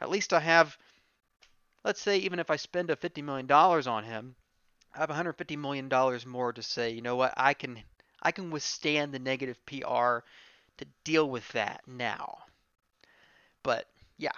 At 0.00 0.10
least 0.10 0.32
I 0.32 0.40
have 0.40 0.76
let's 1.84 2.00
say 2.00 2.18
even 2.18 2.38
if 2.38 2.50
I 2.50 2.56
spend 2.56 2.90
a 2.90 2.96
50 2.96 3.22
million 3.22 3.46
dollars 3.46 3.86
on 3.86 4.04
him, 4.04 4.36
I 4.96 5.00
have 5.00 5.10
150 5.10 5.56
million 5.56 5.90
dollars 5.90 6.24
more 6.24 6.52
to 6.54 6.62
say, 6.62 6.90
you 6.90 7.02
know 7.02 7.16
what, 7.16 7.34
I 7.36 7.52
can 7.52 7.82
I 8.22 8.32
can 8.32 8.50
withstand 8.50 9.12
the 9.12 9.18
negative 9.18 9.64
PR 9.66 10.20
to 10.78 10.86
deal 11.04 11.28
with 11.28 11.46
that 11.52 11.82
now. 11.86 12.38
But 13.62 13.88
yeah, 14.16 14.30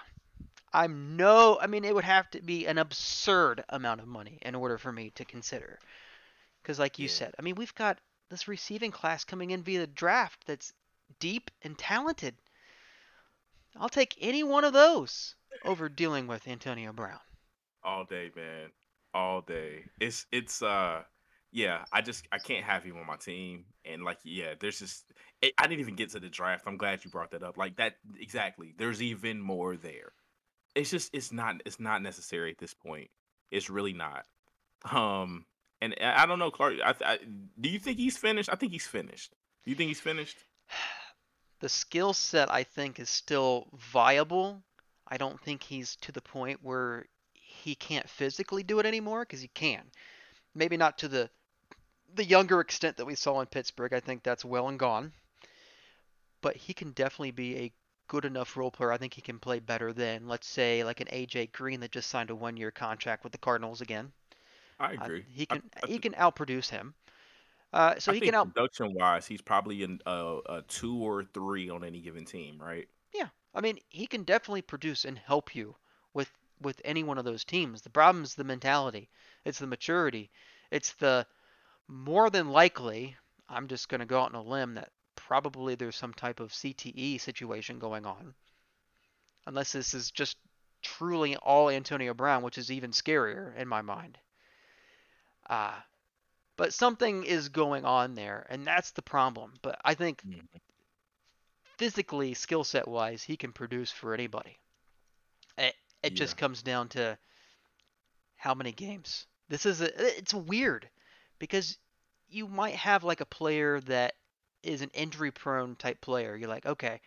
I'm 0.72 1.16
no 1.16 1.58
I 1.60 1.68
mean 1.68 1.84
it 1.84 1.94
would 1.94 2.04
have 2.04 2.28
to 2.32 2.42
be 2.42 2.66
an 2.66 2.78
absurd 2.78 3.64
amount 3.68 4.00
of 4.00 4.08
money 4.08 4.38
in 4.42 4.56
order 4.56 4.78
for 4.78 4.90
me 4.90 5.10
to 5.10 5.24
consider. 5.24 5.78
Cuz 6.64 6.78
like 6.78 6.98
you 6.98 7.06
yeah. 7.06 7.14
said, 7.14 7.34
I 7.38 7.42
mean 7.42 7.54
we've 7.54 7.74
got 7.74 8.00
this 8.28 8.48
receiving 8.48 8.90
class 8.90 9.24
coming 9.24 9.52
in 9.52 9.62
via 9.62 9.80
the 9.80 9.86
draft 9.86 10.44
that's 10.44 10.72
deep 11.20 11.52
and 11.62 11.78
talented. 11.78 12.34
I'll 13.76 13.88
take 13.88 14.16
any 14.20 14.42
one 14.42 14.64
of 14.64 14.72
those 14.72 15.36
over 15.64 15.88
dealing 15.88 16.26
with 16.26 16.48
Antonio 16.48 16.92
Brown. 16.92 17.20
All 17.84 18.04
day, 18.04 18.32
man. 18.34 18.72
All 19.14 19.40
day. 19.40 19.84
It's 20.00 20.26
it's 20.32 20.62
uh 20.62 21.02
yeah, 21.50 21.84
I 21.92 22.02
just 22.02 22.26
I 22.30 22.38
can't 22.38 22.64
have 22.64 22.84
him 22.84 22.98
on 22.98 23.06
my 23.06 23.16
team 23.16 23.64
and 23.84 24.04
like 24.04 24.18
yeah, 24.24 24.54
there's 24.60 24.78
just 24.78 25.12
it, 25.40 25.52
I 25.58 25.66
didn't 25.66 25.80
even 25.80 25.96
get 25.96 26.10
to 26.10 26.20
the 26.20 26.28
draft. 26.28 26.64
I'm 26.66 26.76
glad 26.76 27.04
you 27.04 27.10
brought 27.10 27.30
that 27.30 27.42
up. 27.42 27.56
Like 27.56 27.76
that 27.76 27.94
exactly. 28.18 28.74
There's 28.76 29.02
even 29.02 29.40
more 29.40 29.76
there. 29.76 30.12
It's 30.74 30.90
just 30.90 31.14
it's 31.14 31.32
not 31.32 31.62
it's 31.64 31.80
not 31.80 32.02
necessary 32.02 32.50
at 32.50 32.58
this 32.58 32.74
point. 32.74 33.10
It's 33.50 33.70
really 33.70 33.94
not. 33.94 34.26
Um 34.90 35.46
and 35.80 35.94
I 36.00 36.26
don't 36.26 36.38
know, 36.38 36.50
Clark. 36.50 36.74
I, 36.84 36.94
I, 37.04 37.18
do 37.60 37.68
you 37.68 37.78
think 37.78 37.98
he's 37.98 38.16
finished? 38.16 38.48
I 38.52 38.56
think 38.56 38.72
he's 38.72 38.86
finished. 38.86 39.34
Do 39.64 39.70
you 39.70 39.76
think 39.76 39.88
he's 39.88 40.00
finished? 40.00 40.38
The 41.60 41.68
skill 41.68 42.12
set, 42.12 42.52
I 42.52 42.62
think, 42.62 43.00
is 43.00 43.10
still 43.10 43.66
viable. 43.74 44.62
I 45.08 45.16
don't 45.16 45.40
think 45.40 45.60
he's 45.60 45.96
to 46.02 46.12
the 46.12 46.20
point 46.20 46.60
where 46.62 47.06
he 47.58 47.74
can't 47.74 48.08
physically 48.08 48.62
do 48.62 48.78
it 48.78 48.86
anymore 48.86 49.22
because 49.22 49.40
he 49.40 49.48
can. 49.48 49.82
Maybe 50.54 50.76
not 50.76 50.98
to 50.98 51.08
the 51.08 51.30
the 52.14 52.24
younger 52.24 52.60
extent 52.60 52.96
that 52.96 53.04
we 53.04 53.14
saw 53.14 53.40
in 53.40 53.46
Pittsburgh. 53.46 53.92
I 53.92 54.00
think 54.00 54.22
that's 54.22 54.44
well 54.44 54.68
and 54.68 54.78
gone. 54.78 55.12
But 56.40 56.56
he 56.56 56.72
can 56.72 56.92
definitely 56.92 57.32
be 57.32 57.56
a 57.56 57.72
good 58.06 58.24
enough 58.24 58.56
role 58.56 58.70
player. 58.70 58.92
I 58.92 58.96
think 58.96 59.14
he 59.14 59.20
can 59.20 59.38
play 59.38 59.58
better 59.58 59.92
than, 59.92 60.26
let's 60.26 60.46
say, 60.46 60.84
like 60.84 61.00
an 61.00 61.08
AJ 61.08 61.52
Green 61.52 61.80
that 61.80 61.92
just 61.92 62.08
signed 62.08 62.30
a 62.30 62.34
one 62.34 62.56
year 62.56 62.70
contract 62.70 63.24
with 63.24 63.32
the 63.32 63.38
Cardinals 63.38 63.80
again. 63.80 64.12
I 64.80 64.92
agree. 64.92 65.20
Uh, 65.20 65.22
he 65.28 65.46
can 65.46 65.62
I, 65.76 65.80
I, 65.86 65.88
he 65.88 65.98
can 65.98 66.12
outproduce 66.12 66.70
him. 66.70 66.94
Uh, 67.72 67.98
so 67.98 68.12
I 68.12 68.14
he 68.14 68.20
can 68.22 68.34
out 68.34 68.54
production 68.54 68.94
wise, 68.94 69.26
he's 69.26 69.42
probably 69.42 69.82
in 69.82 70.00
a, 70.06 70.38
a 70.46 70.62
two 70.62 70.96
or 70.96 71.24
three 71.24 71.68
on 71.68 71.84
any 71.84 72.00
given 72.00 72.24
team, 72.24 72.58
right? 72.58 72.88
Yeah, 73.12 73.28
I 73.54 73.60
mean 73.60 73.78
he 73.88 74.06
can 74.06 74.22
definitely 74.22 74.62
produce 74.62 75.04
and 75.04 75.18
help 75.18 75.54
you 75.54 75.76
with 76.60 76.80
any 76.84 77.02
one 77.02 77.18
of 77.18 77.24
those 77.24 77.44
teams. 77.44 77.82
The 77.82 77.90
problem 77.90 78.24
is 78.24 78.34
the 78.34 78.44
mentality. 78.44 79.08
It's 79.44 79.58
the 79.58 79.66
maturity. 79.66 80.30
It's 80.70 80.92
the 80.94 81.26
more 81.86 82.30
than 82.30 82.50
likely. 82.50 83.16
I'm 83.48 83.68
just 83.68 83.88
going 83.88 84.00
to 84.00 84.06
go 84.06 84.20
out 84.20 84.34
on 84.34 84.40
a 84.40 84.42
limb 84.42 84.74
that 84.74 84.90
probably 85.16 85.74
there's 85.74 85.96
some 85.96 86.14
type 86.14 86.40
of 86.40 86.52
CTE 86.52 87.20
situation 87.20 87.78
going 87.78 88.06
on. 88.06 88.34
Unless 89.46 89.72
this 89.72 89.94
is 89.94 90.10
just 90.10 90.36
truly 90.82 91.36
all 91.36 91.70
Antonio 91.70 92.14
Brown, 92.14 92.42
which 92.42 92.58
is 92.58 92.70
even 92.70 92.90
scarier 92.90 93.56
in 93.56 93.68
my 93.68 93.82
mind. 93.82 94.18
Uh, 95.48 95.74
but 96.56 96.74
something 96.74 97.24
is 97.24 97.48
going 97.48 97.84
on 97.84 98.14
there, 98.14 98.46
and 98.50 98.66
that's 98.66 98.90
the 98.90 99.02
problem. 99.02 99.54
But 99.62 99.80
I 99.84 99.94
think 99.94 100.22
mm-hmm. 100.22 100.40
physically, 101.78 102.34
skill 102.34 102.64
set 102.64 102.86
wise, 102.86 103.22
he 103.22 103.36
can 103.36 103.52
produce 103.52 103.90
for 103.90 104.12
anybody. 104.12 104.58
It, 106.02 106.12
yeah. 106.12 106.18
just 106.18 106.36
comes 106.36 106.62
down 106.62 106.88
to 106.90 107.18
how 108.36 108.54
many 108.54 108.72
games. 108.72 109.26
This 109.48 109.66
is 109.66 109.80
a, 109.80 110.18
it's 110.18 110.34
weird 110.34 110.88
because 111.38 111.78
you 112.28 112.46
might 112.46 112.74
have 112.74 113.04
like 113.04 113.20
a 113.20 113.26
player 113.26 113.80
that 113.80 114.14
is 114.62 114.82
an 114.82 114.90
injury 114.94 115.30
prone 115.30 115.76
type 115.76 116.00
player. 116.00 116.36
You're 116.36 116.48
like, 116.48 116.66
okay, 116.66 117.00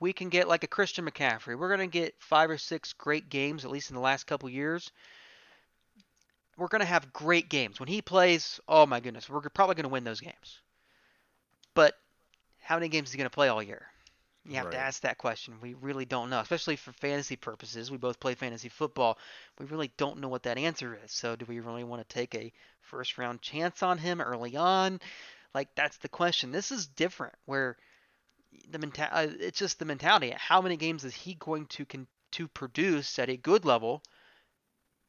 we 0.00 0.12
can 0.12 0.28
get 0.28 0.48
like 0.48 0.64
a 0.64 0.68
Christian 0.68 1.08
McCaffrey. 1.08 1.58
We're 1.58 1.74
going 1.74 1.88
to 1.88 1.98
get 1.98 2.14
five 2.18 2.50
or 2.50 2.58
six 2.58 2.92
great 2.92 3.28
games, 3.28 3.64
at 3.64 3.70
least 3.70 3.90
in 3.90 3.94
the 3.96 4.02
last 4.02 4.26
couple 4.26 4.48
years 4.48 4.90
we're 6.56 6.68
going 6.68 6.80
to 6.80 6.86
have 6.86 7.12
great 7.12 7.48
games. 7.48 7.80
When 7.80 7.88
he 7.88 8.02
plays, 8.02 8.60
oh 8.68 8.86
my 8.86 9.00
goodness, 9.00 9.28
we're 9.28 9.40
probably 9.40 9.74
going 9.74 9.84
to 9.84 9.90
win 9.90 10.04
those 10.04 10.20
games. 10.20 10.60
But 11.74 11.94
how 12.60 12.76
many 12.76 12.88
games 12.88 13.08
is 13.08 13.12
he 13.12 13.18
going 13.18 13.28
to 13.28 13.34
play 13.34 13.48
all 13.48 13.62
year? 13.62 13.86
You 14.46 14.56
have 14.56 14.70
to 14.70 14.78
ask 14.78 15.00
that 15.02 15.18
question. 15.18 15.60
We 15.60 15.74
really 15.74 16.04
don't 16.04 16.30
know, 16.30 16.40
especially 16.40 16.76
for 16.76 16.92
fantasy 16.92 17.36
purposes. 17.36 17.90
We 17.90 17.96
both 17.98 18.20
play 18.20 18.34
fantasy 18.34 18.68
football. 18.68 19.18
We 19.58 19.66
really 19.66 19.92
don't 19.96 20.20
know 20.20 20.28
what 20.28 20.42
that 20.44 20.58
answer 20.58 20.98
is. 21.04 21.12
So, 21.12 21.36
do 21.36 21.44
we 21.46 21.60
really 21.60 21.84
want 21.84 22.06
to 22.06 22.14
take 22.14 22.34
a 22.34 22.52
first 22.80 23.18
round 23.18 23.42
chance 23.42 23.82
on 23.82 23.98
him 23.98 24.20
early 24.20 24.56
on? 24.56 25.00
Like, 25.54 25.74
that's 25.74 25.98
the 25.98 26.08
question. 26.08 26.52
This 26.52 26.72
is 26.72 26.86
different, 26.86 27.34
where 27.46 27.76
the 28.70 28.78
mental 28.78 29.06
uh, 29.10 29.28
it's 29.40 29.58
just 29.58 29.78
the 29.78 29.84
mentality. 29.84 30.30
How 30.36 30.62
many 30.62 30.76
games 30.76 31.04
is 31.04 31.14
he 31.14 31.34
going 31.34 31.66
to 31.68 31.86
con- 31.86 32.08
to 32.32 32.48
produce 32.48 33.18
at 33.18 33.30
a 33.30 33.36
good 33.36 33.64
level 33.64 34.02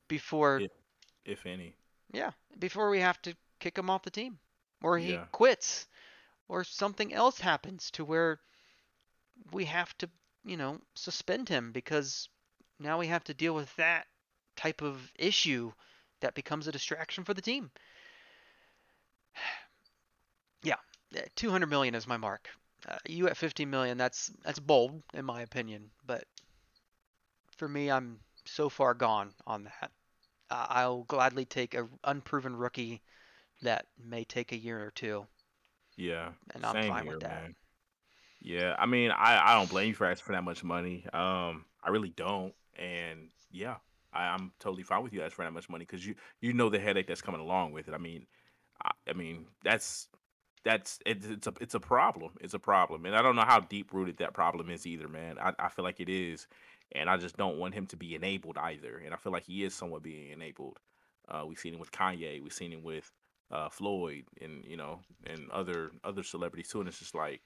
before, 0.08 0.66
If 0.66 0.72
if 1.26 1.46
any. 1.46 1.78
yeah, 2.12 2.32
before 2.58 2.90
we 2.90 3.00
have 3.00 3.22
to 3.22 3.36
kick 3.60 3.78
him 3.78 3.90
off 3.90 4.04
the 4.04 4.10
team, 4.12 4.40
or 4.82 4.98
he 4.98 5.12
Yeah. 5.12 5.26
quits, 5.32 5.88
or 6.48 6.64
something 6.64 7.14
else 7.14 7.40
happens 7.40 7.92
to 7.92 8.06
where 8.06 8.40
we 9.52 9.66
have 9.66 9.98
to, 10.00 10.10
you 10.46 10.58
know, 10.58 10.82
suspend 10.96 11.50
him 11.50 11.72
because 11.72 12.30
now 12.80 13.00
we 13.00 13.08
have 13.08 13.24
to 13.26 13.34
deal 13.34 13.56
with 13.56 13.74
that 13.78 14.08
type 14.56 14.82
of 14.82 15.12
issue 15.18 15.72
that 16.22 16.36
becomes 16.36 16.68
a 16.68 16.72
distraction 16.72 17.24
for 17.24 17.34
the 17.34 17.42
team. 17.42 17.72
Yeah, 20.64 20.78
uh, 21.16 21.22
200 21.36 21.68
million 21.68 21.96
is 21.96 22.08
my 22.08 22.18
mark. 22.18 22.50
Uh, 22.88 22.98
you 23.08 23.28
at 23.28 23.38
50 23.38 23.66
million, 23.66 23.98
that's 23.98 24.28
that's 24.44 24.60
bold 24.60 25.02
in 25.14 25.26
my 25.26 25.42
opinion, 25.42 25.92
but 26.06 26.26
for 27.58 27.68
me, 27.68 27.90
I'm 27.92 28.20
so 28.46 28.70
far 28.70 28.94
gone 28.94 29.34
on 29.48 29.64
that. 29.64 29.92
Uh, 30.50 30.68
I'll 30.70 31.04
gladly 31.04 31.46
take 31.46 31.74
a 31.74 31.88
unproven 32.04 32.56
rookie 32.56 33.02
that 33.62 33.88
may 33.98 34.24
take 34.26 34.52
a 34.52 34.58
year 34.58 34.84
or 34.86 34.92
two, 34.92 35.28
Yeah. 35.98 36.32
and 36.54 36.66
I'm 36.66 36.80
fine 36.80 37.06
here, 37.06 37.12
with 37.12 37.20
that. 37.20 37.32
man. 37.42 37.56
Yeah. 38.46 38.76
I 38.78 38.86
mean, 38.86 39.12
I 39.12 39.42
I 39.44 39.56
don't 39.56 39.70
blame 39.70 39.90
you 39.90 39.94
for 39.96 40.06
asking 40.06 40.26
for 40.26 40.34
that 40.34 40.44
much 40.44 40.64
money. 40.64 41.06
Um, 41.12 41.66
I 41.84 41.90
really 41.90 42.10
don't. 42.10 42.54
And 42.78 43.30
yeah, 43.52 43.78
I, 44.14 44.26
I'm 44.26 44.52
totally 44.60 44.84
fine 44.84 45.02
with 45.04 45.14
you 45.14 45.22
asking 45.22 45.36
for 45.36 45.44
that 45.46 45.52
much 45.52 45.68
money 45.68 45.84
because 45.84 46.06
you 46.06 46.16
you 46.42 46.54
know 46.54 46.70
the 46.70 46.80
headache 46.80 47.08
that's 47.08 47.22
coming 47.22 47.42
along 47.42 47.72
with 47.72 47.88
it. 47.88 47.96
I 47.96 47.98
mean, 47.98 48.28
I, 48.84 48.92
I 49.10 49.14
mean 49.14 49.48
that's 49.64 50.08
that's 50.64 51.00
it's 51.08 51.26
it's 51.26 51.48
a 51.48 51.54
it's 51.60 51.74
a 51.74 51.80
problem. 51.80 52.34
It's 52.40 52.54
a 52.54 52.60
problem, 52.60 53.06
and 53.08 53.16
I 53.16 53.24
don't 53.24 53.36
know 53.36 53.46
how 53.46 53.62
deep 53.62 53.94
rooted 53.94 54.18
that 54.18 54.34
problem 54.34 54.70
is 54.70 54.86
either, 54.86 55.08
man. 55.08 55.38
I, 55.40 55.54
I 55.58 55.70
feel 55.70 55.84
like 55.84 56.00
it 56.00 56.10
is, 56.10 56.48
and 56.92 57.10
I 57.10 57.18
just 57.18 57.38
don't 57.38 57.58
want 57.58 57.74
him 57.74 57.88
to 57.88 57.98
be 57.98 58.14
enabled 58.14 58.60
either. 58.60 59.02
And 59.04 59.14
I 59.14 59.18
feel 59.18 59.32
like 59.32 59.46
he 59.46 59.64
is 59.64 59.74
somewhat 59.74 60.04
being 60.04 60.32
enabled. 60.32 60.80
Uh, 61.28 61.46
we've 61.48 61.60
seen 61.60 61.74
him 61.74 61.80
with 61.80 61.92
Kanye. 61.92 62.44
We've 62.44 62.54
seen 62.54 62.72
him 62.72 62.84
with 62.84 63.12
uh, 63.52 63.70
Floyd, 63.70 64.26
and 64.40 64.64
you 64.66 64.78
know, 64.78 65.00
and 65.26 65.50
other 65.52 65.92
other 66.04 66.24
celebrities 66.24 66.70
too. 66.70 66.80
And 66.80 66.88
it's 66.88 67.00
just 67.00 67.16
like, 67.16 67.42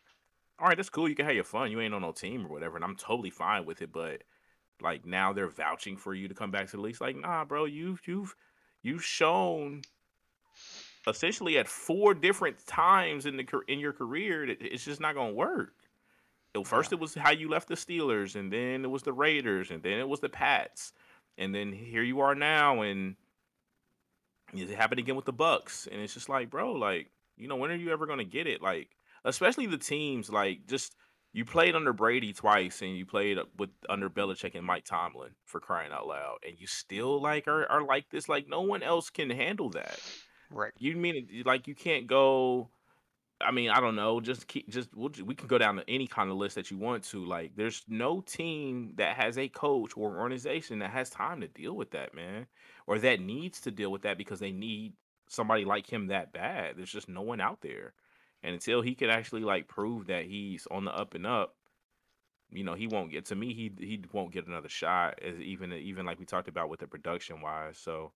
all 0.59 0.67
right, 0.67 0.77
that's 0.77 0.89
cool. 0.89 1.07
You 1.07 1.15
can 1.15 1.25
have 1.25 1.35
your 1.35 1.43
fun. 1.43 1.71
You 1.71 1.79
ain't 1.81 1.93
on 1.93 2.01
no 2.01 2.11
team 2.11 2.45
or 2.45 2.49
whatever, 2.49 2.75
and 2.75 2.83
I'm 2.83 2.95
totally 2.95 3.29
fine 3.29 3.65
with 3.65 3.81
it. 3.81 3.91
But 3.91 4.23
like 4.81 5.05
now 5.05 5.33
they're 5.33 5.49
vouching 5.49 5.97
for 5.97 6.13
you 6.13 6.27
to 6.27 6.35
come 6.35 6.51
back 6.51 6.67
to 6.69 6.77
the 6.77 6.81
league. 6.81 6.99
Like, 7.01 7.15
nah, 7.15 7.45
bro, 7.45 7.65
you've 7.65 8.01
you've 8.05 8.35
you've 8.81 9.03
shown 9.03 9.81
essentially 11.07 11.57
at 11.57 11.67
four 11.67 12.13
different 12.13 12.65
times 12.65 13.25
in 13.25 13.37
the 13.37 13.45
in 13.67 13.79
your 13.79 13.93
career 13.93 14.47
that 14.47 14.61
it's 14.61 14.85
just 14.85 15.01
not 15.01 15.15
gonna 15.15 15.33
work. 15.33 15.73
So 16.55 16.61
Yeah, 16.61 16.63
first 16.63 16.91
it 16.91 16.99
was 16.99 17.13
how 17.15 17.31
you 17.31 17.49
left 17.49 17.67
the 17.67 17.75
Steelers, 17.75 18.35
and 18.35 18.51
then 18.51 18.83
it 18.83 18.89
was 18.89 19.03
the 19.03 19.13
Raiders, 19.13 19.71
and 19.71 19.83
then 19.83 19.99
it 19.99 20.07
was 20.07 20.19
the 20.19 20.29
Pats, 20.29 20.93
and 21.37 21.53
then 21.53 21.71
here 21.71 22.03
you 22.03 22.21
are 22.21 22.35
now, 22.35 22.81
and 22.81 23.15
it 24.53 24.69
happened 24.69 24.99
again 24.99 25.15
with 25.15 25.25
the 25.25 25.33
Bucs, 25.33 25.87
and 25.87 26.01
it's 26.01 26.13
just 26.13 26.29
like, 26.29 26.49
bro, 26.49 26.73
like, 26.73 27.11
you 27.37 27.47
know, 27.47 27.55
when 27.55 27.71
are 27.71 27.75
you 27.75 27.91
ever 27.91 28.07
gonna 28.07 28.23
get 28.23 28.47
it? 28.47 28.61
Like, 28.61 28.89
especially 29.25 29.65
the 29.65 29.77
teams, 29.77 30.29
like, 30.29 30.67
just 30.67 30.95
you 31.31 31.45
played 31.45 31.75
under 31.75 31.93
Brady 31.93 32.33
twice, 32.33 32.81
and 32.81 32.97
you 32.97 33.05
played 33.05 33.37
with 33.57 33.69
under 33.87 34.09
Belichick 34.09 34.55
and 34.55 34.65
Mike 34.65 34.85
Tomlin 34.85 35.31
for 35.45 35.59
crying 35.59 35.91
out 35.91 36.07
loud, 36.07 36.37
and 36.45 36.55
you 36.57 36.67
still 36.67 37.21
like 37.21 37.47
are 37.47 37.69
are 37.69 37.83
like 37.83 38.09
this. 38.09 38.27
Like, 38.27 38.47
no 38.47 38.61
one 38.61 38.83
else 38.83 39.09
can 39.09 39.29
handle 39.29 39.69
that. 39.71 39.99
right. 40.51 40.71
You 40.79 40.95
mean 40.95 41.43
like 41.45 41.67
you 41.67 41.75
can't 41.75 42.07
go? 42.07 42.69
I 43.41 43.51
mean, 43.51 43.69
I 43.69 43.79
don't 43.79 43.95
know. 43.95 44.19
Just 44.19 44.47
keep, 44.47 44.67
just 44.69 44.89
we'll, 44.93 45.11
we 45.23 45.33
can 45.33 45.47
go 45.47 45.57
down 45.57 45.77
to 45.77 45.89
any 45.89 46.07
kind 46.07 46.29
of 46.29 46.35
list 46.35 46.55
that 46.55 46.71
you 46.71 46.77
want 46.77 47.03
to. 47.05 47.23
Like, 47.23 47.55
there's 47.55 47.83
no 47.87 48.19
team 48.21 48.93
that 48.97 49.15
has 49.15 49.37
a 49.37 49.47
coach 49.47 49.93
or 49.95 50.17
organization 50.17 50.79
that 50.79 50.89
has 50.89 51.09
time 51.09 51.39
to 51.39 51.47
deal 51.47 51.73
with 51.73 51.91
that, 51.91 52.13
man, 52.13 52.47
or 52.85 52.99
that 52.99 53.21
needs 53.21 53.61
to 53.61 53.71
deal 53.71 53.91
with 53.91 54.01
that 54.01 54.17
because 54.17 54.41
they 54.41 54.51
need 54.51 54.93
somebody 55.29 55.63
like 55.63 55.87
him 55.87 56.07
that 56.07 56.33
bad. 56.33 56.75
There's 56.75 56.91
just 56.91 57.07
no 57.07 57.21
one 57.21 57.39
out 57.39 57.61
there, 57.61 57.93
and 58.43 58.53
until 58.53 58.81
he 58.81 58.95
can 58.95 59.09
actually 59.09 59.43
like 59.43 59.67
prove 59.67 60.07
that 60.07 60.25
he's 60.25 60.67
on 60.71 60.85
the 60.85 60.91
up 60.95 61.13
and 61.13 61.25
up, 61.27 61.55
you 62.51 62.63
know, 62.63 62.73
he 62.73 62.87
won't 62.87 63.11
get. 63.11 63.25
To 63.25 63.35
me, 63.35 63.53
he 63.53 63.71
he 63.79 64.03
won't 64.11 64.31
get 64.31 64.47
another 64.47 64.69
shot. 64.69 65.19
As 65.21 65.39
even 65.39 65.73
even 65.73 66.05
like 66.05 66.19
we 66.19 66.25
talked 66.25 66.47
about 66.47 66.69
with 66.69 66.79
the 66.79 66.87
production 66.87 67.41
wise. 67.41 67.77
So. 67.77 68.11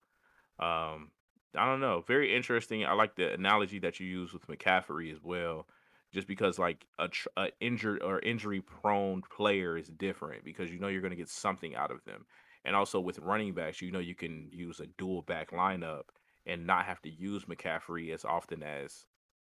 Um, 0.60 1.12
I 1.56 1.66
don't 1.66 1.82
know. 1.82 2.04
Very 2.08 2.36
interesting. 2.36 2.86
I 2.86 2.94
like 2.94 3.16
the 3.16 3.32
analogy 3.34 3.80
that 3.80 4.00
you 4.00 4.08
use 4.08 4.34
with 4.34 4.48
McCaffrey 4.48 5.12
as 5.14 5.22
well, 5.24 5.68
just 6.12 6.28
because 6.28 6.58
like 6.58 6.86
a, 6.98 7.08
tr- 7.08 7.28
a 7.38 7.50
injured 7.60 8.02
or 8.02 8.20
injury 8.20 8.62
prone 8.62 9.22
player 9.22 9.78
is 9.78 9.90
different 9.90 10.44
because 10.44 10.72
you 10.72 10.80
know 10.80 10.88
you're 10.88 11.02
going 11.02 11.12
to 11.12 11.18
get 11.18 11.30
something 11.30 11.76
out 11.76 11.92
of 11.92 12.04
them, 12.06 12.26
and 12.66 12.76
also 12.76 13.00
with 13.00 13.20
running 13.20 13.54
backs, 13.54 13.82
you 13.82 13.92
know 13.92 14.00
you 14.00 14.16
can 14.16 14.50
use 14.52 14.80
a 14.80 14.88
dual 14.98 15.22
back 15.22 15.52
lineup 15.52 16.06
and 16.46 16.66
not 16.66 16.86
have 16.86 17.02
to 17.04 17.10
use 17.10 17.46
McCaffrey 17.46 18.14
as 18.14 18.26
often 18.26 18.64
as 18.64 19.06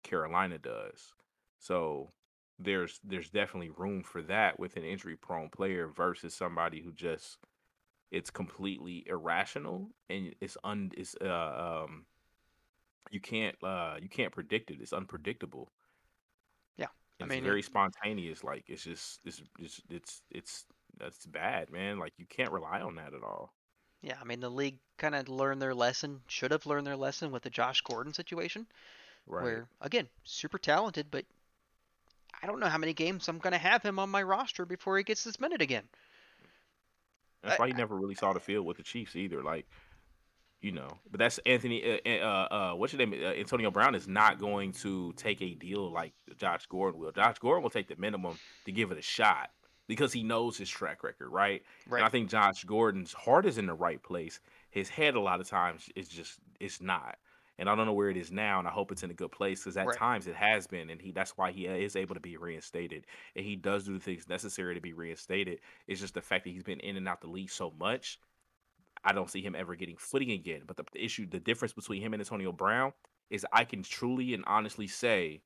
Carolina 0.02 0.58
does. 0.58 1.14
So 1.58 2.10
there's 2.58 3.00
there's 3.04 3.30
definitely 3.30 3.70
room 3.70 4.02
for 4.02 4.22
that 4.22 4.58
with 4.58 4.76
an 4.76 4.84
injury 4.84 5.16
prone 5.16 5.48
player 5.50 5.88
versus 5.88 6.34
somebody 6.34 6.82
who 6.82 6.92
just 6.92 7.38
it's 8.10 8.30
completely 8.30 9.04
irrational 9.08 9.90
and 10.10 10.34
it's 10.40 10.56
un 10.64 10.92
it's 10.96 11.16
uh 11.22 11.84
um 11.86 12.06
you 13.10 13.20
can't 13.20 13.56
uh 13.62 13.96
you 14.00 14.08
can't 14.08 14.32
predict 14.32 14.70
it. 14.70 14.80
It's 14.80 14.92
unpredictable. 14.92 15.70
Yeah, 16.76 16.88
I 17.20 17.26
it's 17.26 17.26
mean, 17.26 17.44
very 17.44 17.62
spontaneous. 17.62 18.42
Like 18.44 18.64
it's 18.68 18.84
just 18.84 19.20
it's 19.24 19.42
it's 19.58 19.82
it's 19.90 20.22
it's 20.30 20.64
that's 20.98 21.26
bad, 21.26 21.70
man. 21.70 21.98
Like 21.98 22.14
you 22.18 22.26
can't 22.26 22.52
rely 22.52 22.80
on 22.80 22.96
that 22.96 23.14
at 23.14 23.22
all. 23.22 23.52
yeah, 24.02 24.18
I 24.20 24.24
mean, 24.24 24.40
the 24.40 24.50
league 24.50 24.78
kind 24.98 25.14
of 25.14 25.28
learned 25.28 25.60
their 25.62 25.74
lesson, 25.74 26.22
should 26.26 26.50
have 26.50 26.66
learned 26.66 26.86
their 26.86 26.96
lesson 26.96 27.30
with 27.30 27.42
the 27.44 27.50
Josh 27.50 27.80
Gordon 27.82 28.12
situation, 28.12 28.66
Right. 29.30 29.44
where 29.44 29.66
again, 29.80 30.08
super 30.24 30.58
talented, 30.58 31.06
but 31.10 31.24
I 32.42 32.46
don't 32.46 32.60
know 32.60 32.66
how 32.66 32.78
many 32.78 32.92
games 32.92 33.28
I'm 33.28 33.38
gonna 33.38 33.58
have 33.58 33.82
him 33.82 33.98
on 33.98 34.10
my 34.10 34.22
roster 34.22 34.66
before 34.66 34.98
he 34.98 35.04
gets 35.04 35.20
suspended 35.20 35.62
again. 35.62 35.84
That's 37.42 37.58
I, 37.58 37.62
why 37.62 37.66
he 37.68 37.72
never 37.72 37.96
really 37.96 38.14
saw 38.14 38.32
the 38.32 38.40
field 38.40 38.66
with 38.66 38.76
the 38.76 38.82
Chiefs 38.82 39.16
either. 39.16 39.42
Like 39.42 39.66
you 40.60 40.72
know, 40.72 40.88
but 41.10 41.18
that's 41.18 41.38
Anthony. 41.46 42.00
Uh, 42.04 42.10
uh, 42.10 42.48
uh 42.50 42.74
what's 42.74 42.92
your 42.92 42.98
name? 42.98 43.14
Uh, 43.14 43.32
Antonio 43.32 43.70
Brown 43.70 43.94
is 43.94 44.06
not 44.06 44.38
going 44.38 44.72
to 44.72 45.12
take 45.14 45.40
a 45.40 45.54
deal 45.54 45.90
like 45.90 46.12
Josh 46.36 46.66
Gordon 46.66 47.00
will. 47.00 47.12
Josh 47.12 47.38
Gordon 47.38 47.62
will 47.62 47.70
take 47.70 47.88
the 47.88 47.96
minimum 47.96 48.38
to 48.66 48.72
give 48.72 48.90
it 48.90 48.98
a 48.98 49.02
shot 49.02 49.50
because 49.86 50.12
he 50.12 50.22
knows 50.22 50.58
his 50.58 50.68
track 50.68 51.02
record, 51.02 51.30
right? 51.30 51.62
And 51.84 51.94
right, 51.94 52.04
I 52.04 52.08
think 52.08 52.30
Josh 52.30 52.64
Gordon's 52.64 53.12
heart 53.12 53.46
is 53.46 53.58
in 53.58 53.66
the 53.66 53.74
right 53.74 54.02
place. 54.02 54.40
His 54.70 54.88
head, 54.88 55.14
a 55.14 55.20
lot 55.20 55.40
of 55.40 55.48
times, 55.48 55.88
is 55.96 56.08
just 56.08 56.38
it's 56.60 56.80
not. 56.80 57.16
And 57.60 57.70
I 57.70 57.76
don't 57.76 57.86
know 57.86 57.94
where 57.94 58.10
it 58.10 58.18
is 58.18 58.32
now, 58.32 58.58
and 58.60 58.68
I 58.68 58.72
hope 58.72 58.92
it's 58.92 59.04
in 59.04 59.12
a 59.12 59.14
good 59.14 59.32
place 59.32 59.60
because 59.62 59.78
at 59.78 59.92
right, 59.92 59.94
times 59.94 60.26
it 60.28 60.36
has 60.36 60.66
been, 60.66 60.90
and 60.90 61.00
he 61.02 61.12
that's 61.12 61.38
why 61.38 61.52
he 61.52 61.68
uh, 61.68 61.74
is 61.74 61.96
able 61.96 62.16
to 62.16 62.20
be 62.20 62.38
reinstated, 62.38 63.06
and 63.36 63.46
he 63.46 63.56
does 63.56 63.84
do 63.84 63.94
the 63.94 64.00
things 64.00 64.28
necessary 64.28 64.74
to 64.76 64.82
be 64.82 64.94
reinstated. 64.94 65.60
It's 65.88 66.00
just 66.00 66.14
the 66.14 66.22
fact 66.22 66.44
that 66.46 66.50
he's 66.52 66.64
been 66.64 66.80
in 66.80 66.96
and 66.98 67.08
out 67.08 67.22
the 67.22 67.28
league 67.28 67.52
so 67.52 67.72
much 67.78 68.20
I 69.04 69.12
don't 69.12 69.30
see 69.30 69.42
him 69.42 69.54
ever 69.54 69.76
getting 69.76 69.96
footing 69.98 70.30
again. 70.32 70.62
But 70.66 70.76
the, 70.78 70.84
the 70.92 71.04
issue, 71.04 71.26
the 71.26 71.40
difference 71.40 71.74
between 71.74 72.02
him 72.02 72.14
and 72.14 72.22
Antonio 72.22 72.52
Brown 72.52 72.94
is 73.30 73.46
I 73.52 73.64
can 73.64 73.82
truly 73.82 74.34
and 74.34 74.44
honestly 74.46 74.86
say 74.88 75.42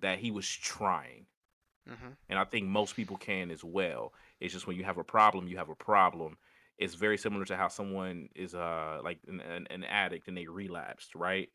that 0.00 0.20
he 0.20 0.30
was 0.32 0.48
trying. 0.48 1.26
hmm 1.86 2.12
And 2.28 2.38
I 2.38 2.44
think 2.44 2.66
most 2.66 2.96
people 2.96 3.16
can 3.18 3.50
as 3.50 3.64
well. 3.64 4.12
It's 4.40 4.52
just 4.54 4.66
when 4.66 4.76
you 4.76 4.84
have 4.84 4.98
a 4.98 5.04
problem, 5.04 5.48
you 5.48 5.56
have 5.58 5.68
a 5.70 5.74
problem. 5.74 6.38
It's 6.78 6.94
very 6.94 7.18
similar 7.18 7.44
to 7.46 7.56
how 7.56 7.68
someone 7.68 8.28
is 8.34 8.54
uh 8.54 9.00
like 9.04 9.18
an, 9.28 9.40
an, 9.40 9.66
an 9.70 9.84
addict 9.84 10.28
and 10.28 10.36
they 10.36 10.46
relapsed, 10.46 11.14
right? 11.14 11.48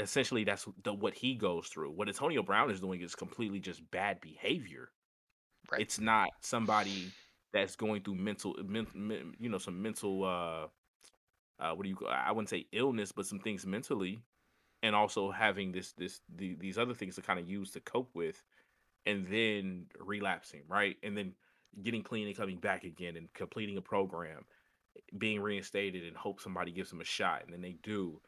Essentially, 0.00 0.44
that's 0.44 0.66
the, 0.84 0.94
what 0.94 1.14
he 1.14 1.34
goes 1.34 1.68
through. 1.68 1.92
What 1.92 2.08
Antonio 2.08 2.42
Brown 2.42 2.70
is 2.70 2.80
doing 2.80 3.00
is 3.02 3.14
completely 3.16 3.60
just 3.60 3.88
bad 3.90 4.20
behavior. 4.20 4.90
right, 5.70 5.80
It's 5.80 6.00
not 6.00 6.30
somebody 6.40 7.14
that's 7.52 7.76
going 7.76 8.02
through 8.02 8.16
mental, 8.16 8.56
men, 8.64 8.86
men, 8.94 9.34
you 9.38 9.48
know, 9.48 9.58
some 9.58 9.82
mental 9.82 10.24
uh 10.24 10.66
uh, 11.60 11.74
what 11.74 11.84
do 11.84 11.88
you 11.90 11.98
I 12.08 12.32
wouldn't 12.32 12.48
say 12.48 12.66
illness, 12.72 13.12
but 13.12 13.26
some 13.26 13.40
things 13.40 13.66
mentally, 13.66 14.20
and 14.82 14.94
also 14.94 15.30
having 15.30 15.72
this 15.72 15.92
this 15.92 16.20
the, 16.36 16.56
these 16.60 16.78
other 16.78 16.94
things 16.94 17.16
to 17.16 17.22
kind 17.22 17.38
of 17.40 17.48
use 17.48 17.72
to 17.72 17.80
cope 17.80 18.10
with, 18.14 18.42
and 19.06 19.26
then 19.28 19.86
relapsing, 20.00 20.62
right, 20.68 20.96
and 21.02 21.16
then 21.16 21.34
getting 21.82 22.02
clean 22.02 22.26
and 22.26 22.36
coming 22.36 22.58
back 22.58 22.84
again 22.84 23.16
and 23.16 23.32
completing 23.34 23.76
a 23.76 23.82
program, 23.82 24.44
being 25.16 25.40
reinstated 25.40 26.04
and 26.04 26.16
hope 26.16 26.40
somebody 26.40 26.72
gives 26.72 26.92
him 26.92 27.00
a 27.00 27.04
shot, 27.04 27.42
and 27.44 27.52
then 27.52 27.62
they 27.62 27.76
do, 27.82 28.20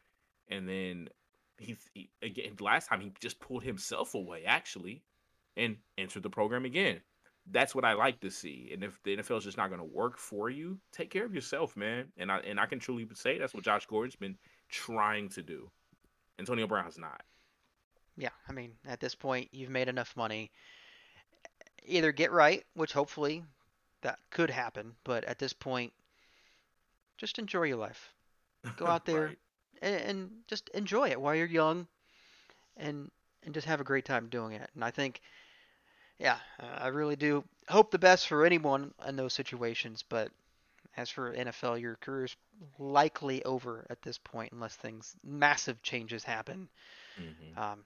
and 0.49 0.67
then 0.67 1.09
he, 1.57 1.77
he 1.93 2.09
again 2.21 2.55
last 2.59 2.87
time 2.87 3.01
he 3.01 3.11
just 3.19 3.39
pulled 3.39 3.63
himself 3.63 4.15
away 4.15 4.43
actually, 4.45 5.03
and 5.57 5.77
entered 5.97 6.23
the 6.23 6.29
program 6.29 6.65
again. 6.65 7.01
that's 7.49 7.73
what 7.73 7.85
I 7.85 7.93
like 7.93 8.19
to 8.21 8.29
see. 8.31 8.69
And 8.73 8.83
if 8.83 8.99
the 9.03 9.17
NFL 9.17 9.39
is 9.39 9.43
just 9.43 9.57
not 9.57 9.69
going 9.69 9.79
to 9.79 9.85
work 9.85 10.17
for 10.17 10.49
you, 10.49 10.77
take 10.91 11.09
care 11.09 11.25
of 11.25 11.33
yourself, 11.33 11.75
man. 11.75 12.11
And 12.17 12.31
I 12.31 12.37
and 12.39 12.59
I 12.59 12.65
can 12.65 12.79
truly 12.79 13.07
say 13.13 13.37
that's 13.37 13.53
what 13.53 13.63
Josh 13.63 13.85
Gordon's 13.87 14.15
been 14.15 14.37
trying 14.69 15.29
to 15.29 15.41
do. 15.41 15.69
Antonio 16.39 16.67
Brown 16.67 16.85
has 16.85 16.97
not. 16.97 17.21
Yeah, 18.17 18.29
I 18.47 18.51
mean, 18.51 18.73
at 18.85 18.99
this 18.99 19.15
point, 19.15 19.49
you've 19.51 19.69
made 19.69 19.87
enough 19.87 20.15
money. 20.15 20.51
Either 21.85 22.11
get 22.11 22.31
right, 22.31 22.65
which 22.73 22.93
hopefully 22.93 23.43
that 24.01 24.19
could 24.31 24.49
happen, 24.49 24.95
but 25.03 25.23
at 25.25 25.39
this 25.39 25.53
point, 25.53 25.93
just 27.17 27.39
enjoy 27.39 27.63
your 27.63 27.77
life. 27.77 28.13
Go 28.75 28.87
out 28.87 29.05
there 29.05 29.33
right. 29.33 29.37
and, 29.81 29.95
and 29.95 30.31
just 30.47 30.69
enjoy 30.69 31.09
it 31.09 31.19
while 31.19 31.35
you're 31.35 31.45
young, 31.45 31.87
and 32.77 33.09
and 33.43 33.53
just 33.53 33.67
have 33.67 33.81
a 33.81 33.83
great 33.85 34.05
time 34.05 34.27
doing 34.29 34.53
it. 34.53 34.69
And 34.75 34.83
I 34.83 34.91
think, 34.91 35.21
yeah, 36.19 36.37
I 36.59 36.87
really 36.87 37.15
do 37.15 37.43
hope 37.69 37.91
the 37.91 37.99
best 37.99 38.27
for 38.27 38.45
anyone 38.45 38.93
in 39.07 39.15
those 39.15 39.33
situations. 39.33 40.03
But 40.07 40.31
as 40.97 41.09
for 41.09 41.33
NFL, 41.33 41.77
your 41.77 41.95
career's 41.95 42.35
likely 42.79 43.43
over 43.43 43.85
at 43.89 44.01
this 44.01 44.17
point 44.17 44.51
unless 44.53 44.75
things 44.75 45.15
massive 45.23 45.81
changes 45.81 46.23
happen. 46.23 46.69
hmm 47.17 47.53
Um, 47.55 47.83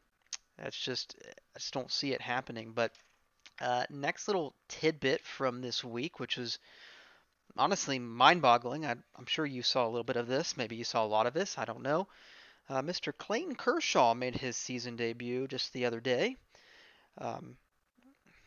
that's 0.57 0.77
just 0.79 1.15
I 1.55 1.59
just 1.59 1.73
don't 1.73 1.91
see 1.91 2.13
it 2.13 2.21
happening. 2.21 2.71
But 2.73 2.91
uh, 3.59 3.85
next 3.89 4.27
little 4.27 4.53
tidbit 4.67 5.21
from 5.25 5.61
this 5.61 5.83
week, 5.83 6.19
which 6.19 6.37
was 6.37 6.59
honestly 7.57 7.99
mind-boggling. 7.99 8.85
I, 8.85 8.95
I'm 9.15 9.25
sure 9.25 9.45
you 9.45 9.61
saw 9.61 9.85
a 9.85 9.89
little 9.89 10.03
bit 10.03 10.17
of 10.17 10.27
this. 10.27 10.57
Maybe 10.57 10.75
you 10.75 10.83
saw 10.83 11.03
a 11.03 11.07
lot 11.07 11.27
of 11.27 11.33
this. 11.33 11.57
I 11.57 11.65
don't 11.65 11.81
know. 11.81 12.07
Uh, 12.67 12.81
Mr. 12.81 13.15
Clayton 13.15 13.55
Kershaw 13.55 14.13
made 14.13 14.35
his 14.35 14.57
season 14.57 14.95
debut 14.95 15.47
just 15.47 15.71
the 15.71 15.85
other 15.85 15.99
day. 15.99 16.35
Um, 17.17 17.57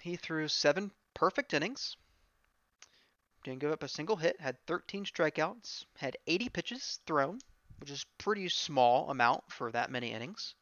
he 0.00 0.16
threw 0.16 0.48
seven 0.48 0.90
perfect 1.14 1.54
innings, 1.54 1.96
didn't 3.44 3.60
give 3.60 3.72
up 3.72 3.82
a 3.82 3.88
single 3.88 4.16
hit, 4.16 4.40
had 4.40 4.56
13 4.66 5.04
strikeouts, 5.04 5.84
had 5.96 6.16
80 6.26 6.48
pitches 6.50 7.00
thrown, 7.06 7.38
which 7.78 7.90
is 7.90 8.04
pretty 8.18 8.48
small 8.48 9.10
amount 9.10 9.50
for 9.50 9.72
that 9.72 9.90
many 9.90 10.12
innings. 10.12 10.54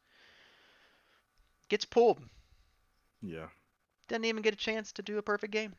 Gets 1.69 1.85
pulled. 1.85 2.21
Yeah. 3.21 3.47
Didn't 4.07 4.25
even 4.25 4.41
get 4.41 4.53
a 4.53 4.57
chance 4.57 4.91
to 4.93 5.01
do 5.01 5.17
a 5.17 5.21
perfect 5.21 5.53
game. 5.53 5.75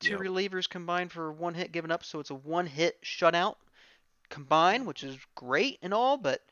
Two 0.00 0.12
Yep. 0.12 0.20
relievers 0.20 0.68
combined 0.68 1.12
for 1.12 1.32
one 1.32 1.54
hit 1.54 1.72
given 1.72 1.90
up, 1.90 2.04
so 2.04 2.20
it's 2.20 2.30
a 2.30 2.34
one 2.34 2.66
hit 2.66 3.00
shutout 3.02 3.56
combined, 4.30 4.86
which 4.86 5.02
is 5.04 5.18
great 5.34 5.78
and 5.82 5.92
all, 5.92 6.16
but 6.16 6.42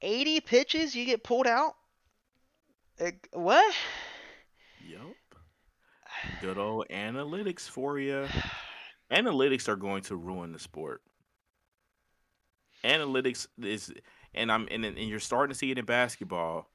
80 0.00 0.40
pitches 0.40 0.94
you 0.94 1.04
get 1.04 1.22
pulled 1.22 1.46
out? 1.46 1.76
Like, 2.98 3.28
what? 3.32 3.74
Yep. 4.78 5.16
Good 6.40 6.58
old 6.58 6.86
analytics 6.88 7.68
for 7.68 7.98
you. 7.98 8.26
Analytics 9.10 9.68
are 9.68 9.76
going 9.76 10.02
to 10.04 10.16
ruin 10.16 10.52
the 10.52 10.58
sport. 10.58 11.02
Analytics 12.84 13.46
is, 13.58 13.92
and 14.34 14.50
I'm 14.50 14.68
and, 14.70 14.84
and 14.84 14.98
you're 14.98 15.18
starting 15.20 15.52
to 15.52 15.58
see 15.58 15.70
it 15.70 15.78
in 15.78 15.84
basketball, 15.84 16.70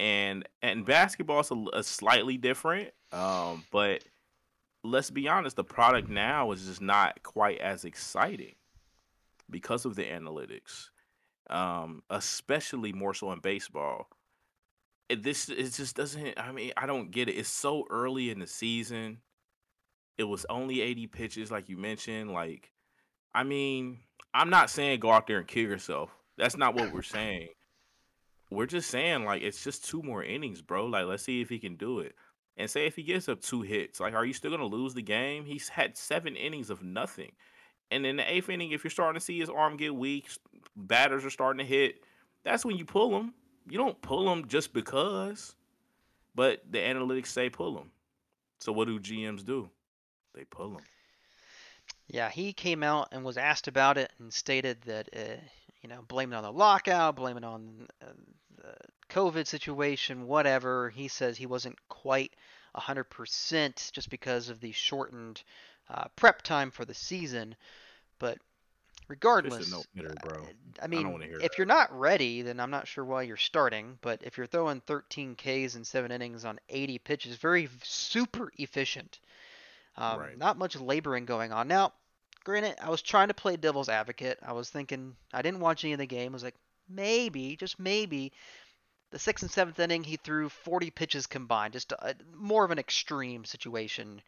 and 0.00 0.46
and 0.62 0.84
basketball 0.84 1.40
is 1.40 1.50
a, 1.50 1.64
a 1.74 1.82
slightly 1.82 2.36
different. 2.36 2.90
Um, 3.12 3.64
but 3.70 4.04
let's 4.82 5.10
be 5.10 5.28
honest, 5.28 5.56
the 5.56 5.64
product 5.64 6.08
now 6.08 6.52
is 6.52 6.66
just 6.66 6.80
not 6.80 7.22
quite 7.22 7.58
as 7.58 7.84
exciting 7.84 8.54
because 9.50 9.84
of 9.84 9.96
the 9.96 10.04
analytics. 10.04 10.88
Um, 11.50 12.02
especially 12.08 12.92
more 12.92 13.12
so 13.12 13.30
in 13.32 13.40
baseball. 13.40 14.08
It, 15.10 15.22
this 15.22 15.48
it 15.48 15.72
just 15.72 15.94
doesn't. 15.96 16.38
I 16.38 16.52
mean, 16.52 16.72
I 16.76 16.86
don't 16.86 17.10
get 17.10 17.28
it. 17.28 17.32
It's 17.32 17.48
so 17.48 17.84
early 17.90 18.30
in 18.30 18.38
the 18.38 18.46
season. 18.46 19.18
It 20.16 20.24
was 20.24 20.46
only 20.48 20.80
80 20.80 21.08
pitches, 21.08 21.50
like 21.50 21.68
you 21.68 21.76
mentioned. 21.76 22.30
Like, 22.32 22.70
I 23.34 23.42
mean, 23.42 23.98
I'm 24.32 24.48
not 24.48 24.70
saying 24.70 25.00
go 25.00 25.10
out 25.10 25.26
there 25.26 25.38
and 25.38 25.46
kill 25.46 25.64
yourself. 25.64 26.10
That's 26.38 26.56
not 26.56 26.74
what 26.74 26.92
we're 26.92 27.02
saying. 27.02 27.48
We're 28.54 28.66
just 28.66 28.90
saying 28.90 29.24
like 29.24 29.42
it's 29.42 29.62
just 29.62 29.84
two 29.84 30.02
more 30.02 30.22
innings, 30.22 30.62
bro. 30.62 30.86
Like, 30.86 31.06
let's 31.06 31.24
see 31.24 31.40
if 31.40 31.48
he 31.48 31.58
can 31.58 31.76
do 31.76 32.00
it. 32.00 32.14
And 32.56 32.70
say 32.70 32.86
if 32.86 32.96
he 32.96 33.02
gets 33.02 33.28
up 33.28 33.40
two 33.40 33.62
hits, 33.62 34.00
like, 34.00 34.14
are 34.14 34.24
you 34.24 34.32
still 34.32 34.50
gonna 34.50 34.66
lose 34.66 34.94
the 34.94 35.02
game? 35.02 35.44
He's 35.44 35.68
had 35.68 35.96
seven 35.96 36.36
innings 36.36 36.70
of 36.70 36.82
nothing. 36.82 37.32
And 37.90 38.06
in 38.06 38.16
the 38.16 38.32
eighth 38.32 38.48
inning, 38.48 38.72
if 38.72 38.84
you're 38.84 38.90
starting 38.90 39.18
to 39.18 39.24
see 39.24 39.38
his 39.38 39.50
arm 39.50 39.76
get 39.76 39.94
weak, 39.94 40.28
batters 40.76 41.24
are 41.24 41.30
starting 41.30 41.58
to 41.58 41.64
hit. 41.64 41.96
That's 42.44 42.64
when 42.64 42.76
you 42.76 42.84
pull 42.84 43.16
him. 43.18 43.34
You 43.68 43.78
don't 43.78 44.00
pull 44.02 44.30
him 44.32 44.46
just 44.46 44.72
because. 44.72 45.54
But 46.34 46.62
the 46.70 46.78
analytics 46.78 47.28
say 47.28 47.50
pull 47.50 47.78
him. 47.78 47.90
So 48.58 48.72
what 48.72 48.88
do 48.88 48.98
GMs 48.98 49.44
do? 49.44 49.70
They 50.34 50.44
pull 50.44 50.72
him. 50.72 50.84
Yeah, 52.08 52.30
he 52.30 52.52
came 52.52 52.82
out 52.82 53.08
and 53.12 53.24
was 53.24 53.36
asked 53.36 53.68
about 53.68 53.98
it 53.98 54.10
and 54.18 54.32
stated 54.32 54.82
that, 54.82 55.08
uh, 55.14 55.40
you 55.84 55.90
know, 55.90 56.00
blame 56.08 56.32
it 56.32 56.36
on 56.36 56.42
the 56.42 56.50
lockout, 56.50 57.14
blame 57.16 57.36
it 57.36 57.44
on 57.44 57.86
uh, 58.02 58.06
the 58.56 58.74
COVID 59.10 59.46
situation, 59.46 60.26
whatever. 60.26 60.88
He 60.88 61.08
says 61.08 61.36
he 61.36 61.44
wasn't 61.44 61.76
quite 61.90 62.34
100% 62.74 63.92
just 63.92 64.08
because 64.08 64.48
of 64.48 64.60
the 64.60 64.72
shortened 64.72 65.42
uh, 65.90 66.06
prep 66.16 66.40
time 66.40 66.70
for 66.70 66.86
the 66.86 66.94
season. 66.94 67.54
But 68.18 68.38
regardless, 69.08 69.86
hitter, 69.94 70.14
bro. 70.22 70.46
I 70.80 70.84
I 70.84 70.88
mean, 70.88 71.20
hear 71.20 71.36
if 71.36 71.42
that. 71.42 71.58
you're 71.58 71.66
not 71.66 71.92
ready, 71.92 72.40
then 72.40 72.60
I'm 72.60 72.70
not 72.70 72.88
sure 72.88 73.04
why 73.04 73.22
you're 73.22 73.36
starting. 73.36 73.98
But 74.00 74.22
if 74.24 74.38
you're 74.38 74.46
throwing 74.46 74.80
13 74.80 75.36
Ks 75.36 75.74
in 75.74 75.84
seven 75.84 76.10
innings 76.10 76.46
on 76.46 76.58
80 76.70 76.98
pitches, 77.00 77.36
very 77.36 77.68
super 77.82 78.50
efficient. 78.56 79.20
Um, 79.98 80.18
Right. 80.18 80.38
not 80.38 80.56
much 80.56 80.76
laboring 80.76 81.26
going 81.26 81.52
on. 81.52 81.68
Now, 81.68 81.92
granted, 82.44 82.76
I 82.80 82.90
was 82.90 83.02
trying 83.02 83.28
to 83.28 83.34
play 83.34 83.56
devil's 83.56 83.88
advocate. 83.88 84.38
I 84.42 84.52
was 84.52 84.70
thinking 84.70 85.16
I 85.32 85.42
didn't 85.42 85.60
watch 85.60 85.84
any 85.84 85.94
of 85.94 85.98
the 85.98 86.06
game. 86.06 86.32
I 86.32 86.34
was 86.34 86.44
like, 86.44 86.54
maybe, 86.88 87.56
just 87.56 87.80
maybe, 87.80 88.32
the 89.10 89.18
sixth 89.18 89.42
and 89.42 89.50
seventh 89.50 89.78
inning 89.80 90.04
he 90.04 90.16
threw 90.16 90.48
40 90.48 90.90
pitches 90.90 91.26
combined, 91.26 91.72
just 91.72 91.92
a, 91.92 92.14
more 92.34 92.64
of 92.64 92.70
an 92.70 92.78
extreme 92.78 93.44
situation 93.44 94.20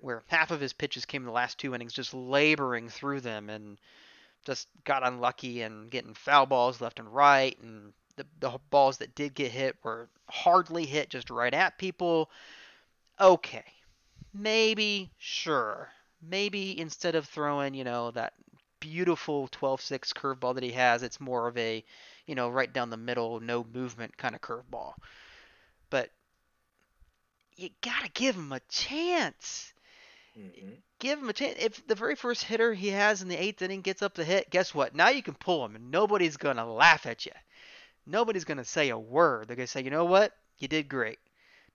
where 0.00 0.22
half 0.28 0.50
of 0.50 0.60
his 0.60 0.72
pitches 0.72 1.04
came 1.04 1.22
in 1.22 1.26
the 1.26 1.32
last 1.32 1.58
two 1.58 1.74
innings, 1.74 1.92
just 1.92 2.14
laboring 2.14 2.88
through 2.88 3.20
them 3.20 3.48
and 3.50 3.78
just 4.44 4.68
got 4.84 5.06
unlucky 5.06 5.62
and 5.62 5.90
getting 5.90 6.14
foul 6.14 6.46
balls 6.46 6.80
left 6.80 6.98
and 6.98 7.14
right, 7.14 7.56
and 7.62 7.92
the 8.16 8.26
the 8.40 8.58
balls 8.70 8.98
that 8.98 9.14
did 9.14 9.34
get 9.34 9.50
hit 9.50 9.76
were 9.82 10.08
hardly 10.28 10.84
hit, 10.84 11.08
just 11.08 11.30
right 11.30 11.54
at 11.54 11.78
people. 11.78 12.30
Okay, 13.20 13.64
maybe, 14.34 15.10
sure. 15.18 15.88
Maybe 16.22 16.78
instead 16.80 17.14
of 17.16 17.28
throwing, 17.28 17.74
you 17.74 17.84
know, 17.84 18.10
that 18.12 18.32
beautiful 18.80 19.48
12-6 19.48 20.12
curveball 20.14 20.54
that 20.54 20.64
he 20.64 20.72
has, 20.72 21.02
it's 21.02 21.20
more 21.20 21.48
of 21.48 21.58
a, 21.58 21.84
you 22.26 22.34
know, 22.34 22.48
right 22.48 22.72
down 22.72 22.90
the 22.90 22.96
middle, 22.96 23.40
no 23.40 23.64
movement 23.64 24.16
kind 24.16 24.34
of 24.34 24.40
curveball. 24.40 24.94
But 25.90 26.10
you 27.56 27.70
gotta 27.80 28.10
give 28.10 28.34
him 28.36 28.52
a 28.52 28.60
chance. 28.68 29.72
hmm 30.34 30.82
Give 31.00 31.18
him 31.18 31.28
a 31.28 31.34
chance. 31.34 31.58
If 31.58 31.86
the 31.86 31.94
very 31.94 32.14
first 32.16 32.44
hitter 32.44 32.72
he 32.72 32.88
has 32.88 33.20
in 33.20 33.28
the 33.28 33.36
eighth 33.36 33.60
inning 33.60 33.82
gets 33.82 34.00
up 34.00 34.14
the 34.14 34.24
hit, 34.24 34.48
guess 34.48 34.72
what? 34.74 34.94
Now 34.94 35.10
you 35.10 35.22
can 35.22 35.34
pull 35.34 35.64
him, 35.66 35.76
and 35.76 35.90
nobody's 35.90 36.38
gonna 36.38 36.64
laugh 36.72 37.04
at 37.04 37.26
you. 37.26 37.32
Nobody's 38.06 38.44
gonna 38.44 38.64
say 38.64 38.90
a 38.90 38.98
word. 38.98 39.48
They're 39.48 39.56
gonna 39.56 39.66
say, 39.66 39.82
you 39.82 39.90
know 39.90 40.04
what? 40.06 40.36
You 40.58 40.68
did 40.68 40.88
great. 40.88 41.18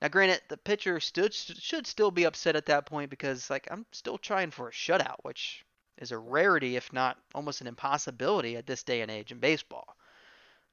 Now, 0.01 0.09
granted, 0.09 0.41
the 0.47 0.57
pitcher 0.57 0.99
stood, 0.99 1.33
should 1.33 1.87
still 1.87 2.11
be 2.11 2.25
upset 2.25 2.55
at 2.55 2.67
that 2.67 2.85
point 2.85 3.09
because, 3.09 3.49
like, 3.49 3.67
I'm 3.71 3.85
still 3.91 4.17
trying 4.17 4.51
for 4.51 4.67
a 4.67 4.71
shutout, 4.71 5.23
which 5.23 5.65
is 5.97 6.11
a 6.11 6.17
rarity, 6.17 6.75
if 6.75 6.93
not 6.93 7.17
almost 7.33 7.61
an 7.61 7.67
impossibility 7.67 8.55
at 8.55 8.67
this 8.67 8.83
day 8.83 9.01
and 9.01 9.09
age 9.09 9.31
in 9.31 9.39
baseball. 9.39 9.97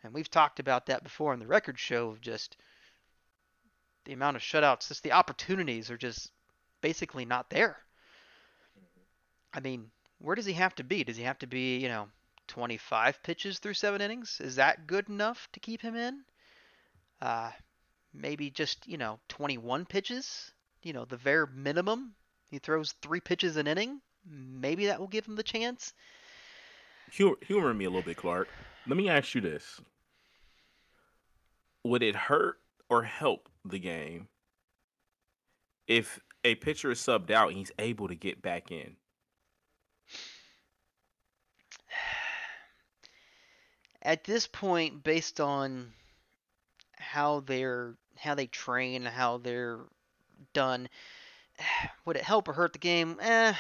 And 0.03 0.13
we've 0.13 0.31
talked 0.31 0.61
about 0.61 0.87
that 0.87 1.03
before 1.03 1.33
in 1.33 1.41
the 1.41 1.47
record 1.47 1.79
show 1.79 2.11
of 2.11 2.21
just 2.21 2.59
the 4.05 4.13
amount 4.13 4.37
of 4.37 4.43
shutouts, 4.43 4.89
just 4.89 5.03
the 5.03 5.13
opportunities 5.13 5.91
are 5.91 5.97
just 5.97 6.31
basically 6.83 7.25
not 7.25 7.49
there. 7.49 7.79
I 9.55 9.61
mean, 9.61 9.91
where 10.19 10.35
does 10.35 10.45
he 10.45 10.53
have 10.53 10.75
to 10.75 10.85
be? 10.85 11.05
Does 11.05 11.17
he 11.17 11.23
have 11.23 11.39
to 11.39 11.47
be, 11.47 11.79
you 11.79 11.89
know, 11.89 12.09
25 12.49 13.23
pitches 13.23 13.59
through 13.59 13.75
seven 13.75 14.03
innings? 14.03 14.41
Is 14.41 14.57
that 14.57 14.87
good 14.87 15.09
enough 15.09 15.49
to 15.53 15.61
keep 15.61 15.81
him 15.81 15.97
in? 15.97 16.21
Uh, 17.23 17.51
maybe 18.15 18.51
just, 18.51 18.87
you 18.87 18.97
know, 18.97 19.19
21 19.29 19.85
pitches, 19.85 20.53
you 20.83 20.93
know, 20.93 21.05
the 21.05 21.17
very 21.17 21.47
minimum. 21.53 22.15
He 22.51 22.59
throws 22.59 22.95
three 23.03 23.21
pitches 23.21 23.57
an 23.57 23.67
inning. 23.67 24.01
Maybe 24.27 24.87
that 24.87 25.01
will 25.01 25.09
give 25.09 25.27
him 25.27 25.37
the 25.37 25.43
chance. 25.43 25.93
Humor, 27.11 27.37
humor 27.47 27.75
me 27.75 27.85
a 27.85 27.91
little 27.91 28.03
bit, 28.03 28.17
Clark. 28.17 28.49
Let 28.87 28.97
me 28.97 29.09
ask 29.09 29.35
you 29.35 29.41
this: 29.41 29.81
Would 31.85 32.03
it 32.03 32.17
hurt 32.17 32.61
or 32.89 33.03
help 33.03 33.49
the 33.65 33.79
game 33.79 34.29
if 35.87 36.21
a 36.45 36.55
pitcher 36.55 36.93
is 36.93 37.01
subbed 37.01 37.31
out 37.31 37.49
and 37.49 37.59
he's 37.59 37.73
able 37.79 38.09
to 38.09 38.15
get 38.15 38.41
back 38.41 38.71
in? 38.71 38.97
At 44.03 44.25
this 44.25 44.47
point, 44.47 45.03
based 45.03 45.41
on 45.41 45.93
how 46.97 47.41
they're 47.41 47.97
how 48.17 48.35
they 48.35 48.47
train, 48.47 49.05
how 49.05 49.39
they're 49.39 49.81
done. 50.53 50.89
Would 52.05 52.17
it 52.17 52.25
help 52.25 52.49
or 52.49 52.53
hurt 52.53 52.73
the 52.73 52.79
game? 52.79 53.19
Eh. 53.21 53.55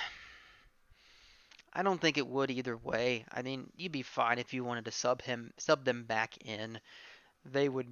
I 1.76 1.82
don't 1.82 2.00
think 2.00 2.18
it 2.18 2.26
would 2.26 2.52
either 2.52 2.76
way. 2.76 3.24
I 3.32 3.42
mean, 3.42 3.68
you'd 3.76 3.90
be 3.90 4.02
fine 4.02 4.38
if 4.38 4.54
you 4.54 4.62
wanted 4.62 4.84
to 4.84 4.92
sub 4.92 5.22
him, 5.22 5.52
sub 5.58 5.84
them 5.84 6.04
back 6.04 6.36
in. 6.46 6.78
They 7.44 7.68
would 7.68 7.88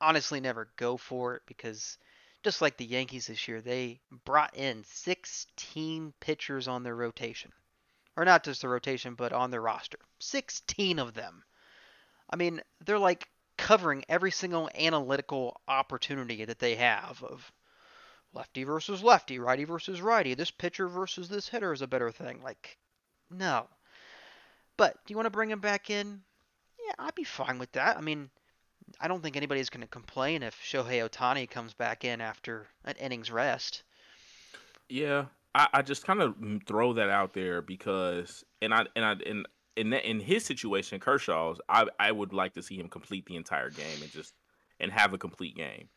honestly 0.00 0.40
never 0.40 0.68
go 0.76 0.96
for 0.96 1.34
it 1.34 1.42
because 1.46 1.98
just 2.44 2.62
like 2.62 2.76
the 2.76 2.84
Yankees 2.84 3.26
this 3.26 3.48
year, 3.48 3.60
they 3.60 4.00
brought 4.24 4.54
in 4.54 4.84
16 4.84 6.12
pitchers 6.20 6.68
on 6.68 6.84
their 6.84 6.94
rotation. 6.94 7.50
Or 8.16 8.24
not 8.24 8.44
just 8.44 8.60
the 8.60 8.68
rotation, 8.68 9.14
but 9.14 9.32
on 9.32 9.50
their 9.50 9.62
roster. 9.62 9.98
16 10.20 11.00
of 11.00 11.14
them. 11.14 11.42
I 12.30 12.36
mean, 12.36 12.60
they're 12.84 12.98
like 12.98 13.28
covering 13.56 14.04
every 14.08 14.30
single 14.30 14.70
analytical 14.74 15.60
opportunity 15.68 16.44
that 16.44 16.58
they 16.58 16.74
have 16.76 17.22
of 17.22 17.52
lefty 18.32 18.64
versus 18.64 19.02
lefty, 19.02 19.38
righty 19.38 19.64
versus 19.64 20.00
righty, 20.00 20.34
this 20.34 20.50
pitcher 20.50 20.88
versus 20.88 21.28
this 21.28 21.48
hitter 21.48 21.72
is 21.72 21.82
a 21.82 21.86
better 21.86 22.10
thing. 22.10 22.42
Like, 22.42 22.78
no. 23.30 23.68
But 24.76 24.94
do 25.06 25.12
you 25.12 25.16
want 25.16 25.26
to 25.26 25.30
bring 25.30 25.50
him 25.50 25.60
back 25.60 25.90
in? 25.90 26.22
Yeah, 26.84 26.94
I'd 26.98 27.14
be 27.14 27.24
fine 27.24 27.58
with 27.58 27.72
that. 27.72 27.96
I 27.96 28.00
mean, 28.00 28.28
I 29.00 29.08
don't 29.08 29.22
think 29.22 29.36
anybody's 29.36 29.70
going 29.70 29.82
to 29.82 29.88
complain 29.88 30.42
if 30.42 30.60
Shohei 30.60 31.08
Ohtani 31.08 31.48
comes 31.48 31.74
back 31.74 32.04
in 32.04 32.20
after 32.20 32.66
an 32.84 32.96
innings 32.96 33.30
rest. 33.30 33.82
Yeah, 34.88 35.26
I, 35.54 35.68
I 35.74 35.82
just 35.82 36.04
kind 36.04 36.20
of 36.20 36.34
throw 36.66 36.92
that 36.94 37.08
out 37.08 37.32
there 37.32 37.62
because, 37.62 38.44
and 38.60 38.74
I 38.74 38.86
and 38.94 39.04
I 39.04 39.12
and 39.26 39.46
in 39.76 39.90
that, 39.90 40.08
in 40.08 40.20
his 40.20 40.44
situation, 40.44 41.00
Kershaw's, 41.00 41.60
I 41.68 41.86
I 41.98 42.12
would 42.12 42.32
like 42.32 42.54
to 42.54 42.62
see 42.62 42.76
him 42.78 42.88
complete 42.88 43.26
the 43.26 43.36
entire 43.36 43.70
game 43.70 44.02
and 44.02 44.10
just 44.10 44.34
and 44.80 44.92
have 44.92 45.12
a 45.12 45.18
complete 45.18 45.56
game. 45.56 45.88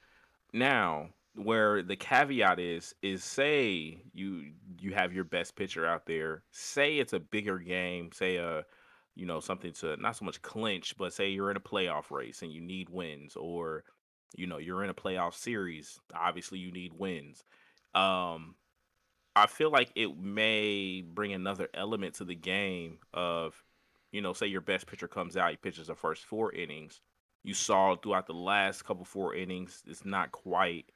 Now, 0.54 1.10
where 1.36 1.84
the 1.84 1.96
caveat 1.96 2.60
is 2.60 2.96
is 3.02 3.24
say 3.24 4.02
you 4.14 4.52
you 4.80 4.94
have 4.94 5.14
your 5.14 5.24
best 5.24 5.56
pitcher 5.56 5.86
out 5.86 6.06
there, 6.06 6.44
say 6.52 6.98
it's 6.98 7.14
a 7.14 7.20
bigger 7.20 7.60
game, 7.60 8.12
say 8.12 8.38
a 8.38 8.66
you 9.16 9.26
know 9.26 9.40
something 9.40 9.74
to 9.74 9.98
not 9.98 10.16
so 10.16 10.26
much 10.26 10.42
clinch, 10.42 10.96
but 10.98 11.14
say 11.14 11.30
you're 11.30 11.52
in 11.52 11.58
a 11.58 11.62
playoff 11.62 12.12
race 12.12 12.42
and 12.42 12.52
you 12.52 12.62
need 12.62 12.90
wins, 12.90 13.36
or 13.36 13.84
you 14.36 14.48
know 14.48 14.58
you're 14.58 14.84
in 14.84 14.90
a 14.90 14.96
playoff 14.96 15.34
series, 15.34 16.00
obviously 16.16 16.60
you 16.60 16.72
need 16.72 16.94
wins. 16.94 17.44
Um, 17.94 18.56
I 19.38 19.46
feel 19.46 19.70
like 19.70 19.92
it 19.96 20.18
may 20.18 21.02
bring 21.02 21.32
another 21.32 21.70
element 21.76 22.16
to 22.16 22.26
the 22.26 22.36
game 22.36 22.98
of, 23.14 23.64
you 24.12 24.22
know, 24.22 24.34
say 24.34 24.48
your 24.48 24.62
best 24.62 24.88
pitcher 24.88 25.08
comes 25.08 25.38
out, 25.38 25.52
he 25.52 25.58
pitches 25.58 25.88
the 25.88 25.96
first 25.96 26.24
four 26.26 26.52
innings. 26.52 27.02
You 27.44 27.54
saw 27.54 27.96
throughout 27.96 28.28
the 28.28 28.34
last 28.34 28.86
couple 28.86 29.06
four 29.06 29.36
innings, 29.36 29.84
it's 29.88 30.06
not 30.06 30.32
quite, 30.32 30.92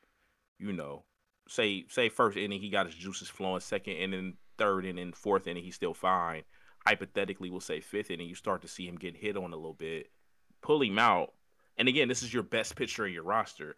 you 0.59 0.73
know, 0.73 1.03
say 1.47 1.85
say 1.89 2.09
first 2.09 2.37
inning 2.37 2.61
he 2.61 2.69
got 2.69 2.85
his 2.85 2.95
juices 2.95 3.29
flowing, 3.29 3.61
second 3.61 3.93
inning, 3.93 4.37
third 4.57 4.85
inning, 4.85 5.13
fourth 5.13 5.47
inning 5.47 5.63
he's 5.63 5.75
still 5.75 5.93
fine. 5.93 6.43
Hypothetically, 6.85 7.49
we'll 7.49 7.59
say 7.59 7.79
fifth 7.79 8.09
inning, 8.09 8.27
you 8.27 8.35
start 8.35 8.61
to 8.61 8.67
see 8.67 8.87
him 8.87 8.95
get 8.95 9.15
hit 9.15 9.37
on 9.37 9.53
a 9.53 9.55
little 9.55 9.73
bit, 9.73 10.09
pull 10.61 10.81
him 10.81 10.97
out, 10.97 11.33
and 11.77 11.87
again, 11.87 12.07
this 12.07 12.23
is 12.23 12.33
your 12.33 12.43
best 12.43 12.75
pitcher 12.75 13.05
in 13.05 13.13
your 13.13 13.23
roster. 13.23 13.75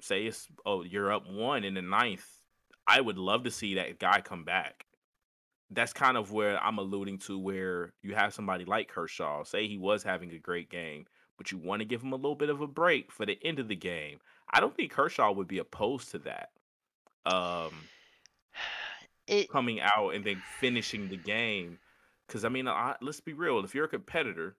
Say 0.00 0.26
it's 0.26 0.48
oh 0.66 0.82
you're 0.82 1.12
up 1.12 1.26
one 1.28 1.64
in 1.64 1.74
the 1.74 1.82
ninth 1.82 2.44
I 2.86 3.00
would 3.00 3.18
love 3.18 3.44
to 3.44 3.50
see 3.50 3.74
that 3.74 3.98
guy 3.98 4.20
come 4.20 4.44
back. 4.44 4.86
That's 5.74 5.92
kind 5.92 6.16
of 6.16 6.32
where 6.32 6.62
I'm 6.62 6.78
alluding 6.78 7.18
to 7.20 7.38
where 7.38 7.92
you 8.02 8.14
have 8.14 8.32
somebody 8.32 8.64
like 8.64 8.88
Kershaw, 8.88 9.44
say 9.44 9.66
he 9.66 9.78
was 9.78 10.02
having 10.02 10.30
a 10.32 10.38
great 10.38 10.70
game, 10.70 11.06
but 11.36 11.50
you 11.50 11.58
want 11.58 11.80
to 11.80 11.84
give 11.84 12.02
him 12.02 12.12
a 12.12 12.16
little 12.16 12.36
bit 12.36 12.50
of 12.50 12.60
a 12.60 12.66
break 12.66 13.10
for 13.10 13.26
the 13.26 13.38
end 13.42 13.58
of 13.58 13.68
the 13.68 13.76
game. 13.76 14.18
I 14.50 14.60
don't 14.60 14.74
think 14.76 14.92
Kershaw 14.92 15.32
would 15.32 15.48
be 15.48 15.58
opposed 15.58 16.10
to 16.12 16.18
that. 16.20 16.50
Um 17.26 17.72
it, 19.26 19.50
coming 19.50 19.80
out 19.80 20.10
and 20.10 20.24
then 20.24 20.42
finishing 20.60 21.08
the 21.08 21.16
game 21.16 21.78
cuz 22.28 22.44
I 22.44 22.48
mean, 22.48 22.68
I, 22.68 22.96
let's 23.00 23.20
be 23.20 23.32
real, 23.32 23.64
if 23.64 23.74
you're 23.74 23.86
a 23.86 23.88
competitor, 23.88 24.56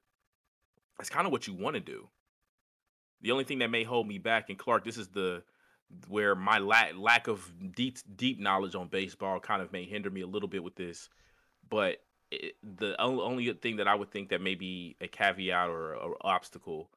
that's 0.98 1.10
kind 1.10 1.26
of 1.26 1.32
what 1.32 1.48
you 1.48 1.54
want 1.54 1.76
to 1.76 1.80
do. 1.80 2.10
The 3.22 3.32
only 3.32 3.44
thing 3.44 3.60
that 3.60 3.72
may 3.72 3.84
hold 3.84 4.08
me 4.08 4.18
back 4.18 4.50
and 4.50 4.60
Clark, 4.60 4.84
this 4.84 4.98
is 4.98 5.08
the 5.10 5.44
where 6.08 6.36
my 6.36 6.60
lack 6.60 6.94
lack 6.98 7.28
of 7.28 7.52
deep 7.76 7.98
deep 8.16 8.40
knowledge 8.40 8.76
on 8.76 8.88
baseball 8.88 9.40
kind 9.40 9.62
of 9.62 9.72
may 9.72 9.86
hinder 9.86 10.10
me 10.10 10.22
a 10.22 10.28
little 10.28 10.50
bit 10.50 10.64
with 10.64 10.76
this. 10.76 11.10
But 11.70 11.98
it, 12.32 12.56
the 12.64 13.00
only 13.02 13.52
thing 13.54 13.78
that 13.78 13.88
I 13.88 13.96
would 13.96 14.12
think 14.12 14.30
that 14.30 14.42
may 14.42 14.56
be 14.56 14.96
a 15.02 15.08
caveat 15.08 15.70
or 15.70 15.94
an 15.94 16.14
obstacle, 16.22 16.90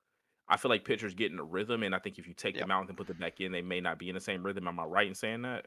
I 0.49 0.57
feel 0.57 0.70
like 0.70 0.84
pitchers 0.84 1.14
get 1.14 1.32
in 1.32 1.39
a 1.39 1.45
rhythm, 1.45 1.82
and 1.82 1.95
I 1.95 1.99
think 1.99 2.18
if 2.18 2.26
you 2.26 2.34
take 2.34 2.55
yep. 2.55 2.64
them 2.64 2.70
out 2.70 2.89
and 2.89 2.97
put 2.97 3.07
them 3.07 3.18
back 3.18 3.41
in, 3.41 3.53
they 3.53 3.62
may 3.62 3.80
not 3.80 3.99
be 3.99 4.09
in 4.09 4.14
the 4.14 4.20
same 4.20 4.45
rhythm. 4.45 4.68
Am 4.68 4.80
I 4.80 4.84
right 4.84 5.07
in 5.07 5.14
saying 5.14 5.43
that? 5.43 5.66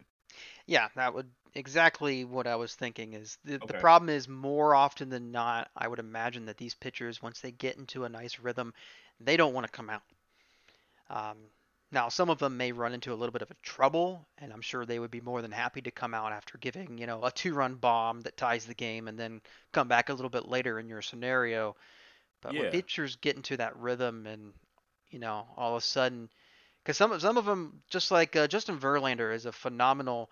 Yeah, 0.65 0.87
that 0.95 1.13
would 1.13 1.29
exactly 1.53 2.23
what 2.25 2.47
I 2.47 2.55
was 2.55 2.73
thinking. 2.75 3.13
Is 3.13 3.37
the, 3.43 3.55
okay. 3.55 3.65
the 3.67 3.73
problem 3.75 4.09
is 4.09 4.27
more 4.27 4.73
often 4.73 5.09
than 5.09 5.31
not, 5.31 5.69
I 5.75 5.87
would 5.87 5.99
imagine 5.99 6.45
that 6.45 6.57
these 6.57 6.73
pitchers, 6.73 7.21
once 7.21 7.39
they 7.41 7.51
get 7.51 7.77
into 7.77 8.05
a 8.05 8.09
nice 8.09 8.39
rhythm, 8.39 8.73
they 9.19 9.37
don't 9.37 9.53
want 9.53 9.65
to 9.65 9.71
come 9.71 9.89
out. 9.89 10.03
Um, 11.09 11.37
now, 11.91 12.07
some 12.07 12.29
of 12.29 12.39
them 12.39 12.55
may 12.55 12.71
run 12.71 12.93
into 12.93 13.11
a 13.11 13.15
little 13.15 13.33
bit 13.33 13.41
of 13.41 13.51
a 13.51 13.55
trouble, 13.63 14.25
and 14.37 14.53
I'm 14.53 14.61
sure 14.61 14.85
they 14.85 14.99
would 14.99 15.11
be 15.11 15.19
more 15.19 15.41
than 15.41 15.51
happy 15.51 15.81
to 15.81 15.91
come 15.91 16.13
out 16.13 16.31
after 16.31 16.57
giving, 16.57 16.97
you 16.97 17.05
know, 17.05 17.23
a 17.23 17.31
two-run 17.31 17.75
bomb 17.75 18.21
that 18.21 18.37
ties 18.37 18.65
the 18.65 18.73
game, 18.73 19.09
and 19.09 19.19
then 19.19 19.41
come 19.73 19.89
back 19.89 20.07
a 20.07 20.13
little 20.13 20.29
bit 20.29 20.47
later 20.47 20.79
in 20.79 20.87
your 20.87 21.01
scenario. 21.01 21.75
But 22.41 22.53
yeah. 22.53 22.61
when 22.61 22.71
pitchers 22.71 23.17
get 23.17 23.35
into 23.35 23.57
that 23.57 23.75
rhythm, 23.75 24.25
and 24.25 24.53
you 25.09 25.19
know, 25.19 25.45
all 25.57 25.75
of 25.75 25.83
a 25.83 25.85
sudden, 25.85 26.29
because 26.81 26.95
some 26.95 27.19
some 27.19 27.37
of 27.37 27.45
them, 27.45 27.81
just 27.89 28.09
like 28.09 28.37
uh, 28.37 28.47
Justin 28.47 28.79
Verlander, 28.79 29.33
is 29.33 29.45
a 29.45 29.51
phenomenal 29.51 30.31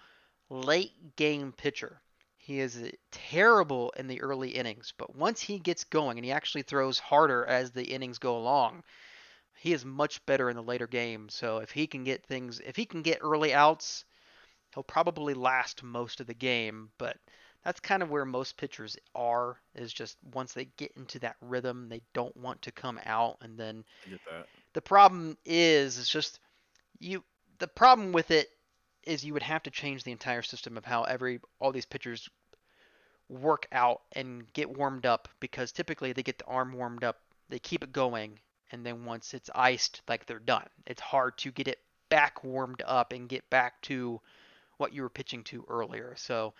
late 0.49 1.15
game 1.17 1.51
pitcher. 1.51 2.01
He 2.37 2.61
is 2.61 2.81
terrible 3.11 3.91
in 3.97 4.07
the 4.07 4.21
early 4.21 4.51
innings, 4.51 4.93
but 4.97 5.13
once 5.13 5.41
he 5.41 5.59
gets 5.59 5.83
going 5.83 6.17
and 6.17 6.25
he 6.25 6.31
actually 6.31 6.63
throws 6.63 6.97
harder 6.97 7.45
as 7.45 7.71
the 7.71 7.83
innings 7.83 8.17
go 8.17 8.37
along, 8.37 8.83
he 9.59 9.73
is 9.73 9.83
much 9.83 10.25
better 10.25 10.49
in 10.49 10.55
the 10.55 10.63
later 10.63 10.87
game. 10.87 11.27
So 11.27 11.57
if 11.57 11.71
he 11.71 11.85
can 11.85 12.05
get 12.05 12.25
things, 12.25 12.61
if 12.61 12.77
he 12.77 12.85
can 12.85 13.01
get 13.01 13.19
early 13.21 13.53
outs, 13.53 14.05
he'll 14.73 14.83
probably 14.83 15.33
last 15.33 15.83
most 15.83 16.21
of 16.21 16.27
the 16.27 16.33
game. 16.33 16.89
But 16.97 17.17
that's 17.65 17.81
kind 17.81 18.01
of 18.01 18.09
where 18.09 18.23
most 18.23 18.55
pitchers 18.55 18.95
are. 19.13 19.59
Is 19.75 19.91
just 19.91 20.17
once 20.33 20.53
they 20.53 20.65
get 20.77 20.93
into 20.95 21.19
that 21.19 21.35
rhythm, 21.41 21.89
they 21.89 22.01
don't 22.13 22.35
want 22.37 22.61
to 22.63 22.71
come 22.71 23.01
out. 23.05 23.37
And 23.41 23.57
then 23.57 23.83
the 24.73 24.81
problem 24.81 25.37
is, 25.45 25.99
it's 25.99 26.09
just 26.09 26.39
you. 26.99 27.21
The 27.57 27.67
problem 27.67 28.13
with 28.13 28.31
it 28.31 28.47
is 29.03 29.25
you 29.25 29.33
would 29.33 29.43
have 29.43 29.63
to 29.63 29.71
change 29.71 30.05
the 30.05 30.13
entire 30.13 30.41
system 30.41 30.77
of 30.77 30.85
how 30.85 31.03
every 31.03 31.41
all 31.59 31.73
these 31.73 31.85
pitchers 31.85 32.29
work 33.27 33.67
out 33.73 34.03
and 34.13 34.51
get 34.53 34.77
warmed 34.77 35.05
up 35.05 35.27
because 35.41 35.73
typically 35.73 36.13
they 36.13 36.23
get 36.23 36.37
the 36.37 36.45
arm 36.45 36.71
warmed 36.71 37.03
up, 37.03 37.17
they 37.49 37.59
keep 37.59 37.83
it 37.83 37.91
going, 37.91 38.39
and 38.71 38.85
then 38.85 39.05
once 39.05 39.33
it's 39.33 39.49
iced, 39.53 40.01
like 40.07 40.25
they're 40.25 40.39
done. 40.39 40.67
It's 40.85 41.01
hard 41.01 41.37
to 41.39 41.51
get 41.51 41.67
it 41.67 41.79
back 42.09 42.43
warmed 42.43 42.81
up 42.85 43.13
and 43.13 43.29
get 43.29 43.49
back 43.49 43.81
to 43.83 44.19
what 44.77 44.93
you 44.93 45.01
were 45.01 45.09
pitching 45.09 45.43
to 45.45 45.65
earlier. 45.69 46.15
So 46.17 46.53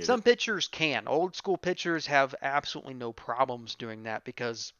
some 0.00 0.20
it. 0.20 0.24
pitchers 0.24 0.68
can. 0.68 1.08
Old 1.08 1.34
school 1.36 1.56
pitchers 1.56 2.06
have 2.06 2.34
absolutely 2.42 2.94
no 2.94 3.12
problems 3.12 3.74
doing 3.74 4.04
that 4.04 4.24
because 4.24 4.72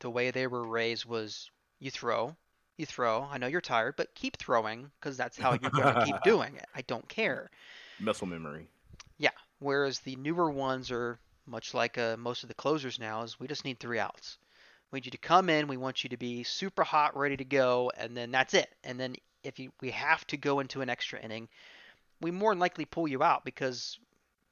the 0.00 0.10
way 0.10 0.30
they 0.30 0.46
were 0.46 0.66
raised 0.66 1.04
was 1.04 1.50
you 1.78 1.90
throw, 1.90 2.34
you 2.76 2.86
throw. 2.86 3.28
I 3.30 3.38
know 3.38 3.46
you're 3.46 3.60
tired, 3.60 3.96
but 3.96 4.14
keep 4.14 4.36
throwing 4.38 4.90
because 4.98 5.16
that's 5.16 5.38
how 5.38 5.52
you're 5.60 5.70
going 5.70 5.94
to 5.94 6.04
keep 6.04 6.20
doing 6.24 6.56
it. 6.56 6.66
I 6.74 6.82
don't 6.82 7.08
care. 7.08 7.50
Muscle 7.98 8.26
memory. 8.26 8.68
Yeah. 9.18 9.30
Whereas 9.58 10.00
the 10.00 10.16
newer 10.16 10.50
ones 10.50 10.90
are 10.90 11.18
much 11.46 11.74
like 11.74 11.98
uh, 11.98 12.16
most 12.16 12.42
of 12.42 12.48
the 12.48 12.54
closers 12.54 12.98
now 12.98 13.22
is 13.22 13.38
we 13.38 13.46
just 13.46 13.64
need 13.64 13.78
three 13.78 13.98
outs. 13.98 14.38
We 14.90 14.98
need 14.98 15.06
you 15.06 15.12
to 15.12 15.18
come 15.18 15.48
in. 15.48 15.68
We 15.68 15.76
want 15.76 16.02
you 16.02 16.10
to 16.10 16.16
be 16.16 16.42
super 16.42 16.82
hot, 16.82 17.16
ready 17.16 17.36
to 17.36 17.44
go, 17.44 17.92
and 17.96 18.16
then 18.16 18.30
that's 18.30 18.54
it. 18.54 18.68
And 18.82 18.98
then 18.98 19.16
if 19.44 19.58
you, 19.58 19.70
we 19.80 19.90
have 19.92 20.26
to 20.28 20.36
go 20.36 20.60
into 20.60 20.80
an 20.80 20.88
extra 20.88 21.20
inning, 21.20 21.48
we 22.20 22.30
more 22.30 22.52
than 22.52 22.58
likely 22.58 22.84
pull 22.84 23.08
you 23.08 23.22
out 23.22 23.44
because 23.44 23.98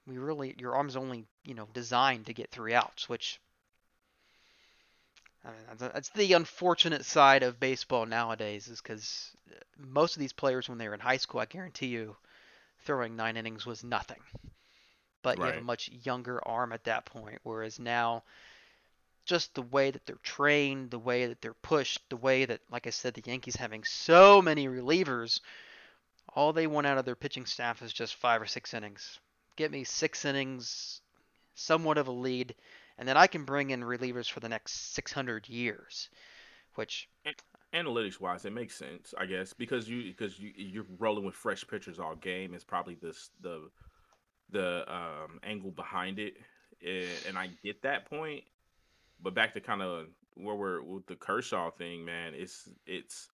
we 0.07 0.19
really 0.19 0.55
your 0.59 0.75
arm's 0.75 0.97
only 0.97 1.27
you 1.45 1.55
know 1.55 1.69
designed 1.75 2.27
to 2.27 2.35
get 2.35 2.51
three 2.51 2.75
outs, 2.75 3.09
which 3.09 3.41
I 5.45 5.49
mean, 5.49 5.91
that's 5.93 6.11
the 6.11 6.33
unfortunate 6.33 7.05
side 7.05 7.43
of 7.43 7.61
baseball 7.61 8.07
nowadays 8.07 8.69
is 8.69 8.81
because 8.81 9.31
most 9.79 10.17
of 10.17 10.21
these 10.21 10.33
players 10.33 10.69
when 10.69 10.79
they 10.79 10.89
were 10.89 10.95
in 10.95 11.01
high 11.01 11.17
school, 11.17 11.41
I 11.41 11.47
guarantee 11.47 11.87
you, 11.87 12.17
throwing 12.85 13.17
nine 13.17 13.37
innings 13.37 13.65
was 13.65 13.85
nothing. 13.85 14.21
But 15.23 15.39
right. 15.39 15.47
you 15.47 15.53
have 15.53 15.63
a 15.63 15.67
much 15.67 15.91
younger 16.05 16.47
arm 16.47 16.73
at 16.73 16.85
that 16.85 17.05
point, 17.07 17.39
whereas 17.43 17.79
now 17.79 18.25
just 19.29 19.55
the 19.55 19.63
way 19.63 19.91
that 19.91 20.05
they're 20.07 20.17
trained, 20.23 20.91
the 20.91 20.99
way 20.99 21.27
that 21.27 21.41
they're 21.43 21.55
pushed, 21.55 22.01
the 22.09 22.17
way 22.17 22.47
that, 22.47 22.61
like 22.71 22.87
I 22.87 22.91
said, 22.91 23.15
the 23.15 23.23
Yankees 23.25 23.57
having 23.57 23.85
so 23.85 24.41
many 24.41 24.67
relievers, 24.67 25.41
all 26.35 26.53
they 26.53 26.67
want 26.67 26.87
out 26.87 26.99
of 26.99 27.05
their 27.05 27.15
pitching 27.15 27.47
staff 27.47 27.83
is 27.83 27.93
just 27.93 28.17
five 28.17 28.41
or 28.41 28.47
six 28.47 28.73
innings. 28.73 29.21
Get 29.57 29.71
me 29.71 29.85
six 29.85 30.25
innings, 30.25 31.03
somewhat 31.55 31.99
of 31.99 32.09
a 32.09 32.13
lead, 32.13 32.55
and 32.97 33.07
then 33.07 33.17
I 33.17 33.27
can 33.27 33.45
bring 33.45 33.71
in 33.71 33.83
relievers 33.83 34.31
for 34.31 34.41
the 34.41 34.49
next 34.49 34.95
600 34.95 35.49
years, 35.49 36.09
which 36.75 37.09
analytics 37.75 38.21
wise, 38.21 38.47
it 38.47 38.53
makes 38.53 38.77
sense, 38.77 39.13
I 39.19 39.27
guess, 39.27 39.53
because 39.53 39.89
you 39.89 40.05
because 40.05 40.39
you 40.39 40.53
you're 40.57 40.87
rolling 40.99 41.25
with 41.25 41.35
fresh 41.35 41.67
pitchers 41.67 41.99
all 41.99 42.17
game. 42.17 42.55
It's 42.55 42.65
probably 42.65 42.95
this 42.95 43.31
the 43.43 43.69
the 44.51 44.91
um, 44.91 45.39
angle 45.43 45.71
behind 45.71 46.19
it, 46.19 46.37
and 46.83 47.37
I 47.37 47.51
get 47.63 47.83
that 47.83 48.09
point. 48.09 48.45
But 49.21 49.35
back 49.35 49.55
to 49.55 49.61
kind 49.61 49.83
of 49.83 50.07
where 50.35 50.55
we're 50.55 50.83
with 50.83 51.07
the 51.07 51.17
Kershaw 51.17 51.71
thing, 51.71 52.05
man. 52.05 52.35
It's 52.35 52.69
it's 52.87 53.29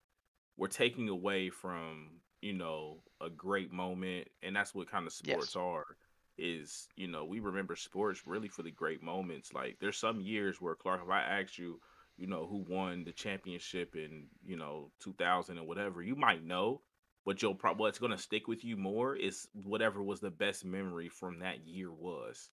we're 0.57 0.69
taking 0.69 1.09
away 1.09 1.51
from 1.51 2.21
you 2.41 2.53
know 2.53 2.99
a 3.21 3.31
great 3.31 3.73
moment, 3.73 4.29
and 4.43 4.55
that's 4.55 4.75
what 4.75 4.91
kind 4.91 5.07
of 5.07 5.13
sports 5.13 5.55
yes, 5.55 5.57
are. 5.57 5.97
Is 6.37 6.89
you 6.97 7.09
know 7.09 7.25
we 7.25 7.41
remember 7.41 7.77
sports 7.77 8.27
really 8.27 8.49
for 8.49 8.63
the 8.63 8.71
great 8.71 9.03
moments. 9.03 9.53
Like 9.53 9.77
there's 9.81 9.99
some 9.99 10.21
years 10.21 10.61
where 10.61 10.75
Clark, 10.75 11.03
if 11.05 11.11
I 11.11 11.21
asked 11.21 11.59
you 11.59 11.81
you 12.17 12.27
know, 12.27 12.47
who 12.47 12.65
won 12.69 13.05
the 13.05 13.13
championship 13.13 13.97
in, 13.97 14.27
you 14.45 14.57
know, 14.57 14.91
2000 15.01 15.59
or 15.59 15.65
whatever, 15.65 16.03
you 16.03 16.15
might 16.15 16.45
know, 16.45 16.81
but 17.25 17.43
you'll 17.43 17.55
probably 17.55 17.83
what's 17.83 17.99
going 17.99 18.13
to 18.13 18.19
stick 18.19 18.47
with 18.47 18.65
you 18.65 18.77
more 18.77 19.17
is 19.17 19.49
whatever 19.53 20.03
was 20.03 20.21
the 20.21 20.31
best 20.31 20.65
memory 20.65 21.09
from 21.09 21.41
that 21.41 21.67
year 21.67 21.93
was. 21.93 22.51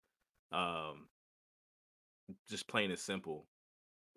Um, 0.52 1.08
just 2.50 2.68
plain 2.68 2.92
and 2.92 3.00
simple. 3.00 3.46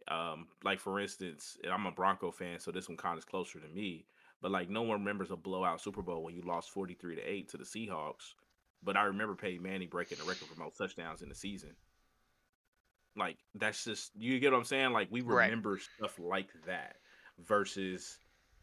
Um, 0.09 0.49
like 0.63 0.81
for 0.81 1.01
instance, 1.01 1.57
I'm 1.71 1.87
a 1.87 1.93
Bronco 1.93 2.31
fan, 2.31 2.61
so 2.61 2.71
this 2.71 2.89
one 2.89 2.97
kind 2.97 3.15
of 3.15 3.19
is 3.19 3.25
closer 3.25 3.59
to 3.61 3.69
me. 3.69 4.07
But 4.43 4.51
like, 4.51 4.69
no 4.69 4.83
one 4.83 4.99
remembers 4.99 5.31
a 5.31 5.37
blowout 5.37 5.81
Super 5.81 6.03
Bowl 6.03 6.23
when 6.23 6.35
you 6.35 6.43
lost 6.43 6.71
43 6.71 7.17
to 7.17 7.23
eight 7.23 7.49
to 7.51 7.57
the 7.57 7.65
Seahawks. 7.65 8.35
But 8.83 8.97
I 8.97 9.05
remember 9.05 9.35
Peyton 9.35 9.63
Manning 9.63 9.89
breaking 9.89 10.19
the 10.19 10.25
record 10.25 10.49
for 10.49 10.61
most 10.61 10.77
touchdowns 10.77 11.23
in 11.23 11.31
the 11.31 11.35
season. 11.35 11.71
Like 13.17 13.39
that's 13.55 13.85
just 13.85 14.11
you 14.17 14.39
get 14.41 14.53
what 14.53 14.59
I'm 14.59 14.65
saying? 14.65 14.93
Like 14.93 15.09
we 15.11 15.23
right. 15.23 15.45
remember 15.45 15.79
stuff 15.79 16.19
like 16.19 16.51
that 16.67 16.97
versus, 17.39 18.19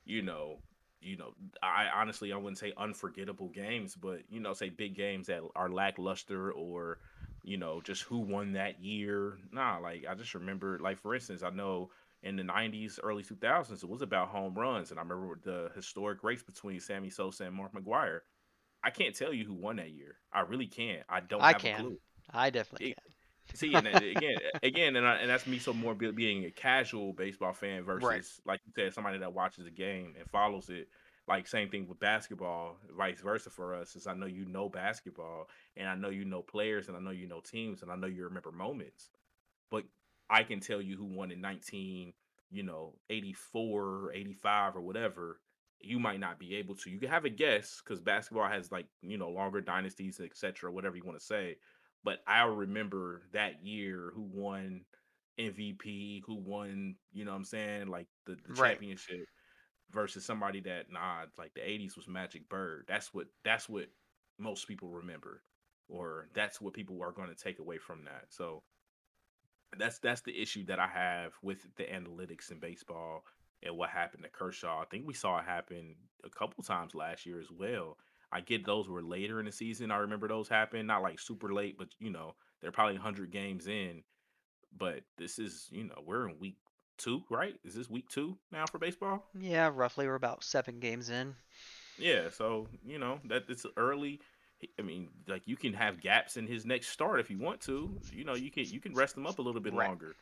you 0.06 0.22
know, 0.22 0.60
you 1.02 1.18
know, 1.18 1.34
I 1.64 1.88
honestly 1.95 2.32
I 2.32 2.38
wouldn't 2.38 2.60
say 2.60 2.74
unforgettable 2.78 3.49
games, 3.49 3.95
but 3.95 4.20
you 4.30 4.39
know, 4.39 4.54
say 4.54 4.70
big 4.70 4.95
games 4.95 5.28
that 5.28 5.41
are 5.56 5.70
lackluster 5.70 6.52
or, 6.52 6.99
you 7.44 7.58
know, 7.58 7.82
just 7.82 8.04
who 8.04 8.20
won 8.20 8.54
that 8.54 8.84
year. 8.84 9.38
Nah, 9.52 9.78
like 9.80 10.06
I 10.10 10.16
just 10.16 10.34
remember 10.34 10.80
like 10.80 11.00
for 11.00 11.16
instance, 11.16 11.44
I 11.44 11.50
know 11.50 11.92
in 12.24 12.36
the 12.36 12.44
90s, 12.44 13.00
early 13.02 13.24
2000s, 13.24 13.84
it 13.84 13.89
was 13.89 14.02
about 14.02 14.28
home 14.28 14.54
runs. 14.54 14.92
And 14.92 15.00
I 15.00 15.04
remember 15.04 15.39
the 15.44 15.72
historic 15.76 16.24
race 16.24 16.44
between 16.44 16.80
Sammy 16.80 17.10
Sosa 17.10 17.46
and 17.46 17.56
Mark 17.56 17.74
McGwire. 17.74 18.20
I 18.84 18.89
can't 18.89 19.16
tell 19.16 19.34
you 19.34 19.46
who 19.46 19.54
won 19.54 19.78
that 19.78 19.92
year. 19.92 20.16
I 20.32 20.42
really 20.42 20.68
can't. 20.68 21.04
I 21.10 21.20
don't 21.20 21.42
I 21.42 21.54
have 21.54 21.62
can. 21.62 21.80
a 21.80 21.84
clue. 21.84 21.98
I 22.32 22.50
definitely 22.50 22.92
it, 22.92 22.96
can. 22.96 23.14
See, 23.54 23.74
and 23.74 23.88
again, 23.88 24.38
again, 24.64 24.96
and, 24.96 25.06
I, 25.06 25.16
and 25.16 25.30
that's 25.30 25.46
me 25.46 25.60
so 25.60 25.74
more 25.74 25.94
being 25.94 26.46
a 26.46 26.52
casual 26.52 27.14
baseball 27.14 27.54
fan 27.54 27.84
versus, 27.84 28.04
right. 28.04 28.24
like 28.46 28.62
you 28.66 28.72
said, 28.76 28.94
somebody 28.94 29.18
that 29.18 29.34
watches 29.34 29.66
the 29.66 29.72
game 29.72 30.14
and 30.18 30.30
follows 30.30 30.70
it. 30.70 30.88
Like 31.28 31.47
same 31.47 31.69
thing 31.69 31.88
with 31.88 31.99
basketball, 31.99 32.78
vice 32.97 33.22
versa 33.22 33.49
for 33.49 33.76
us. 33.76 33.95
Is 33.95 34.07
I 34.07 34.13
know 34.13 34.26
you 34.26 34.45
know 34.45 34.69
basketball, 34.69 35.47
and 35.78 35.88
I 35.88 35.95
know 35.95 36.09
you 36.09 36.26
know 36.26 36.41
players, 36.41 36.88
and 36.88 36.97
I 36.97 36.99
know 36.99 37.11
you 37.11 37.28
know 37.28 37.41
teams, 37.41 37.84
and 37.84 37.91
I 37.91 37.95
know 37.95 38.07
you 38.07 38.24
remember 38.24 38.51
moments. 38.51 39.09
But 39.69 39.86
I 40.30 40.43
can 40.43 40.59
tell 40.59 40.82
you 40.82 40.97
who 40.97 41.05
won 41.05 41.32
in 41.32 41.39
nineteen, 41.39 42.13
you 42.49 42.63
know, 42.63 42.95
84 43.09 43.84
or 43.84 44.13
85 44.13 44.76
or 44.76 44.82
whatever. 44.82 45.39
You 45.80 45.99
might 45.99 46.19
not 46.19 46.38
be 46.38 46.55
able 46.55 46.76
to. 46.76 46.89
You 46.89 46.99
can 46.99 47.09
have 47.09 47.26
a 47.26 47.30
guess 47.30 47.82
because 47.84 48.01
basketball 48.01 48.47
has 48.47 48.72
like 48.72 48.88
you 49.01 49.17
know 49.17 49.30
longer 49.30 49.61
dynasties, 49.61 50.19
etc. 50.19 50.72
Whatever 50.72 50.97
you 50.97 51.03
want 51.03 51.19
to 51.19 51.26
say 51.26 51.57
but 52.03 52.19
I'll 52.28 52.49
remember 52.49 53.24
that 53.34 53.65
year 53.65 54.11
who 54.15 54.24
won 54.34 54.82
MVP, 55.39 56.22
who 56.26 56.36
won, 56.36 56.95
you 57.13 57.26
know 57.26 57.32
what 57.32 57.38
I'm 57.38 57.45
saying, 57.45 57.88
like 57.88 58.07
the, 58.26 58.38
the 58.47 58.53
right. 58.53 58.72
championship 58.72 59.26
versus 59.92 60.26
somebody 60.26 60.60
that 60.62 60.92
nah, 60.92 61.26
like 61.38 61.54
the 61.54 61.62
80s 61.62 61.96
was 61.96 62.08
Magic 62.08 62.48
Bird. 62.50 62.86
That's 62.88 63.14
what 63.14 63.28
that's 63.44 63.70
what 63.70 63.88
most 64.39 64.68
people 64.68 64.89
remember 64.89 65.44
or 65.88 66.28
that's 66.34 66.62
what 66.62 66.74
people 66.74 67.02
are 67.04 67.12
going 67.12 67.30
to 67.30 67.36
take 67.36 67.60
away 67.60 67.78
from 67.78 68.06
that. 68.06 68.26
So 68.30 68.64
that's 69.78 70.00
that's 70.00 70.22
the 70.22 70.39
issue 70.42 70.66
that 70.66 70.80
I 70.80 70.88
have 70.88 71.34
with 71.42 71.60
the 71.76 71.84
analytics 71.84 72.52
in 72.52 72.60
baseball 72.60 73.24
and 73.64 73.78
what 73.78 73.89
happened 73.89 74.24
to 74.24 74.30
Kershaw. 74.30 74.82
I 74.82 74.86
think 74.86 75.06
we 75.06 75.14
saw 75.14 75.38
it 75.39 75.46
happen 75.46 75.96
a 76.26 76.30
couple 76.30 76.64
times 76.64 76.96
last 76.96 77.26
year 77.26 77.39
as 77.39 77.52
well. 77.52 77.98
I 78.32 78.42
get 78.42 78.66
those 78.66 78.88
were 78.88 79.04
later 79.04 79.39
in 79.39 79.46
the 79.46 79.52
season. 79.52 79.92
I 79.92 79.98
remember 79.98 80.28
those 80.28 80.48
happen, 80.48 80.88
not 80.88 81.02
like 81.02 81.20
super 81.20 81.54
late, 81.54 81.78
but 81.78 81.89
you 82.00 82.10
know, 82.10 82.36
they're 82.62 82.72
probably 82.72 82.96
100 82.96 83.32
games 83.32 83.68
in. 83.68 84.04
But 84.78 85.02
this 85.18 85.38
is, 85.38 85.68
you 85.72 85.84
know, 85.84 86.02
we're 86.06 86.30
in 86.30 86.39
week 86.39 86.56
two, 87.02 87.24
right? 87.30 87.56
Is 87.64 87.74
this 87.74 87.89
week 87.89 88.10
two 88.10 88.38
now 88.52 88.66
for 88.66 88.78
baseball? 88.78 89.26
Yeah, 89.38 89.70
roughly. 89.74 90.08
We're 90.08 90.16
about 90.16 90.43
seven 90.43 90.80
games 90.80 91.10
in. 91.10 91.36
Yeah, 91.97 92.30
so 92.30 92.68
you 92.86 92.99
know 92.99 93.20
that 93.26 93.43
it's 93.49 93.66
early. 93.78 94.22
I 94.78 94.84
mean, 94.84 95.10
like 95.28 95.47
you 95.47 95.56
can 95.56 95.74
have 95.74 96.02
gaps 96.02 96.38
in 96.38 96.47
his 96.47 96.66
next 96.66 96.89
start 96.89 97.20
if 97.20 97.30
you 97.30 97.38
want 97.38 97.62
to. 97.62 97.97
You 98.14 98.24
know, 98.24 98.36
you 98.36 98.52
can 98.52 98.66
you 98.66 98.80
can 98.80 98.93
rest 98.93 99.18
him 99.18 99.28
up 99.28 99.39
a 99.39 99.41
little 99.41 99.62
bit 99.62 99.74
right. 99.74 99.88
longer. 99.88 100.16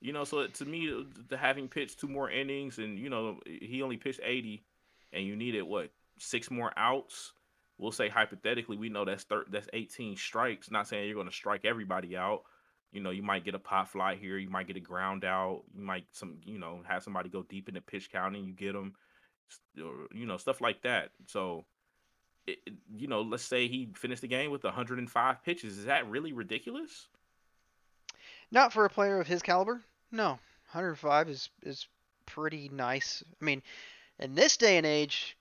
You 0.00 0.12
know, 0.12 0.24
so 0.24 0.46
to 0.46 0.64
me, 0.64 0.90
uh, 0.90 1.02
to 1.28 1.36
having 1.36 1.68
pitched 1.68 2.00
two 2.00 2.08
more 2.08 2.30
innings 2.30 2.78
and 2.78 2.98
you 2.98 3.10
know 3.10 3.38
he 3.44 3.82
only 3.82 3.96
pitched 3.96 4.20
80, 4.22 4.64
and 5.12 5.24
you 5.24 5.36
needed 5.36 5.62
what 5.62 5.90
six 6.18 6.50
more 6.50 6.72
outs 6.76 7.32
we'll 7.80 7.92
say 7.92 8.08
hypothetically, 8.08 8.76
we 8.76 8.88
know 8.88 9.04
that's 9.04 9.24
thir- 9.24 9.46
that's 9.50 9.68
18 9.72 10.16
strikes. 10.16 10.70
Not 10.70 10.86
saying 10.86 11.06
you're 11.06 11.14
going 11.14 11.28
to 11.28 11.34
strike 11.34 11.64
everybody 11.64 12.16
out. 12.16 12.42
You 12.92 13.00
know, 13.00 13.10
you 13.10 13.22
might 13.22 13.44
get 13.44 13.54
a 13.54 13.58
pop 13.58 13.88
fly 13.88 14.16
here, 14.16 14.36
you 14.36 14.50
might 14.50 14.66
get 14.66 14.76
a 14.76 14.80
ground 14.80 15.24
out, 15.24 15.62
you 15.74 15.82
might 15.82 16.06
some, 16.12 16.38
you 16.44 16.58
know, 16.58 16.80
have 16.88 17.02
somebody 17.02 17.28
go 17.28 17.42
deep 17.42 17.68
in 17.68 17.74
the 17.74 17.80
pitch 17.80 18.10
count 18.10 18.34
and 18.34 18.44
you 18.44 18.52
get 18.52 18.72
them, 18.72 18.94
or, 19.82 20.08
you 20.12 20.26
know, 20.26 20.36
stuff 20.36 20.60
like 20.60 20.82
that. 20.82 21.10
So, 21.26 21.64
it, 22.46 22.58
you 22.96 23.06
know, 23.06 23.22
let's 23.22 23.44
say 23.44 23.68
he 23.68 23.90
finished 23.94 24.22
the 24.22 24.28
game 24.28 24.50
with 24.50 24.64
105 24.64 25.44
pitches. 25.44 25.78
Is 25.78 25.84
that 25.84 26.08
really 26.10 26.32
ridiculous? 26.32 27.08
Not 28.50 28.72
for 28.72 28.84
a 28.84 28.90
player 28.90 29.20
of 29.20 29.26
his 29.26 29.42
caliber. 29.42 29.82
No, 30.10 30.30
105 30.72 31.28
is 31.28 31.48
is 31.62 31.86
pretty 32.26 32.68
nice. 32.72 33.22
I 33.40 33.44
mean, 33.44 33.62
in 34.18 34.34
this 34.34 34.56
day 34.56 34.76
and 34.76 34.86
age, 34.86 35.36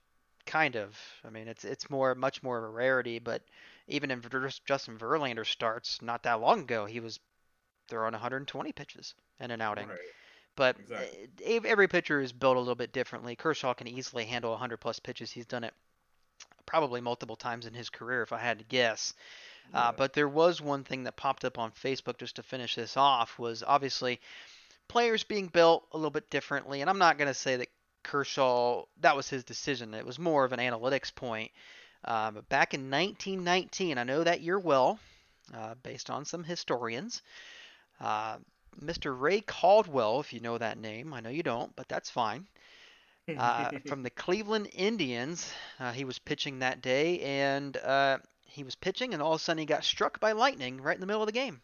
kind 0.46 0.76
of. 0.76 0.98
I 1.26 1.30
mean, 1.30 1.48
it's 1.48 1.64
it's 1.64 1.90
more 1.90 2.16
much 2.16 2.44
more 2.44 2.58
of 2.58 2.64
a 2.64 2.70
rarity. 2.70 3.20
But 3.20 3.42
even 3.88 4.12
in 4.12 4.22
Justin 4.66 4.98
Verlander 4.98 5.46
starts 5.46 6.02
not 6.02 6.24
that 6.24 6.42
long 6.42 6.62
ago, 6.62 6.86
he 6.86 7.00
was 7.00 7.20
throwing 7.90 8.14
120 8.14 8.72
pitches 8.72 9.14
in 9.40 9.52
an 9.52 9.62
outing. 9.62 9.88
Right. 9.88 9.98
But 10.56 10.78
exactly. 10.80 11.62
every 11.66 11.88
pitcher 11.88 12.20
is 12.20 12.34
built 12.34 12.58
a 12.58 12.60
little 12.60 12.76
bit 12.76 12.92
differently. 12.92 13.36
Kershaw 13.36 13.74
can 13.74 13.88
easily 13.88 14.26
handle 14.26 14.52
100 14.52 14.78
plus 14.78 15.00
pitches. 15.00 15.32
He's 15.32 15.46
done 15.46 15.64
it 15.64 15.74
probably 16.66 17.02
multiple 17.02 17.36
times 17.36 17.66
in 17.66 17.74
his 17.74 17.90
career, 17.90 18.22
if 18.22 18.34
I 18.34 18.40
had 18.40 18.60
to 18.60 18.66
guess. 18.66 19.14
Uh, 19.74 19.78
yeah. 19.78 19.80
Uh, 19.80 19.92
but 19.94 20.14
there 20.14 20.28
was 20.28 20.62
one 20.62 20.84
thing 20.84 21.04
that 21.04 21.16
popped 21.16 21.46
up 21.46 21.58
on 21.58 21.72
Facebook 21.72 22.18
just 22.18 22.36
to 22.36 22.44
finish 22.44 22.76
this 22.76 22.98
off 22.98 23.40
was 23.40 23.64
obviously 23.66 24.20
players 24.88 25.24
being 25.24 25.48
built 25.48 25.86
a 25.94 25.98
little 25.98 26.12
bit 26.12 26.30
differently. 26.30 26.82
And 26.82 26.90
I'm 26.90 26.98
not 26.98 27.18
going 27.18 27.28
to 27.28 27.34
say 27.34 27.56
that 27.58 27.70
Kershaw, 28.04 28.84
that 29.02 29.16
was 29.16 29.30
his 29.30 29.44
decision. 29.44 29.94
It 29.94 30.06
was 30.06 30.20
more 30.20 30.46
of 30.46 30.52
an 30.52 30.60
analytics 30.60 31.14
point. 31.14 31.52
Uh, 32.04 32.32
but 32.32 32.50
back 32.50 32.74
in 32.74 32.90
1919, 32.90 33.98
I 33.98 34.04
know 34.04 34.24
that 34.24 34.42
year 34.42 34.60
well, 34.60 35.00
uh, 35.54 35.76
based 35.84 36.10
on 36.10 36.26
some 36.26 36.44
historians. 36.44 37.22
Uh, 38.00 38.38
Mr. 38.82 39.18
Ray 39.20 39.42
Caldwell, 39.42 40.20
if 40.20 40.32
you 40.32 40.40
know 40.40 40.58
that 40.58 40.78
name, 40.78 41.14
I 41.14 41.20
know 41.20 41.30
you 41.30 41.44
don't, 41.44 41.76
but 41.76 41.90
that's 41.90 42.10
fine. 42.10 42.48
Uh, 43.38 43.72
from 43.88 44.04
the 44.04 44.10
Cleveland 44.10 44.70
Indians, 44.74 45.52
uh, 45.80 45.92
he 45.92 46.06
was 46.06 46.18
pitching 46.18 46.60
that 46.60 46.82
day, 46.82 47.20
and 47.20 47.76
uh, 47.78 48.20
he 48.46 48.64
was 48.64 48.76
pitching, 48.76 49.14
and 49.14 49.22
all 49.22 49.34
of 49.34 49.42
a 49.42 49.44
sudden 49.44 49.60
he 49.60 49.66
got 49.66 49.84
struck 49.84 50.20
by 50.20 50.32
lightning 50.32 50.82
right 50.82 50.96
in 50.96 51.02
the 51.02 51.08
middle 51.08 51.22
of 51.22 51.28
the 51.28 51.34
game. 51.34 51.62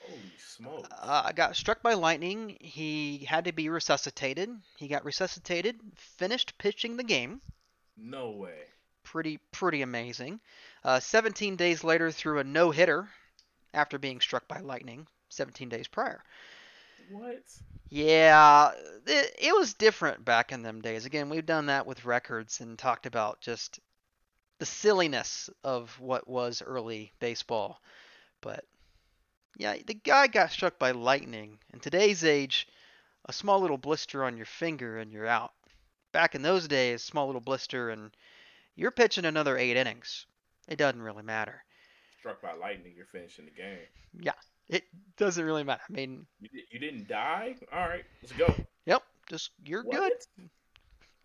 Holy 0.00 0.20
smokes. 0.38 0.88
Uh, 1.00 1.30
got 1.32 1.56
struck 1.56 1.82
by 1.82 1.94
lightning. 1.94 2.56
He 2.60 3.24
had 3.28 3.44
to 3.44 3.52
be 3.52 3.68
resuscitated. 3.68 4.50
He 4.76 4.88
got 4.88 5.04
resuscitated, 5.04 5.78
finished 5.94 6.58
pitching 6.58 6.96
the 6.96 7.04
game. 7.04 7.40
No 7.96 8.30
way. 8.30 8.64
Pretty, 9.04 9.38
pretty 9.52 9.82
amazing. 9.82 10.40
Uh, 10.84 11.00
17 11.00 11.56
days 11.56 11.84
later, 11.84 12.10
threw 12.10 12.38
a 12.38 12.44
no 12.44 12.70
hitter 12.70 13.08
after 13.72 13.98
being 13.98 14.20
struck 14.20 14.48
by 14.48 14.60
lightning 14.60 15.06
17 15.28 15.68
days 15.68 15.88
prior. 15.88 16.22
What? 17.10 17.42
Yeah, 17.90 18.72
it, 19.06 19.34
it 19.38 19.54
was 19.54 19.74
different 19.74 20.24
back 20.24 20.52
in 20.52 20.62
them 20.62 20.80
days. 20.80 21.06
Again, 21.06 21.30
we've 21.30 21.46
done 21.46 21.66
that 21.66 21.86
with 21.86 22.04
records 22.04 22.60
and 22.60 22.78
talked 22.78 23.06
about 23.06 23.40
just 23.40 23.80
the 24.58 24.66
silliness 24.66 25.48
of 25.64 25.98
what 26.00 26.28
was 26.28 26.62
early 26.62 27.12
baseball. 27.18 27.80
But 28.40 28.64
yeah, 29.56 29.76
the 29.86 29.94
guy 29.94 30.26
got 30.26 30.52
struck 30.52 30.78
by 30.78 30.90
lightning. 30.90 31.58
In 31.72 31.80
today's 31.80 32.24
age, 32.24 32.68
a 33.24 33.32
small 33.32 33.60
little 33.60 33.78
blister 33.78 34.24
on 34.24 34.36
your 34.36 34.46
finger 34.46 34.98
and 34.98 35.12
you're 35.12 35.26
out. 35.26 35.52
Back 36.12 36.34
in 36.34 36.42
those 36.42 36.68
days, 36.68 37.02
small 37.02 37.26
little 37.26 37.40
blister 37.40 37.90
and 37.90 38.10
you're 38.76 38.90
pitching 38.90 39.24
another 39.24 39.56
eight 39.56 39.76
innings. 39.76 40.26
It 40.68 40.76
doesn't 40.76 41.02
really 41.02 41.22
matter. 41.22 41.64
Struck 42.18 42.42
by 42.42 42.52
lightning, 42.52 42.92
you're 42.96 43.06
finishing 43.06 43.46
the 43.46 43.50
game. 43.50 43.78
Yeah, 44.20 44.32
it 44.68 44.84
doesn't 45.16 45.44
really 45.44 45.64
matter. 45.64 45.82
I 45.88 45.92
mean, 45.92 46.26
you, 46.40 46.48
you 46.70 46.78
didn't 46.78 47.08
die. 47.08 47.56
All 47.72 47.88
right, 47.88 48.04
let's 48.22 48.32
go. 48.32 48.54
Yep, 48.86 49.02
Just 49.30 49.50
you're 49.64 49.82
What? 49.82 49.96
good. 49.96 50.48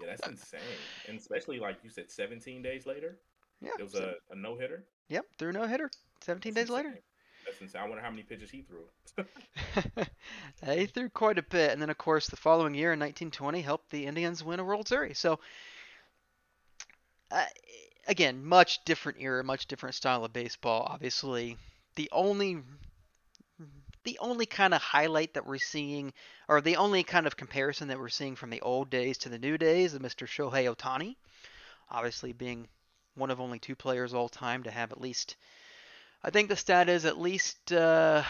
Yeah, 0.01 0.07
that's 0.07 0.27
insane. 0.27 0.59
And 1.07 1.17
especially 1.19 1.59
like 1.59 1.77
you 1.83 1.89
said, 1.89 2.11
17 2.11 2.61
days 2.61 2.85
later, 2.85 3.17
Yeah. 3.61 3.71
it 3.79 3.83
was 3.83 3.93
so- 3.93 4.15
a, 4.29 4.33
a 4.33 4.35
no 4.35 4.55
hitter. 4.57 4.83
yep. 5.09 5.25
Threw 5.37 5.51
no 5.51 5.65
hitter. 5.67 5.89
17 6.21 6.53
days 6.53 6.69
later. 6.69 6.97
That's 7.45 7.59
insane. 7.61 7.81
I 7.81 7.87
wonder 7.87 8.01
how 8.01 8.09
many 8.09 8.23
pitches 8.23 8.49
he 8.49 8.61
threw. 8.63 8.85
he 10.75 10.85
threw 10.85 11.09
quite 11.09 11.37
a 11.37 11.43
bit, 11.43 11.71
and 11.71 11.81
then 11.81 11.89
of 11.89 11.97
course 11.97 12.27
the 12.27 12.37
following 12.37 12.73
year 12.73 12.93
in 12.93 12.99
1920 12.99 13.61
helped 13.61 13.89
the 13.89 14.05
Indians 14.05 14.43
win 14.43 14.59
a 14.61 14.63
World 14.63 14.87
Series. 14.87 15.19
So 15.19 15.39
uh, 17.31 17.43
again, 18.07 18.45
much 18.45 18.83
different 18.85 19.17
era, 19.21 19.43
much 19.43 19.67
different 19.67 19.95
style 19.95 20.23
of 20.23 20.31
baseball. 20.33 20.87
Obviously, 20.89 21.57
the 21.95 22.09
only 22.13 22.59
the 24.03 24.17
only 24.19 24.45
kind 24.45 24.73
of 24.73 24.81
highlight 24.81 25.33
that 25.33 25.45
we're 25.45 25.57
seeing, 25.57 26.13
or 26.47 26.61
the 26.61 26.77
only 26.77 27.03
kind 27.03 27.27
of 27.27 27.37
comparison 27.37 27.87
that 27.87 27.99
we're 27.99 28.09
seeing 28.09 28.35
from 28.35 28.49
the 28.49 28.61
old 28.61 28.89
days 28.89 29.17
to 29.19 29.29
the 29.29 29.39
new 29.39 29.57
days, 29.57 29.93
is 29.93 29.99
Mr. 29.99 30.27
Shohei 30.27 30.73
Ohtani. 30.73 31.15
Obviously, 31.89 32.33
being 32.33 32.67
one 33.15 33.31
of 33.31 33.39
only 33.39 33.59
two 33.59 33.75
players 33.75 34.13
all 34.13 34.29
time 34.29 34.63
to 34.63 34.71
have 34.71 34.91
at 34.91 35.01
least, 35.01 35.35
I 36.23 36.29
think 36.29 36.49
the 36.49 36.55
stat 36.55 36.89
is 36.89 37.05
at 37.05 37.19
least. 37.19 37.71
Uh, 37.71 38.23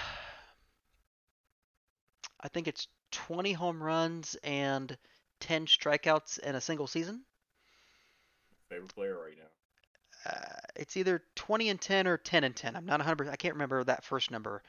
I 2.39 2.47
think 2.49 2.67
it's 2.67 2.87
20 3.11 3.53
home 3.53 3.81
runs 3.81 4.35
and 4.43 4.97
10 5.39 5.65
strikeouts 5.65 6.39
in 6.39 6.55
a 6.55 6.61
single 6.61 6.87
season. 6.87 7.21
Favorite 8.69 8.93
player 8.93 9.17
right 9.17 9.37
now. 9.37 10.31
Uh, 10.31 10.59
it's 10.75 10.97
either 10.97 11.21
20 11.35 11.69
and 11.69 11.79
10 11.81 12.07
or 12.07 12.17
10 12.17 12.43
and 12.43 12.55
10. 12.55 12.75
I'm 12.75 12.85
not 12.85 12.99
100. 12.99 13.29
I 13.29 13.35
can't 13.35 13.55
remember 13.55 13.83
that 13.83 14.03
first 14.03 14.31
number. 14.31 14.61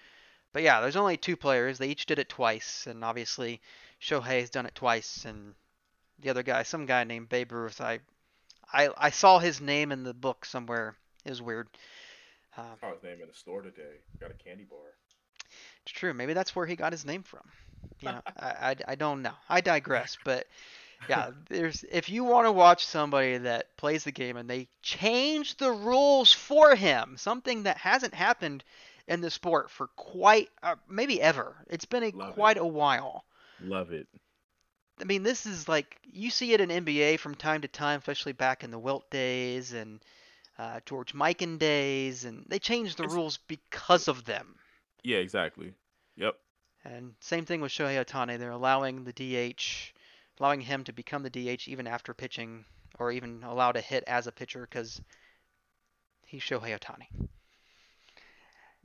But 0.54 0.62
yeah, 0.62 0.80
there's 0.80 0.96
only 0.96 1.16
two 1.16 1.36
players. 1.36 1.78
They 1.78 1.88
each 1.88 2.06
did 2.06 2.20
it 2.20 2.28
twice, 2.28 2.86
and 2.86 3.04
obviously 3.04 3.60
Shohei's 4.00 4.50
done 4.50 4.66
it 4.66 4.74
twice, 4.76 5.24
and 5.24 5.52
the 6.20 6.30
other 6.30 6.44
guy, 6.44 6.62
some 6.62 6.86
guy 6.86 7.02
named 7.02 7.28
Babe 7.28 7.50
Ruth. 7.50 7.80
I, 7.80 7.98
I, 8.72 8.88
I 8.96 9.10
saw 9.10 9.40
his 9.40 9.60
name 9.60 9.90
in 9.90 10.04
the 10.04 10.14
book 10.14 10.44
somewhere. 10.44 10.94
It 11.24 11.30
was 11.30 11.42
weird. 11.42 11.66
Um, 12.56 12.66
I 12.76 12.86
saw 12.86 12.94
his 12.94 13.02
name 13.02 13.20
in 13.20 13.26
the 13.26 13.34
store 13.34 13.62
today. 13.62 13.96
Got 14.20 14.30
a 14.30 14.34
candy 14.34 14.62
bar. 14.62 14.78
It's 15.82 15.92
true. 15.92 16.14
Maybe 16.14 16.34
that's 16.34 16.54
where 16.54 16.66
he 16.66 16.76
got 16.76 16.92
his 16.92 17.04
name 17.04 17.24
from. 17.24 17.42
You 17.98 18.12
know, 18.12 18.20
I, 18.38 18.46
I, 18.46 18.76
I 18.88 18.94
don't 18.94 19.22
know. 19.22 19.34
I 19.48 19.60
digress. 19.60 20.16
But 20.24 20.46
yeah, 21.08 21.32
there's 21.48 21.84
if 21.90 22.08
you 22.08 22.22
want 22.22 22.46
to 22.46 22.52
watch 22.52 22.86
somebody 22.86 23.38
that 23.38 23.76
plays 23.76 24.04
the 24.04 24.12
game 24.12 24.36
and 24.36 24.48
they 24.48 24.68
change 24.82 25.56
the 25.56 25.72
rules 25.72 26.32
for 26.32 26.76
him, 26.76 27.16
something 27.18 27.64
that 27.64 27.78
hasn't 27.78 28.14
happened 28.14 28.62
in 29.08 29.20
the 29.20 29.30
sport 29.30 29.70
for 29.70 29.88
quite 29.96 30.48
uh, 30.62 30.76
maybe 30.88 31.20
ever. 31.20 31.56
It's 31.68 31.84
been 31.84 32.02
a 32.04 32.10
Love 32.10 32.30
it. 32.30 32.34
quite 32.34 32.56
a 32.58 32.64
while. 32.66 33.24
Love 33.62 33.92
it. 33.92 34.06
I 35.00 35.04
mean, 35.04 35.22
this 35.24 35.44
is 35.46 35.68
like 35.68 35.98
you 36.04 36.30
see 36.30 36.52
it 36.52 36.60
in 36.60 36.68
NBA 36.70 37.18
from 37.18 37.34
time 37.34 37.60
to 37.62 37.68
time, 37.68 37.98
especially 37.98 38.32
back 38.32 38.62
in 38.64 38.70
the 38.70 38.78
Wilt 38.78 39.10
days 39.10 39.72
and 39.72 40.00
uh, 40.58 40.78
George 40.86 41.12
Mikan 41.14 41.58
days, 41.58 42.24
and 42.24 42.44
they 42.48 42.58
changed 42.60 42.96
the 42.98 43.02
It's- 43.04 43.14
rules 43.16 43.38
because 43.48 44.06
of 44.08 44.24
them. 44.24 44.54
Yeah, 45.02 45.18
exactly. 45.18 45.74
Yep. 46.16 46.36
And 46.84 47.14
same 47.20 47.44
thing 47.44 47.60
with 47.60 47.72
Shohei 47.72 48.02
Ohtani. 48.04 48.38
They're 48.38 48.50
allowing 48.50 49.04
the 49.04 49.12
DH, 49.12 49.92
allowing 50.38 50.60
him 50.60 50.84
to 50.84 50.92
become 50.92 51.22
the 51.22 51.30
DH 51.30 51.66
even 51.68 51.86
after 51.86 52.14
pitching, 52.14 52.64
or 52.98 53.10
even 53.10 53.42
allowed 53.42 53.72
to 53.72 53.80
hit 53.80 54.04
as 54.06 54.26
a 54.26 54.32
pitcher 54.32 54.60
because 54.60 55.00
he's 56.26 56.42
Shohei 56.42 56.78
Ohtani. 56.78 57.06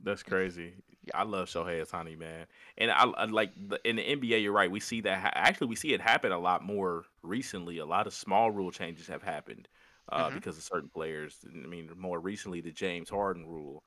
That's 0.02 0.22
crazy. 0.22 0.74
I 1.14 1.24
love 1.24 1.48
Shohei 1.48 1.82
Ohtani, 1.84 2.16
man. 2.18 2.46
And 2.78 2.90
I, 2.90 3.04
I 3.04 3.24
like 3.24 3.52
the, 3.56 3.80
in 3.88 3.96
the 3.96 4.02
NBA. 4.02 4.38
You're 4.38 4.52
right. 4.52 4.70
We 4.70 4.80
see 4.80 5.00
that 5.02 5.18
ha- 5.20 5.32
actually 5.34 5.68
we 5.68 5.76
see 5.76 5.92
it 5.92 6.00
happen 6.00 6.32
a 6.32 6.38
lot 6.38 6.62
more 6.62 7.04
recently. 7.22 7.78
A 7.78 7.86
lot 7.86 8.06
of 8.06 8.14
small 8.14 8.50
rule 8.50 8.70
changes 8.70 9.06
have 9.08 9.22
happened 9.22 9.68
uh, 10.10 10.30
Mhm. 10.30 10.34
because 10.34 10.56
of 10.56 10.62
certain 10.64 10.90
players. 10.90 11.38
I 11.46 11.66
mean, 11.66 11.90
more 11.96 12.20
recently 12.20 12.60
the 12.60 12.72
James 12.72 13.10
Harden 13.10 13.46
rule, 13.46 13.82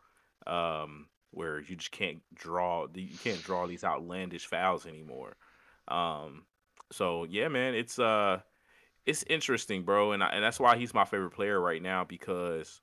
um, 0.47 1.07
where 1.31 1.59
you 1.61 1.75
just 1.75 1.91
can't 1.91 2.21
draw 2.33 2.87
you 2.93 3.17
can't 3.19 3.43
draw 3.43 3.67
these 3.67 3.83
outlandish 3.83 4.45
fouls 4.47 4.85
anymore. 4.85 5.35
Um, 5.87 6.45
so 6.91 7.23
yeah, 7.25 7.47
man, 7.47 7.75
it's 7.75 7.99
uh, 7.99 8.41
it's 9.05 9.23
interesting, 9.23 9.83
bro, 9.83 10.13
and 10.13 10.23
I, 10.23 10.29
and 10.29 10.43
that's 10.43 10.59
why 10.59 10.77
he's 10.77 10.93
my 10.93 11.05
favorite 11.05 11.31
player 11.31 11.59
right 11.59 11.81
now 11.81 12.03
because 12.05 12.81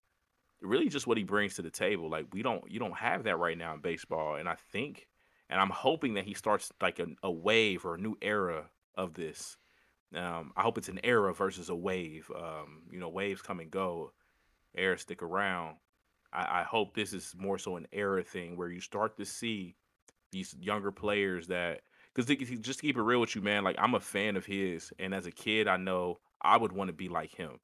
really 0.62 0.88
just 0.88 1.06
what 1.06 1.16
he 1.16 1.24
brings 1.24 1.54
to 1.54 1.62
the 1.62 1.70
table. 1.70 2.10
Like 2.10 2.26
we 2.32 2.42
don't 2.42 2.70
you 2.70 2.78
don't 2.78 2.96
have 2.96 3.24
that 3.24 3.38
right 3.38 3.56
now 3.56 3.74
in 3.74 3.80
baseball, 3.80 4.36
and 4.36 4.48
I 4.48 4.56
think 4.72 5.06
and 5.48 5.60
I'm 5.60 5.70
hoping 5.70 6.14
that 6.14 6.24
he 6.24 6.34
starts 6.34 6.72
like 6.80 7.00
a, 7.00 7.06
a 7.22 7.30
wave 7.30 7.84
or 7.84 7.94
a 7.94 8.00
new 8.00 8.16
era 8.22 8.66
of 8.94 9.14
this. 9.14 9.56
Um, 10.14 10.52
I 10.56 10.62
hope 10.62 10.78
it's 10.78 10.88
an 10.88 11.00
era 11.04 11.34
versus 11.34 11.68
a 11.68 11.74
wave. 11.74 12.30
Um, 12.34 12.82
you 12.90 13.00
know, 13.00 13.08
waves 13.08 13.42
come 13.42 13.60
and 13.60 13.70
go, 13.70 14.12
eras 14.74 15.02
stick 15.02 15.22
around. 15.22 15.76
I, 16.32 16.60
I 16.60 16.62
hope 16.62 16.94
this 16.94 17.12
is 17.12 17.34
more 17.36 17.58
so 17.58 17.76
an 17.76 17.86
era 17.92 18.22
thing 18.22 18.56
where 18.56 18.70
you 18.70 18.80
start 18.80 19.16
to 19.18 19.24
see 19.24 19.76
these 20.32 20.54
younger 20.60 20.92
players 20.92 21.48
that 21.48 21.80
because 22.14 22.26
just 22.60 22.80
to 22.80 22.86
keep 22.86 22.96
it 22.96 23.02
real 23.02 23.20
with 23.20 23.34
you, 23.34 23.42
man. 23.42 23.64
Like 23.64 23.76
I'm 23.78 23.94
a 23.94 24.00
fan 24.00 24.36
of 24.36 24.46
his, 24.46 24.92
and 24.98 25.14
as 25.14 25.26
a 25.26 25.32
kid, 25.32 25.68
I 25.68 25.76
know 25.76 26.18
I 26.40 26.56
would 26.56 26.72
want 26.72 26.88
to 26.88 26.94
be 26.94 27.08
like 27.08 27.34
him. 27.34 27.58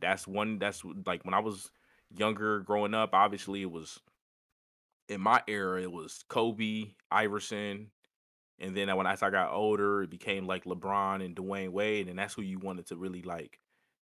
That's 0.00 0.26
one. 0.26 0.58
That's 0.58 0.82
like 1.06 1.24
when 1.24 1.34
I 1.34 1.40
was 1.40 1.70
younger, 2.16 2.60
growing 2.60 2.94
up. 2.94 3.10
Obviously, 3.12 3.62
it 3.62 3.70
was 3.70 4.00
in 5.08 5.20
my 5.20 5.42
era. 5.46 5.82
It 5.82 5.92
was 5.92 6.24
Kobe, 6.28 6.94
Iverson, 7.10 7.90
and 8.58 8.76
then 8.76 8.88
uh, 8.88 8.96
when 8.96 9.06
as 9.06 9.22
I 9.22 9.30
got 9.30 9.52
older, 9.52 10.02
it 10.02 10.10
became 10.10 10.46
like 10.46 10.64
LeBron 10.64 11.24
and 11.24 11.36
Dwyane 11.36 11.70
Wade, 11.70 12.08
and 12.08 12.18
that's 12.18 12.34
who 12.34 12.42
you 12.42 12.58
wanted 12.58 12.86
to 12.86 12.96
really 12.96 13.22
like. 13.22 13.60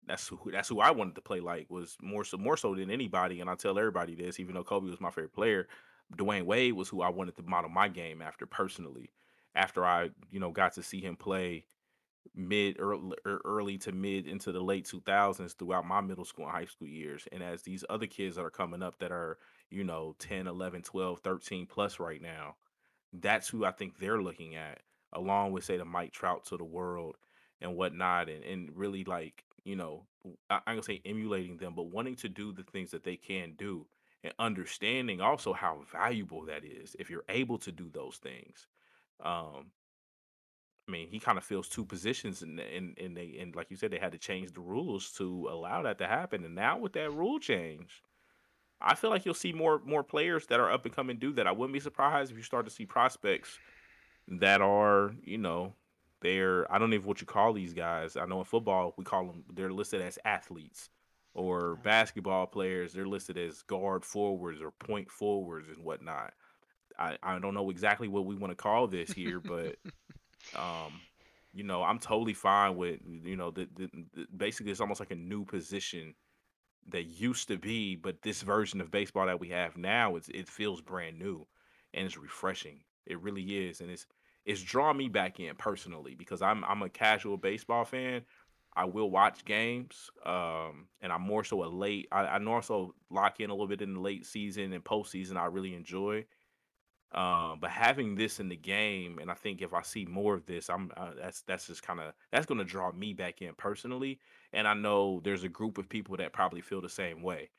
That's 0.07 0.29
who 0.29 0.51
that's 0.53 0.69
who 0.69 0.81
I 0.81 0.91
wanted 0.91 1.15
to 1.15 1.23
play 1.23 1.41
like 1.41 1.71
was 1.71 1.97
more 2.03 2.25
so 2.25 2.37
more 2.37 2.57
so 2.57 2.75
than 2.75 2.91
anybody. 2.91 3.41
And 3.41 3.49
I 3.49 3.55
tell 3.55 3.79
everybody 3.79 4.15
this, 4.15 4.39
even 4.39 4.55
though 4.55 4.65
Kobe 4.65 4.91
was 4.91 5.01
my 5.01 5.11
favorite 5.11 5.33
player, 5.33 5.67
Dwyane 6.15 6.45
Wade 6.45 6.75
was 6.75 6.89
who 6.89 7.03
I 7.03 7.09
wanted 7.09 7.37
to 7.37 7.43
model 7.43 7.71
my 7.71 7.89
game 7.89 8.21
after 8.21 8.47
personally. 8.47 9.11
After 9.57 9.85
I, 9.85 10.11
you 10.31 10.41
know, 10.41 10.51
got 10.51 10.75
to 10.75 10.83
see 10.83 11.01
him 11.01 11.17
play 11.17 11.67
mid 12.35 12.77
early, 12.81 13.17
early 13.25 13.79
to 13.79 13.93
mid 13.93 14.27
into 14.27 14.53
the 14.53 14.61
late 14.61 14.87
2000s 14.87 15.57
throughout 15.57 15.87
my 15.87 16.01
middle 16.01 16.25
school 16.25 16.47
and 16.47 16.55
high 16.55 16.65
school 16.65 16.89
years 16.89 17.27
and 17.33 17.43
as 17.43 17.63
these 17.63 17.85
other 17.91 18.07
kids 18.07 18.37
that 18.37 18.45
are 18.45 18.51
coming 18.51 18.83
up 18.83 18.99
that 18.99 19.13
are 19.13 19.39
you 19.71 19.85
know 19.85 20.15
10 20.19 20.47
11 20.47 20.83
12 20.83 21.21
13 21.21 21.67
plus 21.67 22.01
right 22.01 22.23
now 22.23 22.55
that's 23.21 23.49
who 23.49 23.65
i 23.65 23.71
think 23.71 23.99
they're 23.99 24.23
looking 24.23 24.57
at 24.57 24.81
along 25.13 25.53
with 25.53 25.65
say 25.65 25.77
the 25.77 25.85
mike 25.85 26.13
trout 26.13 26.45
to 26.45 26.57
the 26.57 26.65
world 26.65 27.17
and 27.61 27.77
whatnot 27.77 28.29
and, 28.29 28.43
and 28.45 28.71
really 28.75 29.05
like 29.05 29.45
you 29.65 29.77
know 29.77 30.05
I, 30.51 30.57
i'm 30.67 30.75
gonna 30.75 30.83
say 30.83 31.03
emulating 31.05 31.57
them 31.57 31.75
but 31.75 31.91
wanting 31.91 32.17
to 32.17 32.29
do 32.29 32.53
the 32.53 32.65
things 32.65 32.91
that 32.91 33.05
they 33.05 33.17
can 33.17 33.55
do 33.57 33.87
and 34.25 34.33
understanding 34.39 35.21
also 35.21 35.53
how 35.53 35.83
valuable 35.93 36.47
that 36.47 36.65
is 36.65 36.97
if 36.99 37.11
you're 37.11 37.25
able 37.29 37.59
to 37.59 37.71
do 37.71 37.91
those 37.93 38.17
things 38.17 38.67
um 39.25 39.67
I 40.87 40.91
mean, 40.91 41.09
he 41.09 41.19
kind 41.19 41.39
of 41.39 41.45
fills 41.45 41.69
two 41.69 41.85
positions, 41.85 42.43
and 42.43 42.61
and 42.61 42.99
and 42.99 43.17
they 43.17 43.37
and 43.41 43.55
like 43.57 43.71
you 43.71 43.77
said, 43.77 43.91
they 43.91 43.99
had 43.99 44.13
to 44.13 44.19
change 44.19 44.53
the 44.53 44.61
rules 44.61 45.11
to 45.13 45.49
allow 45.51 45.83
that 45.83 45.99
to 45.99 46.07
happen. 46.07 46.45
And 46.45 46.55
now 46.55 46.79
with 46.79 46.93
that 46.93 47.13
rule 47.13 47.39
change, 47.39 48.03
I 48.81 48.95
feel 48.95 49.11
like 49.11 49.25
you'll 49.25 49.35
see 49.35 49.53
more 49.53 49.81
more 49.85 50.03
players 50.03 50.47
that 50.47 50.61
are 50.61 50.71
up 50.71 50.85
and 50.85 50.95
coming 50.95 51.19
do 51.19 51.33
that. 51.35 51.47
I 51.47 51.53
wouldn't 51.53 51.73
be 51.73 51.81
surprised 51.81 52.31
if 52.31 52.37
you 52.37 52.43
start 52.43 52.67
to 52.67 52.71
see 52.71 52.85
prospects 52.85 53.59
that 54.29 54.61
are, 54.61 55.15
you 55.23 55.39
know, 55.39 55.75
they're 56.21 56.71
I 56.73 56.79
don't 56.79 56.93
even 56.93 57.05
know 57.05 57.09
what 57.09 57.21
you 57.21 57.27
call 57.27 57.55
these 57.55 57.73
guys. 57.73 58.17
I 58.17 58.27
know 58.27 58.41
in 58.41 58.45
football 58.45 58.95
we 58.99 59.05
call 59.05 59.27
them 59.27 59.45
they're 59.55 59.73
listed 59.73 60.03
as 60.03 60.19
athletes, 60.25 60.91
or 61.33 61.77
basketball 61.77 62.47
players 62.47 62.93
they're 62.93 63.07
listed 63.07 63.39
as 63.39 63.63
guard 63.63 64.05
forwards 64.05 64.61
or 64.61 64.71
point 64.71 65.11
forwards 65.11 65.69
and 65.69 65.83
whatnot. 65.85 66.35
I 66.99 67.17
I 67.23 67.39
don't 67.39 67.55
know 67.55 67.71
exactly 67.71 68.09
what 68.09 68.27
we 68.27 68.37
want 68.37 68.51
to 68.51 68.57
call 68.57 68.87
this 68.87 69.13
here, 69.13 69.41
but 69.41 69.77
um 70.55 71.01
you 71.53 71.63
know 71.65 71.83
i'm 71.83 71.99
totally 71.99 72.35
fine 72.35 72.77
with 72.77 73.01
you 73.25 73.37
know 73.37 73.51
the, 73.51 73.69
the, 73.77 73.89
the 74.15 74.27
basically 74.37 74.71
it's 74.71 74.81
almost 74.81 75.01
like 75.01 75.11
a 75.11 75.17
new 75.17 75.45
position 75.45 76.15
that 76.91 77.05
used 77.05 77.49
to 77.49 77.57
be 77.57 77.97
but 77.97 78.23
this 78.23 78.43
version 78.43 78.81
of 78.81 78.91
baseball 78.91 79.27
that 79.27 79.41
we 79.41 79.49
have 79.49 79.77
now 79.77 80.17
it's 80.17 80.29
it 80.29 80.49
feels 80.49 80.81
brand 80.81 81.19
new 81.19 81.47
and 81.95 82.07
it's 82.07 82.17
refreshing. 82.19 82.81
It 83.07 83.21
really 83.21 83.43
is 83.69 83.81
and 83.81 83.91
it's 83.91 84.07
it's 84.45 84.63
drawn 84.63 84.97
me 84.97 85.09
back 85.09 85.41
in 85.41 85.55
personally 85.57 86.15
because 86.15 86.43
i'm 86.43 86.65
i'm 86.65 86.83
a 86.83 86.89
casual 86.89 87.37
baseball 87.37 87.85
fan. 87.85 88.23
I 88.77 88.87
will 88.87 89.11
watch 89.11 89.45
games 89.45 90.11
um 90.27 90.89
and 91.01 91.13
i'm 91.13 91.23
more 91.23 91.45
so 91.45 91.65
a 91.65 91.67
late 91.67 92.09
i, 92.13 92.27
I 92.27 92.39
more 92.41 92.63
so 92.63 92.95
lock 93.11 93.41
in 93.41 93.51
a 93.51 93.55
little 93.55 93.69
bit 93.69 93.83
in 93.83 93.95
the 93.95 94.01
late 94.01 94.27
season 94.27 94.73
and 94.73 94.83
postseason 94.85 95.37
i 95.37 95.47
really 95.47 95.75
enjoy 95.75 96.25
um, 97.15 97.59
but 97.61 97.71
having 97.71 98.17
this 98.17 98.41
in 98.41 98.49
the 98.49 98.57
game, 98.57 99.19
and 99.21 99.31
I 99.31 99.35
think 99.35 99.63
if 99.63 99.73
I 99.73 99.83
see 99.83 100.05
more 100.05 100.35
of 100.35 100.47
this, 100.47 100.69
I'm 100.69 100.91
uh, 100.97 101.11
that's 101.17 101.43
that's 101.43 101.69
just 101.69 101.83
kind 101.83 102.01
of 102.01 102.13
that's 102.33 102.47
going 102.47 102.59
to 102.59 102.65
draw 102.65 102.91
me 102.91 103.13
back 103.13 103.41
in 103.41 103.55
personally. 103.55 104.19
And 104.53 104.67
I 104.67 104.75
know 104.75 105.21
there's 105.23 105.45
a 105.45 105.49
group 105.49 105.79
of 105.79 105.89
people 105.89 106.17
that 106.17 106.33
probably 106.33 106.61
feel 106.61 106.81
the 106.81 106.89
same 106.89 107.23
way. 107.23 107.51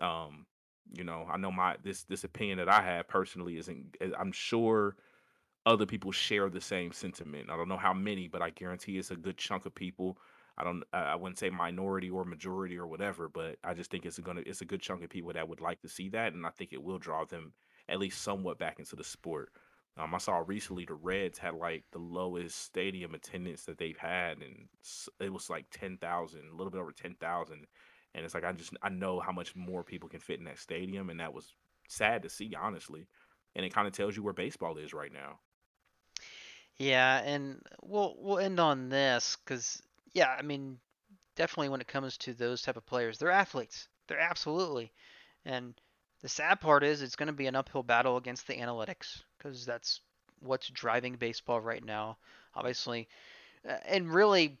Um, 0.00 0.46
you 0.92 1.04
know, 1.04 1.26
I 1.30 1.36
know 1.36 1.52
my 1.52 1.76
this 1.82 2.04
this 2.04 2.24
opinion 2.24 2.58
that 2.58 2.68
I 2.70 2.80
have 2.80 3.06
personally 3.06 3.58
isn't. 3.58 3.96
I'm 4.18 4.32
sure 4.32 4.96
other 5.66 5.86
people 5.86 6.10
share 6.10 6.48
the 6.48 6.60
same 6.60 6.90
sentiment. 6.90 7.50
I 7.50 7.56
don't 7.56 7.68
know 7.68 7.76
how 7.76 7.92
many, 7.92 8.26
but 8.28 8.40
I 8.40 8.50
guarantee 8.50 8.96
it's 8.96 9.10
a 9.10 9.16
good 9.16 9.36
chunk 9.36 9.66
of 9.66 9.74
people. 9.74 10.16
I 10.56 10.64
don't. 10.64 10.82
I 10.94 11.00
I 11.00 11.14
wouldn't 11.16 11.38
say 11.38 11.50
minority 11.50 12.08
or 12.08 12.24
majority 12.24 12.78
or 12.78 12.86
whatever, 12.86 13.28
but 13.28 13.56
I 13.62 13.74
just 13.74 13.90
think 13.90 14.06
it's 14.06 14.18
gonna. 14.18 14.42
It's 14.46 14.62
a 14.62 14.66
good 14.66 14.80
chunk 14.80 15.04
of 15.04 15.10
people 15.10 15.34
that 15.34 15.46
would 15.46 15.60
like 15.60 15.82
to 15.82 15.90
see 15.90 16.08
that, 16.10 16.32
and 16.32 16.46
I 16.46 16.50
think 16.50 16.72
it 16.72 16.82
will 16.82 16.98
draw 16.98 17.26
them 17.26 17.52
at 17.88 17.98
least 17.98 18.22
somewhat 18.22 18.58
back 18.58 18.78
into 18.78 18.96
the 18.96 19.04
sport. 19.04 19.50
Um, 19.96 20.14
I 20.14 20.18
saw 20.18 20.42
recently 20.44 20.84
the 20.84 20.94
Reds 20.94 21.38
had 21.38 21.54
like 21.54 21.84
the 21.92 21.98
lowest 21.98 22.58
stadium 22.60 23.14
attendance 23.14 23.64
that 23.64 23.78
they've 23.78 23.96
had, 23.96 24.38
and 24.38 24.68
it 25.20 25.32
was 25.32 25.48
like 25.48 25.66
ten 25.70 25.98
thousand, 25.98 26.42
a 26.52 26.56
little 26.56 26.70
bit 26.70 26.80
over 26.80 26.92
ten 26.92 27.14
thousand. 27.14 27.66
And 28.14 28.24
it's 28.24 28.34
like 28.34 28.44
I 28.44 28.52
just 28.52 28.72
I 28.82 28.88
know 28.88 29.20
how 29.20 29.32
much 29.32 29.54
more 29.54 29.84
people 29.84 30.08
can 30.08 30.20
fit 30.20 30.38
in 30.38 30.44
that 30.46 30.58
stadium, 30.58 31.10
and 31.10 31.20
that 31.20 31.32
was 31.32 31.54
sad 31.88 32.22
to 32.22 32.28
see, 32.28 32.52
honestly. 32.60 33.06
And 33.54 33.64
it 33.64 33.72
kind 33.72 33.86
of 33.86 33.92
tells 33.92 34.16
you 34.16 34.22
where 34.22 34.32
baseball 34.32 34.78
is 34.78 34.92
right 34.92 35.12
now. 35.12 35.38
Yeah, 36.76 37.18
and 37.24 37.60
we'll 37.82 38.16
we'll 38.18 38.38
end 38.40 38.58
on 38.58 38.88
this 38.88 39.36
because 39.44 39.80
yeah, 40.12 40.34
I 40.36 40.42
mean, 40.42 40.78
definitely 41.36 41.68
when 41.68 41.80
it 41.80 41.86
comes 41.86 42.16
to 42.18 42.34
those 42.34 42.62
type 42.62 42.76
of 42.76 42.86
players, 42.86 43.18
they're 43.18 43.30
athletes. 43.30 43.88
They're 44.08 44.18
absolutely. 44.18 44.92
And 45.44 45.74
the 46.24 46.30
sad 46.30 46.58
part 46.58 46.82
is 46.82 47.02
it's 47.02 47.16
going 47.16 47.26
to 47.26 47.34
be 47.34 47.46
an 47.48 47.54
uphill 47.54 47.82
battle 47.82 48.16
against 48.16 48.46
the 48.46 48.54
analytics 48.54 49.22
because 49.36 49.66
that's 49.66 50.00
what's 50.40 50.70
driving 50.70 51.16
baseball 51.16 51.60
right 51.60 51.84
now. 51.84 52.16
Obviously, 52.54 53.08
Uh, 53.68 53.76
and 53.84 54.12
really 54.12 54.56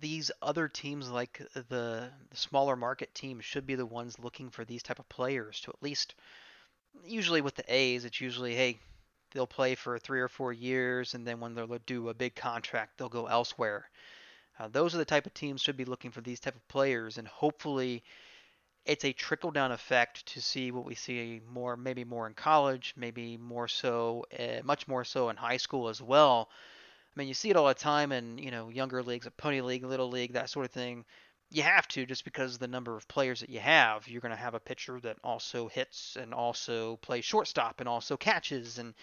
these 0.00 0.30
other 0.40 0.66
teams 0.66 1.10
like 1.10 1.42
the, 1.52 1.62
the 1.68 2.10
smaller 2.32 2.74
market 2.74 3.14
teams 3.14 3.44
should 3.44 3.66
be 3.66 3.74
the 3.74 3.84
ones 3.84 4.18
looking 4.18 4.48
for 4.48 4.64
these 4.64 4.82
type 4.82 4.98
of 4.98 5.08
players 5.10 5.60
to 5.60 5.70
at 5.70 5.82
least 5.82 6.14
usually 7.04 7.42
with 7.42 7.54
the 7.54 7.64
A's 7.68 8.06
it's 8.06 8.20
usually 8.22 8.54
hey 8.54 8.78
they'll 9.32 9.46
play 9.46 9.74
for 9.74 9.98
3 9.98 10.20
or 10.20 10.28
4 10.28 10.54
years 10.54 11.12
and 11.12 11.26
then 11.26 11.38
when 11.38 11.54
they'll 11.54 11.78
do 11.84 12.08
a 12.08 12.14
big 12.14 12.34
contract 12.34 12.96
they'll 12.96 13.10
go 13.10 13.26
elsewhere. 13.26 13.90
Uh, 14.58 14.68
those 14.68 14.94
are 14.94 14.98
the 14.98 15.04
type 15.04 15.26
of 15.26 15.34
teams 15.34 15.60
should 15.60 15.76
be 15.76 15.84
looking 15.84 16.10
for 16.10 16.22
these 16.22 16.40
type 16.40 16.56
of 16.56 16.66
players 16.68 17.18
and 17.18 17.28
hopefully 17.28 18.02
it's 18.86 19.04
a 19.04 19.12
trickle 19.12 19.50
down 19.50 19.72
effect 19.72 20.26
to 20.26 20.40
see 20.40 20.70
what 20.70 20.84
we 20.84 20.94
see 20.94 21.40
more 21.52 21.76
maybe 21.76 22.04
more 22.04 22.26
in 22.26 22.34
college, 22.34 22.94
maybe 22.96 23.36
more 23.36 23.68
so 23.68 24.24
uh, 24.38 24.62
much 24.64 24.88
more 24.88 25.04
so 25.04 25.28
in 25.28 25.36
high 25.36 25.58
school 25.58 25.88
as 25.88 26.00
well 26.00 26.48
I 27.16 27.20
mean, 27.20 27.28
you 27.28 27.34
see 27.34 27.48
it 27.48 27.56
all 27.56 27.66
the 27.66 27.74
time 27.74 28.12
in 28.12 28.36
you 28.36 28.50
know 28.50 28.68
younger 28.68 29.02
leagues, 29.02 29.26
a 29.26 29.30
pony 29.30 29.62
league, 29.62 29.84
little 29.84 30.10
league, 30.10 30.34
that 30.34 30.50
sort 30.50 30.66
of 30.66 30.72
thing. 30.72 31.04
You 31.50 31.62
have 31.62 31.88
to 31.88 32.04
just 32.04 32.24
because 32.24 32.58
the 32.58 32.68
number 32.68 32.96
of 32.96 33.08
players 33.08 33.40
that 33.40 33.48
you 33.48 33.60
have. 33.60 34.06
You're 34.06 34.20
going 34.20 34.32
to 34.32 34.36
have 34.36 34.54
a 34.54 34.60
pitcher 34.60 35.00
that 35.00 35.16
also 35.24 35.68
hits 35.68 36.16
and 36.20 36.34
also 36.34 36.96
plays 36.96 37.24
shortstop 37.24 37.80
and 37.80 37.88
also 37.88 38.16
catches. 38.16 38.78
And 38.78 38.94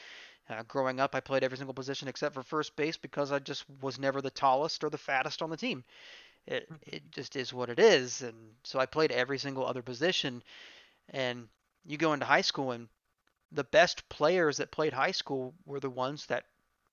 uh, 0.49 0.61
growing 0.67 0.99
up, 0.99 1.15
I 1.15 1.21
played 1.21 1.43
every 1.43 1.57
single 1.57 1.73
position 1.73 2.07
except 2.07 2.35
for 2.35 2.43
first 2.43 2.75
base 2.75 2.97
because 2.97 3.31
I 3.31 3.39
just 3.39 3.65
was 3.81 3.97
never 3.97 4.21
the 4.21 4.29
tallest 4.29 4.83
or 4.83 4.89
the 4.89 4.97
fattest 4.97 5.41
on 5.41 5.49
the 5.49 5.57
team. 5.57 5.83
It 6.45 6.69
it 6.81 7.11
just 7.11 7.35
is 7.35 7.53
what 7.53 7.69
it 7.69 7.79
is. 7.79 8.21
And 8.21 8.55
so 8.63 8.79
I 8.79 8.85
played 8.85 9.11
every 9.11 9.37
single 9.37 9.65
other 9.65 9.81
position. 9.81 10.43
And 11.09 11.47
you 11.85 11.97
go 11.97 12.13
into 12.13 12.25
high 12.25 12.41
school 12.41 12.71
and 12.71 12.89
the 13.51 13.63
best 13.63 14.07
players 14.09 14.57
that 14.57 14.71
played 14.71 14.93
high 14.93 15.11
school 15.11 15.53
were 15.65 15.79
the 15.79 15.89
ones 15.89 16.25
that 16.27 16.45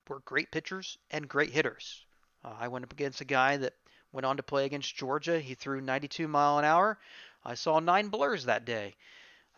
were 0.07 0.19
great 0.19 0.51
pitchers 0.51 0.97
and 1.09 1.27
great 1.27 1.51
hitters. 1.51 2.05
Uh, 2.43 2.55
I 2.59 2.67
went 2.67 2.85
up 2.85 2.93
against 2.93 3.21
a 3.21 3.25
guy 3.25 3.57
that 3.57 3.73
went 4.11 4.25
on 4.25 4.37
to 4.37 4.43
play 4.43 4.65
against 4.65 4.95
Georgia. 4.95 5.39
He 5.39 5.55
threw 5.55 5.81
92 5.81 6.27
mile 6.27 6.59
an 6.59 6.65
hour. 6.65 6.99
I 7.43 7.55
saw 7.55 7.79
nine 7.79 8.09
blurs 8.09 8.45
that 8.45 8.65
day. 8.65 8.95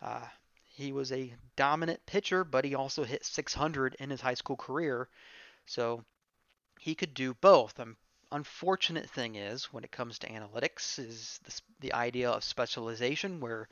Uh, 0.00 0.26
he 0.64 0.92
was 0.92 1.12
a 1.12 1.34
dominant 1.56 2.04
pitcher, 2.06 2.44
but 2.44 2.64
he 2.64 2.74
also 2.74 3.04
hit 3.04 3.24
600 3.24 3.96
in 3.98 4.10
his 4.10 4.20
high 4.20 4.34
school 4.34 4.56
career, 4.56 5.08
so 5.66 6.04
he 6.80 6.94
could 6.94 7.14
do 7.14 7.34
both. 7.34 7.74
The 7.74 7.94
unfortunate 8.34 9.08
thing 9.08 9.36
is, 9.36 9.72
when 9.72 9.84
it 9.84 9.92
comes 9.92 10.18
to 10.18 10.28
analytics, 10.28 10.98
is 10.98 11.40
this, 11.44 11.62
the 11.80 11.92
idea 11.92 12.30
of 12.30 12.44
specialization, 12.44 13.40
where 13.40 13.68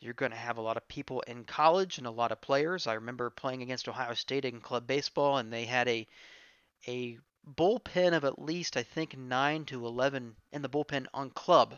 you're 0.00 0.12
going 0.14 0.32
to 0.32 0.38
have 0.38 0.58
a 0.58 0.62
lot 0.62 0.76
of 0.76 0.88
people 0.88 1.20
in 1.28 1.44
college 1.44 1.98
and 1.98 2.06
a 2.06 2.10
lot 2.10 2.32
of 2.32 2.40
players. 2.40 2.86
I 2.86 2.94
remember 2.94 3.30
playing 3.30 3.62
against 3.62 3.88
Ohio 3.88 4.14
State 4.14 4.44
in 4.44 4.60
club 4.60 4.86
baseball, 4.86 5.38
and 5.38 5.52
they 5.52 5.64
had 5.64 5.88
a 5.88 6.06
a 6.88 7.18
bullpen 7.56 8.12
of 8.12 8.24
at 8.24 8.42
least 8.42 8.76
I 8.76 8.82
think 8.82 9.16
nine 9.16 9.64
to 9.66 9.86
eleven 9.86 10.34
in 10.52 10.62
the 10.62 10.68
bullpen 10.68 11.06
on 11.14 11.30
club. 11.30 11.74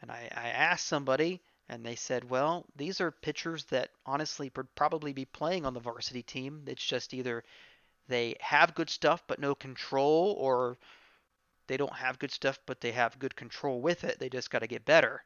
And 0.00 0.10
I, 0.10 0.28
I 0.34 0.48
asked 0.50 0.86
somebody, 0.86 1.40
and 1.68 1.84
they 1.84 1.96
said, 1.96 2.30
well, 2.30 2.64
these 2.76 3.00
are 3.00 3.10
pitchers 3.10 3.64
that 3.66 3.90
honestly 4.04 4.52
would 4.54 4.72
probably 4.76 5.12
be 5.12 5.24
playing 5.24 5.66
on 5.66 5.74
the 5.74 5.80
varsity 5.80 6.22
team. 6.22 6.62
It's 6.66 6.84
just 6.84 7.14
either 7.14 7.42
they 8.06 8.36
have 8.40 8.76
good 8.76 8.90
stuff 8.90 9.24
but 9.26 9.40
no 9.40 9.54
control, 9.56 10.36
or 10.38 10.78
they 11.68 11.76
don't 11.76 11.94
have 11.94 12.18
good 12.18 12.32
stuff 12.32 12.58
but 12.66 12.80
they 12.80 12.92
have 12.92 13.18
good 13.18 13.36
control 13.36 13.80
with 13.80 14.04
it. 14.04 14.18
They 14.18 14.28
just 14.28 14.50
got 14.50 14.60
to 14.60 14.66
get 14.66 14.84
better. 14.84 15.24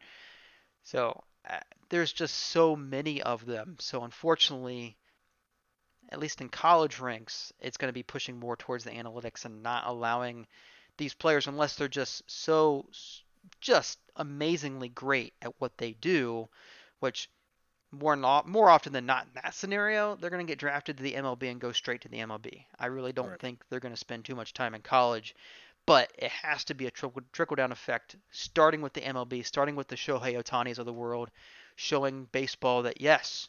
So 0.84 1.24
uh, 1.48 1.60
there's 1.90 2.12
just 2.12 2.36
so 2.36 2.76
many 2.76 3.22
of 3.22 3.46
them. 3.46 3.76
So 3.80 4.04
unfortunately, 4.04 4.98
at 6.10 6.18
least 6.18 6.40
in 6.40 6.48
college 6.48 6.98
ranks, 6.98 7.52
it's 7.60 7.76
going 7.76 7.88
to 7.88 7.92
be 7.94 8.02
pushing 8.02 8.38
more 8.38 8.56
towards 8.56 8.84
the 8.84 8.90
analytics 8.90 9.44
and 9.44 9.62
not 9.62 9.86
allowing 9.86 10.46
these 10.98 11.14
players, 11.14 11.46
unless 11.46 11.76
they're 11.76 11.88
just 11.88 12.28
so 12.30 12.86
just 13.60 13.98
amazingly 14.16 14.88
great 14.88 15.34
at 15.42 15.58
what 15.60 15.76
they 15.78 15.92
do, 15.94 16.48
which 17.00 17.30
more 17.92 18.16
not 18.16 18.46
more 18.48 18.70
often 18.70 18.92
than 18.92 19.06
not 19.06 19.26
in 19.26 19.32
that 19.34 19.54
scenario, 19.54 20.16
they're 20.16 20.30
going 20.30 20.46
to 20.46 20.50
get 20.50 20.58
drafted 20.58 20.96
to 20.98 21.02
the 21.02 21.16
MLB 21.16 21.50
and 21.50 21.60
go 21.60 21.72
straight 21.72 22.02
to 22.02 22.08
the 22.08 22.20
MLB. 22.20 22.66
I 22.78 22.86
really 22.86 23.12
don't 23.12 23.32
Right. 23.32 23.40
think 23.40 23.64
they're 23.68 23.80
going 23.80 23.94
to 23.94 24.00
spend 24.00 24.24
too 24.24 24.36
much 24.36 24.54
time 24.54 24.74
in 24.74 24.82
college, 24.82 25.34
but 25.86 26.12
it 26.18 26.30
has 26.30 26.64
to 26.64 26.74
be 26.74 26.86
a 26.86 26.90
trickle, 26.90 27.22
trickle 27.32 27.56
down 27.56 27.72
effect, 27.72 28.16
starting 28.30 28.80
with 28.82 28.92
the 28.92 29.00
MLB, 29.00 29.42
starting 29.44 29.76
with 29.76 29.88
the 29.88 29.96
Shohei 29.96 30.34
Ohtanis 30.40 30.78
of 30.78 30.86
the 30.86 30.92
world, 30.92 31.30
showing 31.76 32.26
baseball 32.26 32.82
that 32.82 33.00
yes, 33.00 33.48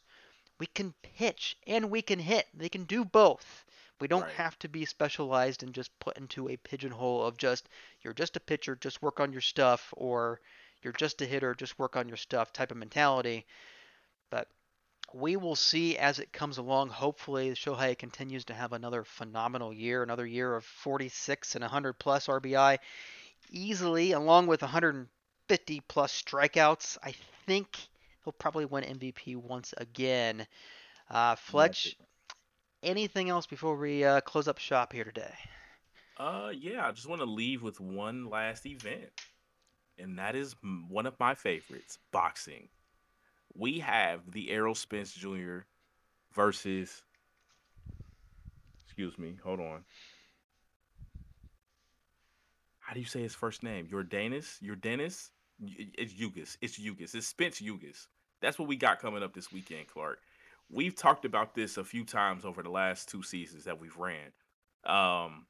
we 0.59 0.65
can 0.67 0.93
pitch 1.01 1.57
and 1.67 1.89
we 1.89 2.01
can 2.01 2.19
hit. 2.19 2.47
They 2.53 2.69
can 2.69 2.85
do 2.85 3.03
both. 3.05 3.65
We 3.99 4.07
don't 4.07 4.23
Right. 4.23 4.33
have 4.33 4.57
to 4.59 4.69
be 4.69 4.85
specialized 4.85 5.63
and 5.63 5.73
just 5.73 5.97
put 5.99 6.17
into 6.17 6.49
a 6.49 6.57
pigeonhole 6.57 7.23
of 7.25 7.37
just 7.37 7.69
you're 8.01 8.13
just 8.13 8.35
a 8.37 8.39
pitcher, 8.39 8.75
just 8.75 9.01
work 9.01 9.19
on 9.19 9.31
your 9.31 9.41
stuff, 9.41 9.93
or 9.97 10.41
you're 10.81 10.93
just 10.93 11.21
a 11.21 11.25
hitter, 11.25 11.53
just 11.53 11.77
work 11.79 11.95
on 11.95 12.07
your 12.07 12.17
stuff 12.17 12.51
type 12.53 12.71
of 12.71 12.77
mentality. 12.77 13.45
But 14.29 14.47
we 15.13 15.35
will 15.35 15.55
see 15.55 15.97
as 15.97 16.19
it 16.19 16.31
comes 16.31 16.57
along. 16.57 16.89
Hopefully, 16.89 17.51
Shohei 17.51 17.97
continues 17.97 18.45
to 18.45 18.53
have 18.53 18.73
another 18.73 19.03
phenomenal 19.03 19.73
year, 19.73 20.03
another 20.03 20.25
year 20.25 20.55
of 20.55 20.65
46 20.65 21.55
and 21.55 21.63
100 21.63 21.93
plus 21.93 22.27
RBI 22.27 22.77
easily, 23.51 24.11
along 24.13 24.47
with 24.47 24.61
150 24.61 25.81
plus 25.87 26.23
strikeouts. 26.23 26.97
I 27.03 27.13
think 27.45 27.77
he'll 28.23 28.33
probably 28.33 28.65
win 28.65 28.83
MVP 28.83 29.35
once 29.35 29.73
again. 29.77 30.45
Uh, 31.09 31.35
Fletch, 31.35 31.97
anything 32.83 33.29
else 33.29 33.47
before 33.47 33.75
we 33.75 34.03
uh, 34.03 34.21
close 34.21 34.47
up 34.47 34.57
shop 34.57 34.93
here 34.93 35.03
today? 35.03 35.33
Uh, 36.17 36.51
yeah, 36.55 36.87
I 36.87 36.91
just 36.91 37.07
want 37.07 37.21
to 37.21 37.25
leave 37.25 37.63
with 37.63 37.79
one 37.79 38.29
last 38.29 38.65
event, 38.65 39.09
and 39.97 40.19
that 40.19 40.35
is 40.35 40.55
one 40.87 41.05
of 41.05 41.19
my 41.19 41.33
favorites, 41.33 41.97
boxing. 42.11 42.69
We 43.53 43.79
have 43.79 44.31
the 44.31 44.49
Errol 44.49 44.75
Spence 44.75 45.13
Jr. 45.13 45.59
versus, 46.33 47.03
excuse 48.85 49.17
me, 49.17 49.37
hold 49.43 49.59
on. 49.59 49.83
How 52.79 52.93
do 52.93 52.99
you 52.99 53.05
say 53.05 53.21
his 53.21 53.35
first 53.35 53.63
name? 53.63 53.87
Jordanis? 53.87 54.61
Your 54.61 54.75
Y- 55.61 55.91
It's 55.97 56.13
Yugas. 56.13 56.57
It's 56.61 56.79
Yugas. 56.79 57.15
It's 57.15 57.27
Spence 57.27 57.61
Yugas. 57.61 58.07
That's 58.41 58.57
what 58.57 58.67
we 58.67 58.75
got 58.75 58.99
coming 58.99 59.23
up 59.23 59.33
this 59.33 59.51
weekend, 59.51 59.87
Clark. 59.87 60.19
We've 60.69 60.95
talked 60.95 61.25
about 61.25 61.53
this 61.53 61.77
a 61.77 61.83
few 61.83 62.03
times 62.03 62.43
over 62.45 62.63
the 62.63 62.69
last 62.69 63.09
two 63.09 63.23
seasons 63.23 63.65
that 63.65 63.79
we've 63.79 63.95
ran. 63.97 64.31
Um, 64.83 65.45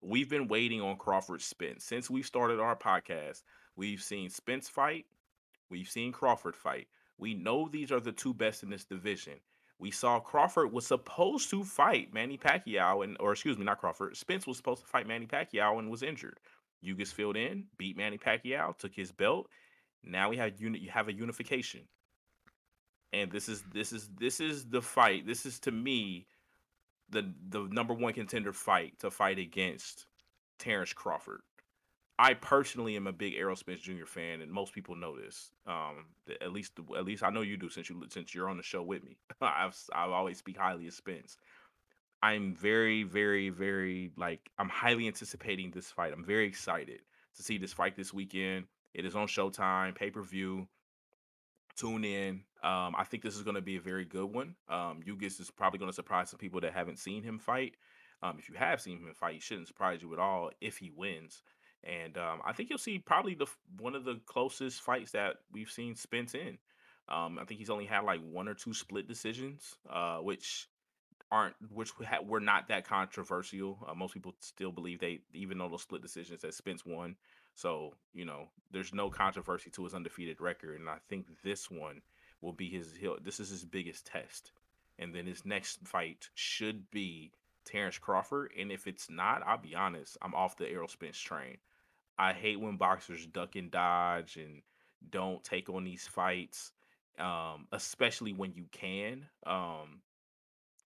we've 0.00 0.30
been 0.30 0.48
waiting 0.48 0.80
on 0.80 0.96
Crawford 0.96 1.42
Spence 1.42 1.84
since 1.84 2.08
we 2.08 2.22
started 2.22 2.60
our 2.60 2.76
podcast. 2.76 3.42
We've 3.76 4.02
seen 4.02 4.30
Spence 4.30 4.68
fight, 4.68 5.04
we've 5.70 5.88
seen 5.88 6.12
Crawford 6.12 6.56
fight. 6.56 6.88
We 7.18 7.34
know 7.34 7.68
these 7.68 7.92
are 7.92 8.00
the 8.00 8.12
two 8.12 8.34
best 8.34 8.62
in 8.62 8.70
this 8.70 8.84
division. 8.84 9.34
We 9.78 9.90
saw 9.90 10.20
Crawford 10.20 10.72
was 10.72 10.86
supposed 10.86 11.50
to 11.50 11.64
fight 11.64 12.12
Manny 12.12 12.38
Pacquiao, 12.38 13.04
and 13.04 13.16
or 13.20 13.32
excuse 13.32 13.58
me, 13.58 13.64
not 13.64 13.80
Crawford. 13.80 14.16
Spence 14.16 14.46
was 14.46 14.56
supposed 14.56 14.82
to 14.82 14.86
fight 14.88 15.06
Manny 15.06 15.26
Pacquiao 15.26 15.78
and 15.78 15.90
was 15.90 16.02
injured. 16.02 16.38
Yugas 16.84 17.12
filled 17.12 17.36
in, 17.36 17.66
beat 17.78 17.96
Manny 17.96 18.18
Pacquiao, 18.18 18.76
took 18.76 18.94
his 18.94 19.10
belt. 19.12 19.48
Now 20.02 20.30
we 20.30 20.36
have 20.36 20.60
uni- 20.60 20.78
you 20.78 20.90
have 20.90 21.08
a 21.08 21.12
unification, 21.12 21.82
and 23.12 23.30
this 23.30 23.48
is 23.48 23.62
this 23.72 23.92
is 23.92 24.08
this 24.18 24.40
is 24.40 24.66
the 24.66 24.82
fight. 24.82 25.26
This 25.26 25.46
is 25.46 25.58
to 25.60 25.72
me 25.72 26.26
the 27.08 27.32
the 27.48 27.62
number 27.70 27.94
one 27.94 28.12
contender 28.12 28.52
fight 28.52 28.98
to 29.00 29.10
fight 29.10 29.38
against 29.38 30.06
Terrence 30.58 30.92
Crawford. 30.92 31.40
I 32.18 32.34
personally 32.34 32.94
am 32.96 33.08
a 33.08 33.12
big 33.12 33.34
Errol 33.34 33.56
Spence 33.56 33.80
Jr. 33.80 34.06
fan, 34.06 34.40
and 34.40 34.52
most 34.52 34.72
people 34.72 34.94
know 34.94 35.18
this. 35.18 35.50
Um, 35.66 36.06
at 36.40 36.52
least 36.52 36.72
at 36.96 37.04
least 37.04 37.24
I 37.24 37.30
know 37.30 37.42
you 37.42 37.56
do 37.56 37.68
since 37.68 37.90
you 37.90 38.00
since 38.08 38.34
you're 38.34 38.48
on 38.48 38.56
the 38.56 38.62
show 38.62 38.82
with 38.82 39.02
me. 39.02 39.16
I've 39.40 39.76
I've 39.92 40.10
always 40.10 40.38
speak 40.38 40.56
highly 40.56 40.86
of 40.86 40.94
Spence. 40.94 41.36
I'm 42.22 42.54
very, 42.54 43.02
very, 43.02 43.50
very 43.50 44.12
like 44.16 44.50
I'm 44.58 44.68
highly 44.68 45.08
anticipating 45.08 45.70
this 45.70 45.90
fight. 45.90 46.12
I'm 46.12 46.24
very 46.24 46.46
excited 46.46 47.00
to 47.36 47.42
see 47.42 47.58
this 47.58 47.72
fight 47.72 47.96
this 47.96 48.14
weekend. 48.14 48.66
It 48.94 49.04
is 49.04 49.16
on 49.16 49.26
Showtime, 49.26 49.94
pay 49.94 50.10
per 50.10 50.22
view. 50.22 50.68
Tune 51.76 52.04
in. 52.04 52.44
Um, 52.62 52.94
I 52.96 53.02
think 53.04 53.24
this 53.24 53.34
is 53.34 53.42
going 53.42 53.56
to 53.56 53.60
be 53.60 53.76
a 53.76 53.80
very 53.80 54.04
good 54.04 54.32
one. 54.32 54.54
Um, 54.68 55.00
Ugis 55.06 55.40
is 55.40 55.50
probably 55.50 55.80
going 55.80 55.90
to 55.90 55.94
surprise 55.94 56.30
some 56.30 56.38
people 56.38 56.60
that 56.60 56.72
haven't 56.72 57.00
seen 57.00 57.24
him 57.24 57.40
fight. 57.40 57.74
Um, 58.22 58.36
if 58.38 58.48
you 58.48 58.54
have 58.54 58.80
seen 58.80 59.00
him 59.00 59.12
fight, 59.12 59.34
he 59.34 59.40
shouldn't 59.40 59.66
surprise 59.66 60.00
you 60.00 60.12
at 60.12 60.20
all 60.20 60.50
if 60.60 60.78
he 60.78 60.92
wins. 60.94 61.42
And 61.84 62.16
um, 62.16 62.40
I 62.44 62.52
think 62.52 62.70
you'll 62.70 62.78
see 62.78 62.98
probably 62.98 63.34
the 63.34 63.46
one 63.78 63.94
of 63.94 64.04
the 64.04 64.20
closest 64.26 64.80
fights 64.80 65.12
that 65.12 65.36
we've 65.52 65.70
seen 65.70 65.94
Spence 65.96 66.34
in. 66.34 66.58
Um, 67.08 67.38
I 67.38 67.44
think 67.44 67.60
he's 67.60 67.70
only 67.70 67.84
had 67.84 68.04
like 68.04 68.20
one 68.22 68.48
or 68.48 68.54
two 68.54 68.72
split 68.72 69.06
decisions, 69.06 69.76
uh, 69.90 70.18
which 70.18 70.68
aren't 71.30 71.54
which 71.72 71.90
were 72.24 72.40
not 72.40 72.68
that 72.68 72.86
controversial. 72.86 73.78
Uh, 73.86 73.94
most 73.94 74.14
people 74.14 74.34
still 74.40 74.72
believe 74.72 75.00
they, 75.00 75.20
even 75.34 75.58
though 75.58 75.68
those 75.68 75.82
split 75.82 76.00
decisions, 76.00 76.40
that 76.40 76.54
Spence 76.54 76.86
won. 76.86 77.16
So 77.54 77.94
you 78.14 78.24
know, 78.24 78.48
there's 78.70 78.94
no 78.94 79.10
controversy 79.10 79.70
to 79.70 79.84
his 79.84 79.94
undefeated 79.94 80.40
record, 80.40 80.80
and 80.80 80.88
I 80.88 80.96
think 81.08 81.26
this 81.42 81.70
one 81.70 82.00
will 82.40 82.52
be 82.52 82.68
his. 82.70 82.94
He'll, 82.98 83.18
this 83.22 83.40
is 83.40 83.50
his 83.50 83.64
biggest 83.64 84.06
test, 84.06 84.52
and 84.98 85.14
then 85.14 85.26
his 85.26 85.44
next 85.44 85.86
fight 85.86 86.30
should 86.34 86.90
be 86.90 87.32
Terrence 87.64 87.98
Crawford. 87.98 88.52
And 88.58 88.72
if 88.72 88.86
it's 88.86 89.10
not, 89.10 89.42
I'll 89.46 89.58
be 89.58 89.74
honest, 89.74 90.16
I'm 90.22 90.34
off 90.34 90.56
the 90.56 90.68
Errol 90.68 90.88
Spence 90.88 91.18
train. 91.18 91.58
I 92.18 92.32
hate 92.32 92.60
when 92.60 92.76
boxers 92.76 93.26
duck 93.26 93.56
and 93.56 93.70
dodge 93.70 94.36
and 94.36 94.62
don't 95.10 95.42
take 95.44 95.68
on 95.68 95.84
these 95.84 96.06
fights, 96.06 96.72
um, 97.18 97.66
especially 97.72 98.32
when 98.32 98.52
you 98.54 98.66
can. 98.70 99.26
Um, 99.46 100.00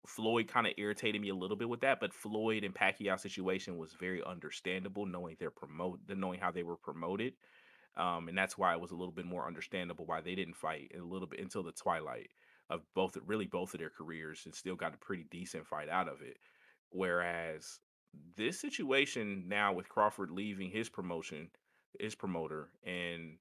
Floyd 0.06 0.48
kind 0.48 0.66
of 0.66 0.72
irritated 0.78 1.20
me 1.20 1.28
a 1.28 1.34
little 1.34 1.56
bit 1.56 1.68
with 1.68 1.80
that, 1.80 2.00
but 2.00 2.14
Floyd 2.14 2.64
and 2.64 2.74
Pacquiao 2.74 3.18
situation 3.18 3.76
was 3.76 3.92
very 3.92 4.22
understandable, 4.24 5.04
knowing 5.06 5.36
their 5.38 5.50
promote, 5.50 6.00
knowing 6.08 6.40
how 6.40 6.50
they 6.50 6.62
were 6.62 6.76
promoted, 6.76 7.34
um, 7.96 8.28
and 8.28 8.38
that's 8.38 8.56
why 8.56 8.72
it 8.72 8.80
was 8.80 8.92
a 8.92 8.96
little 8.96 9.12
bit 9.12 9.26
more 9.26 9.46
understandable 9.46 10.06
why 10.06 10.20
they 10.20 10.34
didn't 10.34 10.56
fight 10.56 10.92
a 10.98 11.02
little 11.02 11.26
bit 11.26 11.40
until 11.40 11.62
the 11.62 11.72
twilight 11.72 12.30
of 12.70 12.82
both, 12.94 13.16
really 13.26 13.46
both 13.46 13.74
of 13.74 13.80
their 13.80 13.90
careers, 13.90 14.42
and 14.44 14.54
still 14.54 14.76
got 14.76 14.94
a 14.94 14.98
pretty 14.98 15.24
decent 15.30 15.66
fight 15.66 15.88
out 15.88 16.08
of 16.08 16.22
it. 16.22 16.38
Whereas 16.90 17.80
this 18.36 18.61
situation 18.61 19.44
now 19.48 19.72
with 19.72 19.88
Crawford 19.88 20.30
leaving 20.30 20.70
his 20.70 20.88
promotion, 20.88 21.50
his 21.98 22.14
promoter, 22.14 22.68
and 22.84 23.38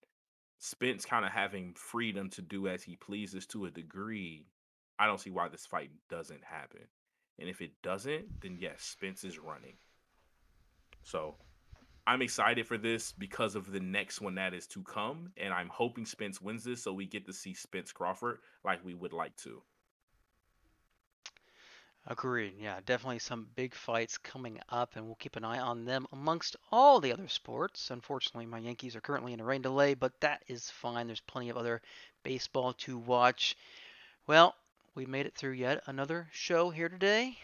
Spence 0.60 1.06
kind 1.06 1.26
of 1.26 1.32
having 1.32 1.74
freedom 1.76 2.30
to 2.32 2.42
do 2.42 2.68
as 2.68 2.84
he 2.84 2.96
pleases 2.96 3.46
to 3.48 3.66
a 3.66 3.72
degree, 3.72 4.48
I 4.98 5.06
don't 5.06 5.20
see 5.20 5.30
why 5.30 5.50
this 5.50 5.66
fight 5.66 5.92
doesn't 6.10 6.44
happen. 6.44 6.82
And 7.40 7.48
if 7.48 7.62
it 7.62 7.72
doesn't, 7.84 8.42
then 8.42 8.58
yes, 8.60 8.82
Spence 8.82 9.24
is 9.24 9.38
running. 9.38 9.76
So 11.04 11.36
I'm 12.08 12.24
excited 12.24 12.66
for 12.66 12.78
this 12.78 13.12
because 13.12 13.56
of 13.56 13.72
the 13.72 13.80
next 13.80 14.22
one 14.22 14.36
that 14.36 14.54
is 14.54 14.66
to 14.68 14.82
come. 14.82 15.32
And 15.38 15.54
I'm 15.54 15.70
hoping 15.70 16.06
Spence 16.06 16.42
wins 16.42 16.64
this 16.64 16.84
so 16.84 16.92
we 16.92 17.06
get 17.06 17.26
to 17.28 17.34
see 17.34 17.54
Spence 17.54 17.92
Crawford 17.92 18.40
like 18.66 18.84
we 18.84 18.96
would 18.96 19.14
like 19.14 19.36
to. 19.38 19.62
Agreed. 22.10 22.54
Yeah, 22.58 22.80
definitely 22.86 23.20
some 23.20 23.50
big 23.56 23.76
fights 23.76 24.18
coming 24.18 24.62
up, 24.70 24.96
and 24.96 25.06
we'll 25.06 25.16
keep 25.16 25.36
an 25.36 25.44
eye 25.44 25.60
on 25.60 25.84
them 25.84 26.08
amongst 26.14 26.56
all 26.72 27.02
the 27.02 27.12
other 27.12 27.28
sports. 27.28 27.92
Unfortunately, 27.92 28.46
my 28.46 28.60
Yankees 28.60 28.96
are 28.96 29.02
currently 29.02 29.34
in 29.34 29.42
a 29.42 29.44
rain 29.44 29.62
delay, 29.62 29.94
but 29.94 30.18
that 30.22 30.42
is 30.48 30.70
fine. 30.70 31.08
There's 31.08 31.20
plenty 31.20 31.50
of 31.50 31.58
other 31.58 31.82
baseball 32.24 32.72
to 32.74 32.98
watch. 32.98 33.58
Well, 34.26 34.56
we 34.96 35.06
made 35.06 35.26
it 35.26 35.36
through 35.36 35.52
yet 35.52 35.84
another 35.86 36.30
show 36.32 36.70
here 36.70 36.88
today. 36.88 37.38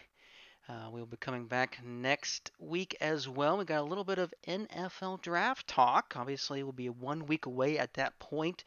Uh, 0.66 0.88
we'll 0.90 1.04
be 1.04 1.18
coming 1.18 1.46
back 1.46 1.78
next 1.84 2.50
week 2.58 2.96
as 3.02 3.28
well. 3.28 3.58
We 3.58 3.66
got 3.66 3.82
a 3.82 3.82
little 3.82 4.02
bit 4.02 4.18
of 4.18 4.32
NFL 4.48 5.20
draft 5.20 5.66
talk. 5.66 6.14
Obviously, 6.16 6.62
we'll 6.62 6.72
be 6.72 6.88
one 6.88 7.26
week 7.26 7.44
away 7.44 7.78
at 7.78 7.92
that 7.94 8.18
point. 8.18 8.64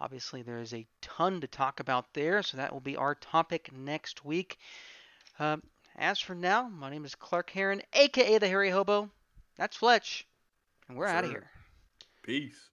Obviously, 0.00 0.42
there 0.42 0.60
is 0.60 0.72
a 0.72 0.86
ton 1.00 1.40
to 1.40 1.48
talk 1.48 1.80
about 1.80 2.14
there, 2.14 2.40
so 2.44 2.56
that 2.56 2.72
will 2.72 2.78
be 2.78 2.96
our 2.96 3.16
topic 3.16 3.72
next 3.72 4.24
week. 4.24 4.56
Um, 5.40 5.62
as 5.96 6.20
for 6.20 6.34
now, 6.34 6.68
my 6.68 6.90
name 6.90 7.06
is 7.06 7.14
Clark 7.14 7.50
Heron, 7.50 7.80
aka 7.94 8.36
the 8.36 8.46
Hairy 8.46 8.68
Hobo. 8.68 9.10
That's 9.56 9.76
Fletch, 9.76 10.26
and 10.86 10.96
we're 10.96 11.06
out 11.06 11.24
of 11.24 11.30
here. 11.30 11.50
Peace. 12.22 12.69